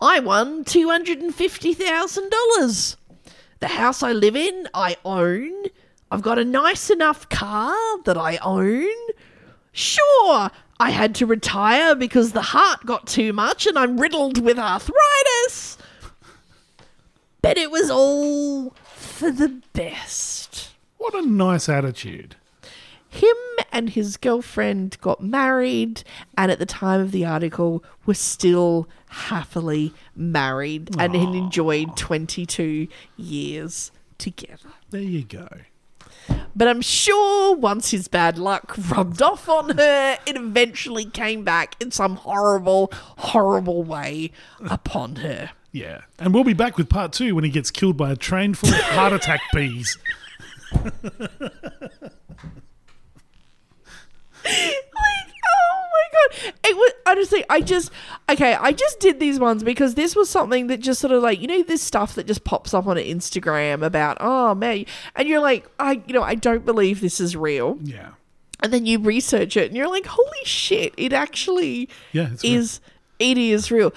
I 0.00 0.20
won 0.20 0.64
$250,000. 0.64 2.96
The 3.60 3.68
house 3.68 4.02
I 4.02 4.12
live 4.12 4.36
in, 4.36 4.68
I 4.74 4.96
own. 5.04 5.52
I've 6.10 6.22
got 6.22 6.38
a 6.38 6.44
nice 6.44 6.90
enough 6.90 7.28
car 7.30 7.74
that 8.02 8.18
I 8.18 8.36
own. 8.42 8.90
Sure, 9.72 10.50
I 10.80 10.90
had 10.90 11.14
to 11.16 11.26
retire 11.26 11.94
because 11.94 12.32
the 12.32 12.42
heart 12.42 12.84
got 12.84 13.06
too 13.06 13.32
much 13.32 13.66
and 13.66 13.78
I'm 13.78 14.00
riddled 14.00 14.42
with 14.42 14.58
arthritis. 14.58 15.78
But 17.42 17.56
it 17.58 17.70
was 17.70 17.90
all 17.90 18.70
for 18.94 19.30
the 19.30 19.60
best. 19.72 20.70
What 20.98 21.14
a 21.14 21.22
nice 21.22 21.68
attitude. 21.68 22.36
Him 23.08 23.36
and 23.70 23.90
his 23.90 24.16
girlfriend 24.16 24.96
got 25.00 25.22
married, 25.22 26.02
and 26.36 26.50
at 26.50 26.58
the 26.58 26.66
time 26.66 27.00
of 27.00 27.12
the 27.12 27.24
article, 27.24 27.84
were 28.06 28.14
still 28.14 28.88
happily 29.08 29.92
married 30.16 30.90
and 30.98 31.14
had 31.14 31.34
enjoyed 31.34 31.96
22 31.96 32.88
years 33.16 33.92
together. 34.18 34.70
There 34.90 35.00
you 35.00 35.22
go. 35.22 35.46
But 36.56 36.68
I'm 36.68 36.80
sure 36.80 37.56
once 37.56 37.90
his 37.90 38.08
bad 38.08 38.38
luck 38.38 38.74
rubbed 38.90 39.20
off 39.20 39.48
on 39.48 39.76
her, 39.76 40.18
it 40.26 40.36
eventually 40.36 41.04
came 41.04 41.42
back 41.42 41.74
in 41.80 41.90
some 41.90 42.16
horrible, 42.16 42.90
horrible 42.92 43.82
way 43.82 44.30
upon 44.68 45.16
her. 45.16 45.50
Yeah. 45.72 46.02
And 46.18 46.32
we'll 46.32 46.44
be 46.44 46.52
back 46.52 46.78
with 46.78 46.88
part 46.88 47.12
two 47.12 47.34
when 47.34 47.42
he 47.42 47.50
gets 47.50 47.72
killed 47.72 47.96
by 47.96 48.12
a 48.12 48.16
train 48.16 48.54
full 48.54 48.70
of 48.70 48.80
heart 48.80 49.12
attack 49.12 49.40
bees. 49.52 49.98
god 56.14 56.52
it 56.64 56.76
was 56.76 56.92
honestly 57.06 57.44
i 57.50 57.60
just 57.60 57.90
okay 58.30 58.54
i 58.54 58.72
just 58.72 59.00
did 59.00 59.18
these 59.20 59.38
ones 59.40 59.62
because 59.62 59.94
this 59.94 60.14
was 60.16 60.28
something 60.30 60.66
that 60.68 60.78
just 60.80 61.00
sort 61.00 61.12
of 61.12 61.22
like 61.22 61.40
you 61.40 61.46
know 61.46 61.62
this 61.62 61.82
stuff 61.82 62.14
that 62.14 62.26
just 62.26 62.44
pops 62.44 62.72
up 62.74 62.86
on 62.86 62.96
instagram 62.96 63.84
about 63.84 64.16
oh 64.20 64.54
man 64.54 64.84
and 65.16 65.28
you're 65.28 65.40
like 65.40 65.68
i 65.78 66.00
you 66.06 66.14
know 66.14 66.22
i 66.22 66.34
don't 66.34 66.64
believe 66.64 67.00
this 67.00 67.20
is 67.20 67.36
real 67.36 67.78
Yeah. 67.82 68.10
and 68.62 68.72
then 68.72 68.86
you 68.86 68.98
research 68.98 69.56
it 69.56 69.68
and 69.68 69.76
you're 69.76 69.88
like 69.90 70.06
holy 70.06 70.44
shit 70.44 70.94
it 70.96 71.12
actually 71.12 71.88
Yeah, 72.12 72.28
it's 72.32 72.42
real. 72.44 72.54
is 72.54 72.80
it 73.18 73.38
is 73.38 73.70
real 73.70 73.92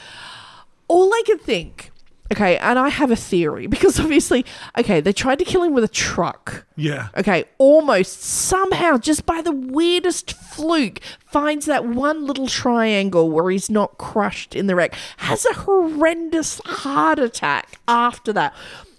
all 0.88 1.14
i 1.14 1.22
can 1.26 1.38
think 1.38 1.92
okay 2.32 2.58
and 2.58 2.78
i 2.78 2.90
have 2.90 3.12
a 3.12 3.16
theory 3.16 3.68
because 3.78 4.00
obviously 4.00 4.46
okay 4.78 5.02
they 5.02 5.14
tried 5.14 5.40
to 5.40 5.46
kill 5.46 5.64
him 5.64 5.74
with 5.74 5.84
a 5.84 5.88
truck. 5.88 6.66
Yeah. 6.76 7.10
Okay, 7.18 7.46
almost 7.58 8.22
somehow, 8.22 8.98
just 8.98 9.26
by 9.26 9.42
the 9.42 9.52
weirdest 9.52 10.34
fluke, 10.34 11.00
finds 11.26 11.66
that 11.66 11.86
one 11.86 12.26
little 12.26 12.48
triangle 12.48 13.30
where 13.30 13.50
he's 13.50 13.70
not 13.70 13.98
crushed 13.98 14.56
in 14.56 14.68
the 14.68 14.76
wreck, 14.76 14.94
has 15.18 15.46
a 15.46 15.54
horrendous 15.54 16.62
heart 16.66 17.20
attack 17.20 17.80
after 17.88 18.32
that, 18.34 18.54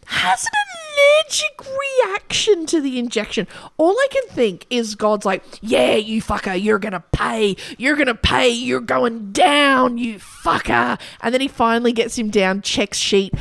has 0.07 0.45
an 0.45 0.88
allergic 0.99 1.65
reaction 2.05 2.67
to 2.67 2.81
the 2.81 2.99
injection. 2.99 3.47
All 3.77 3.93
I 3.93 4.07
can 4.11 4.27
think 4.29 4.67
is 4.71 4.95
God's 4.95 5.25
like, 5.25 5.43
yeah, 5.61 5.95
you 5.95 6.23
fucker, 6.23 6.61
you're 6.61 6.79
gonna 6.79 7.05
pay, 7.13 7.57
you're 7.77 7.97
gonna 7.97 8.15
pay, 8.15 8.49
you're 8.49 8.81
going 8.81 9.33
down, 9.33 9.99
you 9.99 10.17
fucker. 10.19 10.99
And 11.21 11.35
then 11.35 11.41
he 11.41 11.49
finally 11.49 11.93
gets 11.93 12.19
him 12.19 12.31
down, 12.31 12.63
checks 12.63 12.99
sheet. 12.99 13.35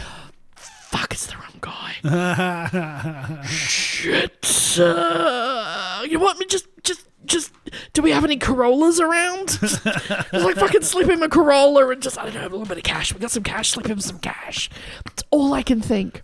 Fuck, 0.55 1.14
it's 1.14 1.28
the 1.28 1.36
wrong 1.36 1.43
guy. 1.62 3.41
Shit. 3.47 4.78
Uh, 4.80 6.03
you 6.08 6.20
want 6.20 6.39
me 6.39 6.45
just, 6.45 6.68
just, 6.84 7.08
just, 7.26 7.51
do 7.93 8.01
we 8.01 8.12
have 8.12 8.24
any 8.24 8.38
Corollas 8.38 8.99
around? 8.99 9.47
just 9.60 9.86
like 9.86 10.55
fucking 10.55 10.84
slip 10.84 11.10
him 11.10 11.24
a 11.24 11.30
Corolla 11.30 11.89
and 11.89 12.01
just, 12.01 12.18
I 12.18 12.26
don't 12.26 12.36
know, 12.36 12.41
a 12.41 12.49
little 12.49 12.66
bit 12.66 12.78
of 12.78 12.84
cash. 12.84 13.14
We 13.14 13.20
got 13.20 13.32
some 13.32 13.43
cash, 13.43 13.72
slip 13.72 13.88
him 13.88 13.99
some 13.99 14.20
cash. 14.20 14.70
That's 15.03 15.24
all 15.32 15.53
I 15.53 15.62
can 15.64 15.82
think. 15.82 16.22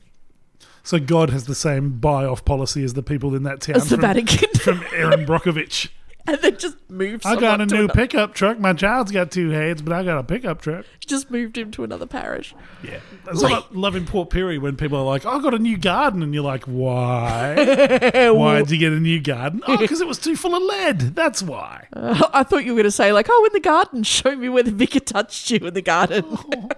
So 0.84 1.00
God 1.00 1.30
has 1.30 1.46
the 1.46 1.56
same 1.56 2.00
buy 2.00 2.26
off 2.26 2.44
policy 2.44 2.84
as 2.84 2.94
the 2.94 3.04
people 3.04 3.34
in 3.36 3.44
that 3.44 3.62
town 3.62 3.78
As 3.78 3.90
the 3.90 3.96
from, 3.96 4.02
Vatican. 4.02 4.50
from 4.60 4.84
Erin 4.94 5.26
Brockovich. 5.26 5.90
and 6.28 6.38
then 6.42 6.58
just 6.58 6.78
moved 6.90 7.26
I 7.26 7.36
got 7.36 7.60
a 7.60 7.66
new 7.66 7.84
another- 7.84 7.94
pickup 7.94 8.34
truck. 8.34 8.60
My 8.60 8.74
child's 8.74 9.12
got 9.12 9.32
two 9.32 9.50
heads, 9.50 9.82
but 9.82 9.92
I 9.94 10.04
got 10.04 10.18
a 10.20 10.24
pickup 10.24 10.62
truck. 10.62 10.86
Just 11.06 11.30
moved 11.30 11.58
him 11.58 11.72
to 11.72 11.84
another 11.84 12.06
parish. 12.06 12.56
Yeah. 12.82 13.00
it's 13.28 13.42
like, 13.42 13.64
love 13.72 13.94
Port 14.06 14.30
Pirie 14.30 14.60
when 14.60 14.78
people 14.78 14.98
are 14.98 15.04
like, 15.04 15.26
oh, 15.26 15.32
I 15.32 15.42
got 15.42 15.54
a 15.54 15.60
new 15.60 15.78
garden. 15.78 16.24
And 16.24 16.34
you're 16.34 16.44
like, 16.44 16.64
why? 16.64 17.56
why 18.32 18.60
did 18.60 18.72
you 18.72 18.78
get 18.78 18.94
a 18.94 19.00
new 19.00 19.20
garden? 19.20 19.62
Oh, 19.68 19.78
because 19.78 20.00
it 20.00 20.08
was 20.08 20.18
too 20.18 20.36
full 20.36 20.56
of 20.56 20.64
lead. 20.64 21.00
That's 21.16 21.44
why. 21.44 21.88
Uh, 21.92 22.30
I 22.34 22.44
thought 22.44 22.64
you 22.64 22.72
were 22.72 22.78
going 22.78 22.84
to 22.86 22.92
say, 22.92 23.12
like, 23.12 23.28
oh, 23.30 23.46
in 23.46 23.54
the 23.54 23.60
garden, 23.60 24.04
show 24.04 24.36
me 24.36 24.48
where 24.50 24.64
the 24.64 24.72
vicar 24.72 25.02
touched 25.02 25.50
you 25.50 25.60
in 25.60 25.74
the 25.74 25.82
garden. 25.82 26.24
Oh. 26.30 26.70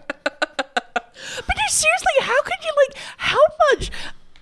But 1.36 1.55
no, 1.55 1.63
seriously, 1.69 2.13
how 2.21 2.41
could 2.43 2.63
you, 2.63 2.71
like, 2.88 2.97
how 3.17 3.39
much. 3.71 3.91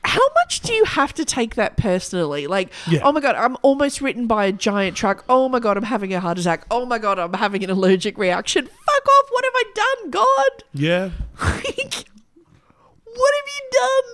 How 0.05 0.19
much 0.43 0.59
do 0.59 0.73
you 0.73 0.83
have 0.83 1.13
to 1.13 1.23
take 1.23 1.55
that 1.55 1.77
personally? 1.77 2.45
Like, 2.45 2.73
Yeah. 2.87 2.99
oh 3.05 3.13
my 3.13 3.21
god, 3.21 3.35
I'm 3.35 3.55
almost 3.61 4.01
written 4.01 4.27
by 4.27 4.45
a 4.45 4.51
giant 4.51 4.97
truck. 4.97 5.23
Oh 5.29 5.47
my 5.47 5.59
god, 5.59 5.77
I'm 5.77 5.83
having 5.83 6.13
a 6.13 6.19
heart 6.19 6.37
attack. 6.37 6.65
Oh 6.69 6.85
my 6.85 6.97
god, 6.99 7.17
I'm 7.17 7.31
having 7.33 7.63
an 7.63 7.69
allergic 7.69 8.17
reaction. 8.17 8.65
Fuck 8.65 9.07
off! 9.07 9.29
What 9.31 9.45
have 9.45 9.53
I 9.55 9.63
done, 9.73 10.11
God? 10.11 10.63
Yeah. 10.73 11.09
What 11.39 13.31
have 13.35 13.47
you 13.47 13.69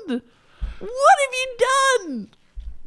done? 0.08 0.22
What 0.80 1.16
have 1.22 1.34
you 1.34 1.58
done? 2.08 2.30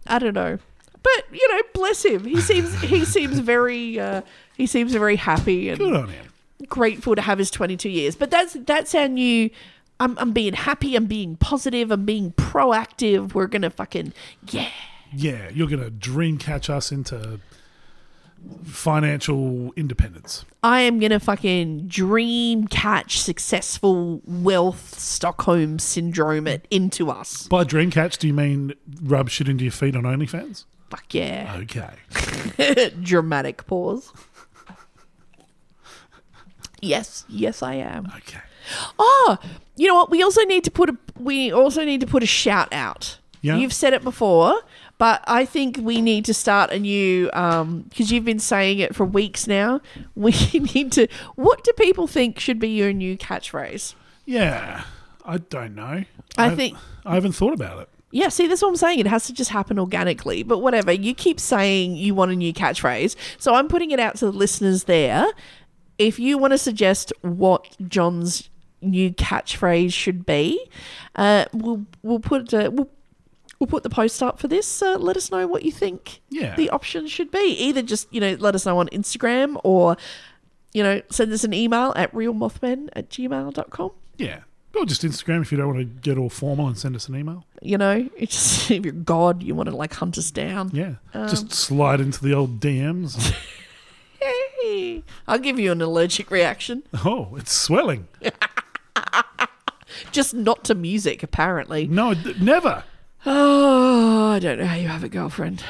I 0.07 0.19
don't 0.19 0.35
know. 0.35 0.59
But 1.03 1.25
you 1.33 1.47
know, 1.53 1.61
bless 1.75 2.05
him. 2.05 2.25
He 2.25 2.41
seems 2.41 2.81
he 2.83 3.05
seems 3.17 3.41
very 3.41 3.99
uh, 3.99 4.23
he 4.57 4.67
seems 4.67 4.93
very 4.93 5.17
happy 5.17 5.69
and 5.71 5.79
Good 5.79 5.95
on 5.95 6.09
him. 6.09 6.27
grateful 6.69 7.17
to 7.17 7.23
have 7.23 7.39
his 7.39 7.51
22 7.51 7.89
years. 7.89 8.15
But 8.15 8.31
that's 8.31 8.55
that's 8.65 8.95
our 8.95 9.09
new. 9.09 9.51
I'm 10.03 10.19
I'm 10.19 10.33
being 10.33 10.55
happy. 10.55 10.97
I'm 10.97 11.07
being 11.07 11.37
positive. 11.37 11.93
I'm 11.93 12.05
being 12.05 12.33
proactive. 12.33 13.35
We're 13.35 13.47
gonna 13.47 13.71
fucking 13.71 14.13
yeah. 14.51 14.69
Yeah. 15.15 15.49
You're 15.51 15.69
going 15.69 15.83
to 15.83 15.91
dream 15.91 16.39
catch 16.39 16.71
us 16.71 16.91
into 16.91 17.39
financial 18.65 19.73
independence. 19.77 20.45
I 20.65 20.81
am 20.81 20.99
gonna 20.99 21.21
fucking 21.21 21.87
dream 21.87 22.67
catch 22.67 23.21
successful 23.21 24.21
wealth 24.25 24.99
Stockholm 24.99 25.79
syndrome 25.79 26.49
it 26.49 26.67
into 26.71 27.09
us. 27.11 27.47
By 27.47 27.63
dream 27.63 27.91
catch, 27.93 28.19
do 28.19 28.27
you 28.27 28.35
mean 28.35 28.75
rub 29.03 29.31
shit 29.31 29.49
into 29.49 29.65
your 29.65 29.73
feet 29.73 29.95
on 29.95 30.03
OnlyFans? 30.03 30.65
Fuck 30.91 31.15
yeah. 31.15 31.61
Okay. 31.61 32.91
Dramatic 33.03 33.65
pause. 33.67 34.13
Yes, 36.83 37.25
yes, 37.29 37.63
I 37.63 37.75
am. 37.75 38.07
Okay. 38.19 38.41
Oh, 38.99 39.39
you 39.77 39.89
know 39.89 39.95
what? 39.95 40.11
We 40.11 40.23
also 40.23 40.43
need 40.43 40.65
to 40.65 40.71
put 40.71 40.91
a 40.91 40.97
we 41.19 41.51
also 41.53 41.85
need 41.85 42.01
to 42.01 42.07
put 42.07 42.23
a 42.23 42.27
shout 42.27 42.73
out. 42.73 43.19
Yeah. 43.41 43.57
You've 43.57 43.73
said 43.73 43.93
it 43.93 44.05
before, 44.05 44.61
but 44.99 45.25
I 45.27 45.45
think 45.45 45.79
we 45.81 46.01
need 46.01 46.25
to 46.27 46.35
start 46.35 46.71
a 46.71 46.79
new 46.79 47.29
um 47.33 47.83
because 47.89 48.13
you've 48.13 48.25
been 48.25 48.39
saying 48.39 48.79
it 48.79 48.95
for 48.95 49.05
weeks 49.05 49.47
now. 49.47 49.81
We 50.15 50.33
need 50.75 50.93
to. 50.93 51.09
What 51.37 51.65
do 51.65 51.73
people 51.73 52.07
think 52.07 52.39
should 52.39 52.59
be 52.59 52.69
your 52.69 52.93
new 52.93 53.17
catchphrase? 53.17 53.95
Yeah. 54.27 54.85
I 55.25 55.39
don't 55.39 55.75
know. 55.75 56.05
I 56.39 56.47
I've- 56.47 56.57
think- 56.57 56.77
I 57.05 57.15
haven't 57.15 57.33
thought 57.33 57.53
about 57.55 57.81
it. 57.81 57.89
Yeah, 58.15 58.29
see, 58.29 58.47
that's 58.47 58.61
what 58.61 58.69
I'm 58.69 58.77
saying. 58.77 58.99
It 58.99 59.07
has 59.07 59.25
to 59.29 59.33
just 59.33 59.51
happen 59.51 59.79
organically. 59.79 60.43
But 60.43 60.59
whatever, 60.59 60.93
you 60.93 61.15
keep 61.15 61.41
saying 61.41 61.97
you 61.97 62.15
want 62.15 62.31
a 62.31 62.37
new 62.37 62.53
catchphrase. 62.53 63.17
So 63.39 63.55
I'm 63.55 63.69
putting 63.69 63.91
it 63.91 63.99
out 63.99 64.17
to 64.17 64.27
the 64.27 64.33
listeners 64.33 64.85
there. 64.85 65.27
If 66.07 66.19
you 66.19 66.39
want 66.39 66.53
to 66.53 66.59
suggest 66.59 67.13
what 67.23 67.77
John's 67.89 68.49
new 68.81 69.11
catchphrase 69.13 69.93
should 69.93 70.27
be, 70.27 70.65
uh, 71.17 71.45
we'll 71.53 71.85
we'll 72.03 72.19
put 72.21 72.53
uh, 72.53 72.71
we'll, 72.73 72.89
we'll 73.59 73.69
put 73.69 73.83
the 73.85 73.91
post 73.91 74.23
up 74.23 74.39
for 74.41 74.49
this. 74.49 74.83
Uh, 74.83 74.97
let 74.99 75.17
us 75.17 75.31
know 75.31 75.47
what 75.47 75.63
you 75.65 75.71
think 75.73 76.21
Yeah. 76.31 76.55
the 76.57 76.71
options 76.71 77.11
should 77.13 77.31
be. 77.31 77.39
Either 77.59 77.83
just, 77.83 78.13
you 78.13 78.21
know, 78.21 78.35
let 78.41 78.55
us 78.55 78.67
know 78.67 78.79
on 78.79 78.89
Instagram 78.89 79.61
or, 79.63 79.97
you 80.73 80.83
know, 80.83 81.01
send 81.11 81.33
us 81.33 81.45
an 81.45 81.55
email 81.55 81.93
at 81.95 82.13
realmothman 82.13 82.89
at 82.95 83.09
gmail.com. 83.09 83.91
Yeah. 84.19 84.41
Or 84.75 84.87
just 84.87 85.03
Instagram 85.03 85.43
if 85.43 85.53
you 85.53 85.59
don't 85.59 85.69
want 85.69 85.79
to 85.81 85.85
get 85.85 86.17
all 86.19 86.31
formal 86.31 86.67
and 86.67 86.77
send 86.79 86.97
us 86.97 87.07
an 87.07 87.15
email. 87.15 87.45
You 87.61 87.79
know, 87.79 88.09
it's 88.17 88.33
just, 88.33 88.71
if 88.71 88.85
you're 88.85 88.93
God, 88.95 89.43
you 89.43 89.55
want 89.55 89.69
to 89.69 89.77
like 89.77 89.93
hunt 89.95 90.19
us 90.19 90.31
down. 90.31 90.71
Yeah. 90.73 90.95
Um, 91.15 91.29
just 91.29 91.53
slide 91.53 92.01
into 92.01 92.21
the 92.25 92.33
old 92.35 92.59
DMs. 92.59 93.33
Hey, 94.23 95.03
I'll 95.27 95.39
give 95.39 95.59
you 95.59 95.73
an 95.73 95.83
allergic 95.83 96.31
reaction. 96.31 96.83
oh, 97.05 97.35
it's 97.37 97.53
swelling. 97.53 98.09
Just 100.13 100.35
not 100.35 100.65
to 100.65 100.75
music, 100.75 101.23
apparently. 101.23 101.87
No, 101.87 102.15
d- 102.15 102.35
never. 102.41 102.85
Oh, 103.27 104.31
I 104.31 104.39
don't 104.39 104.59
know 104.59 104.67
how 104.67 104.77
you 104.77 104.89
have 104.89 105.05
a 105.05 105.09
girlfriend. 105.09 105.63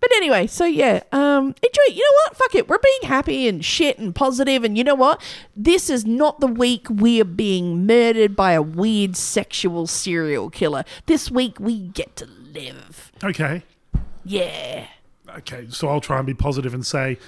But 0.00 0.10
anyway, 0.14 0.46
so 0.46 0.64
yeah, 0.64 1.02
um, 1.10 1.46
enjoy. 1.62 1.82
You 1.92 1.98
know 1.98 2.16
what? 2.24 2.36
Fuck 2.36 2.54
it. 2.54 2.68
We're 2.68 2.78
being 2.78 3.10
happy 3.10 3.48
and 3.48 3.64
shit 3.64 3.98
and 3.98 4.14
positive, 4.14 4.62
and 4.62 4.78
you 4.78 4.84
know 4.84 4.94
what? 4.94 5.20
This 5.56 5.90
is 5.90 6.06
not 6.06 6.38
the 6.40 6.46
week 6.46 6.86
we 6.88 7.20
are 7.20 7.24
being 7.24 7.84
murdered 7.84 8.36
by 8.36 8.52
a 8.52 8.62
weird 8.62 9.16
sexual 9.16 9.86
serial 9.88 10.50
killer. 10.50 10.84
This 11.06 11.30
week 11.30 11.58
we 11.58 11.88
get 11.88 12.14
to 12.16 12.26
live. 12.26 13.10
Okay. 13.24 13.64
Yeah. 14.24 14.86
Okay. 15.36 15.66
So 15.70 15.88
I'll 15.88 16.00
try 16.00 16.18
and 16.18 16.26
be 16.26 16.34
positive 16.34 16.74
and 16.74 16.86
say 16.86 17.18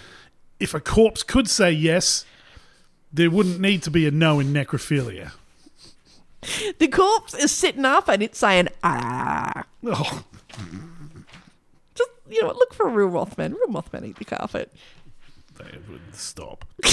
if 0.61 0.75
a 0.75 0.81
corpse 0.81 1.23
could 1.23 1.49
say 1.49 1.73
yes, 1.73 2.25
there 3.13 3.31
wouldn't 3.31 3.59
need 3.61 3.83
to 3.83 3.91
be 3.91 4.07
a 4.07 4.11
no 4.11 4.39
in 4.39 4.53
necrophilia. 4.53 5.33
The 6.79 6.89
corpse 6.89 7.35
is 7.35 7.51
sitting 7.51 7.85
up 7.85 8.09
and 8.09 8.23
it's 8.23 8.39
saying, 8.39 8.69
ah. 8.83 9.65
Oh, 9.85 10.25
Just, 11.95 12.11
you 12.31 12.41
know 12.41 12.49
what? 12.49 12.57
Look 12.57 12.73
for 12.75 12.87
a 12.87 12.91
real 12.91 13.11
Mothman. 13.11 13.53
Real 13.55 13.69
Mothman 13.69 14.07
eat 14.07 14.17
the 14.17 14.25
carpet. 14.25 14.73
they 15.59 15.79
would 15.91 16.15
stop. 16.15 16.65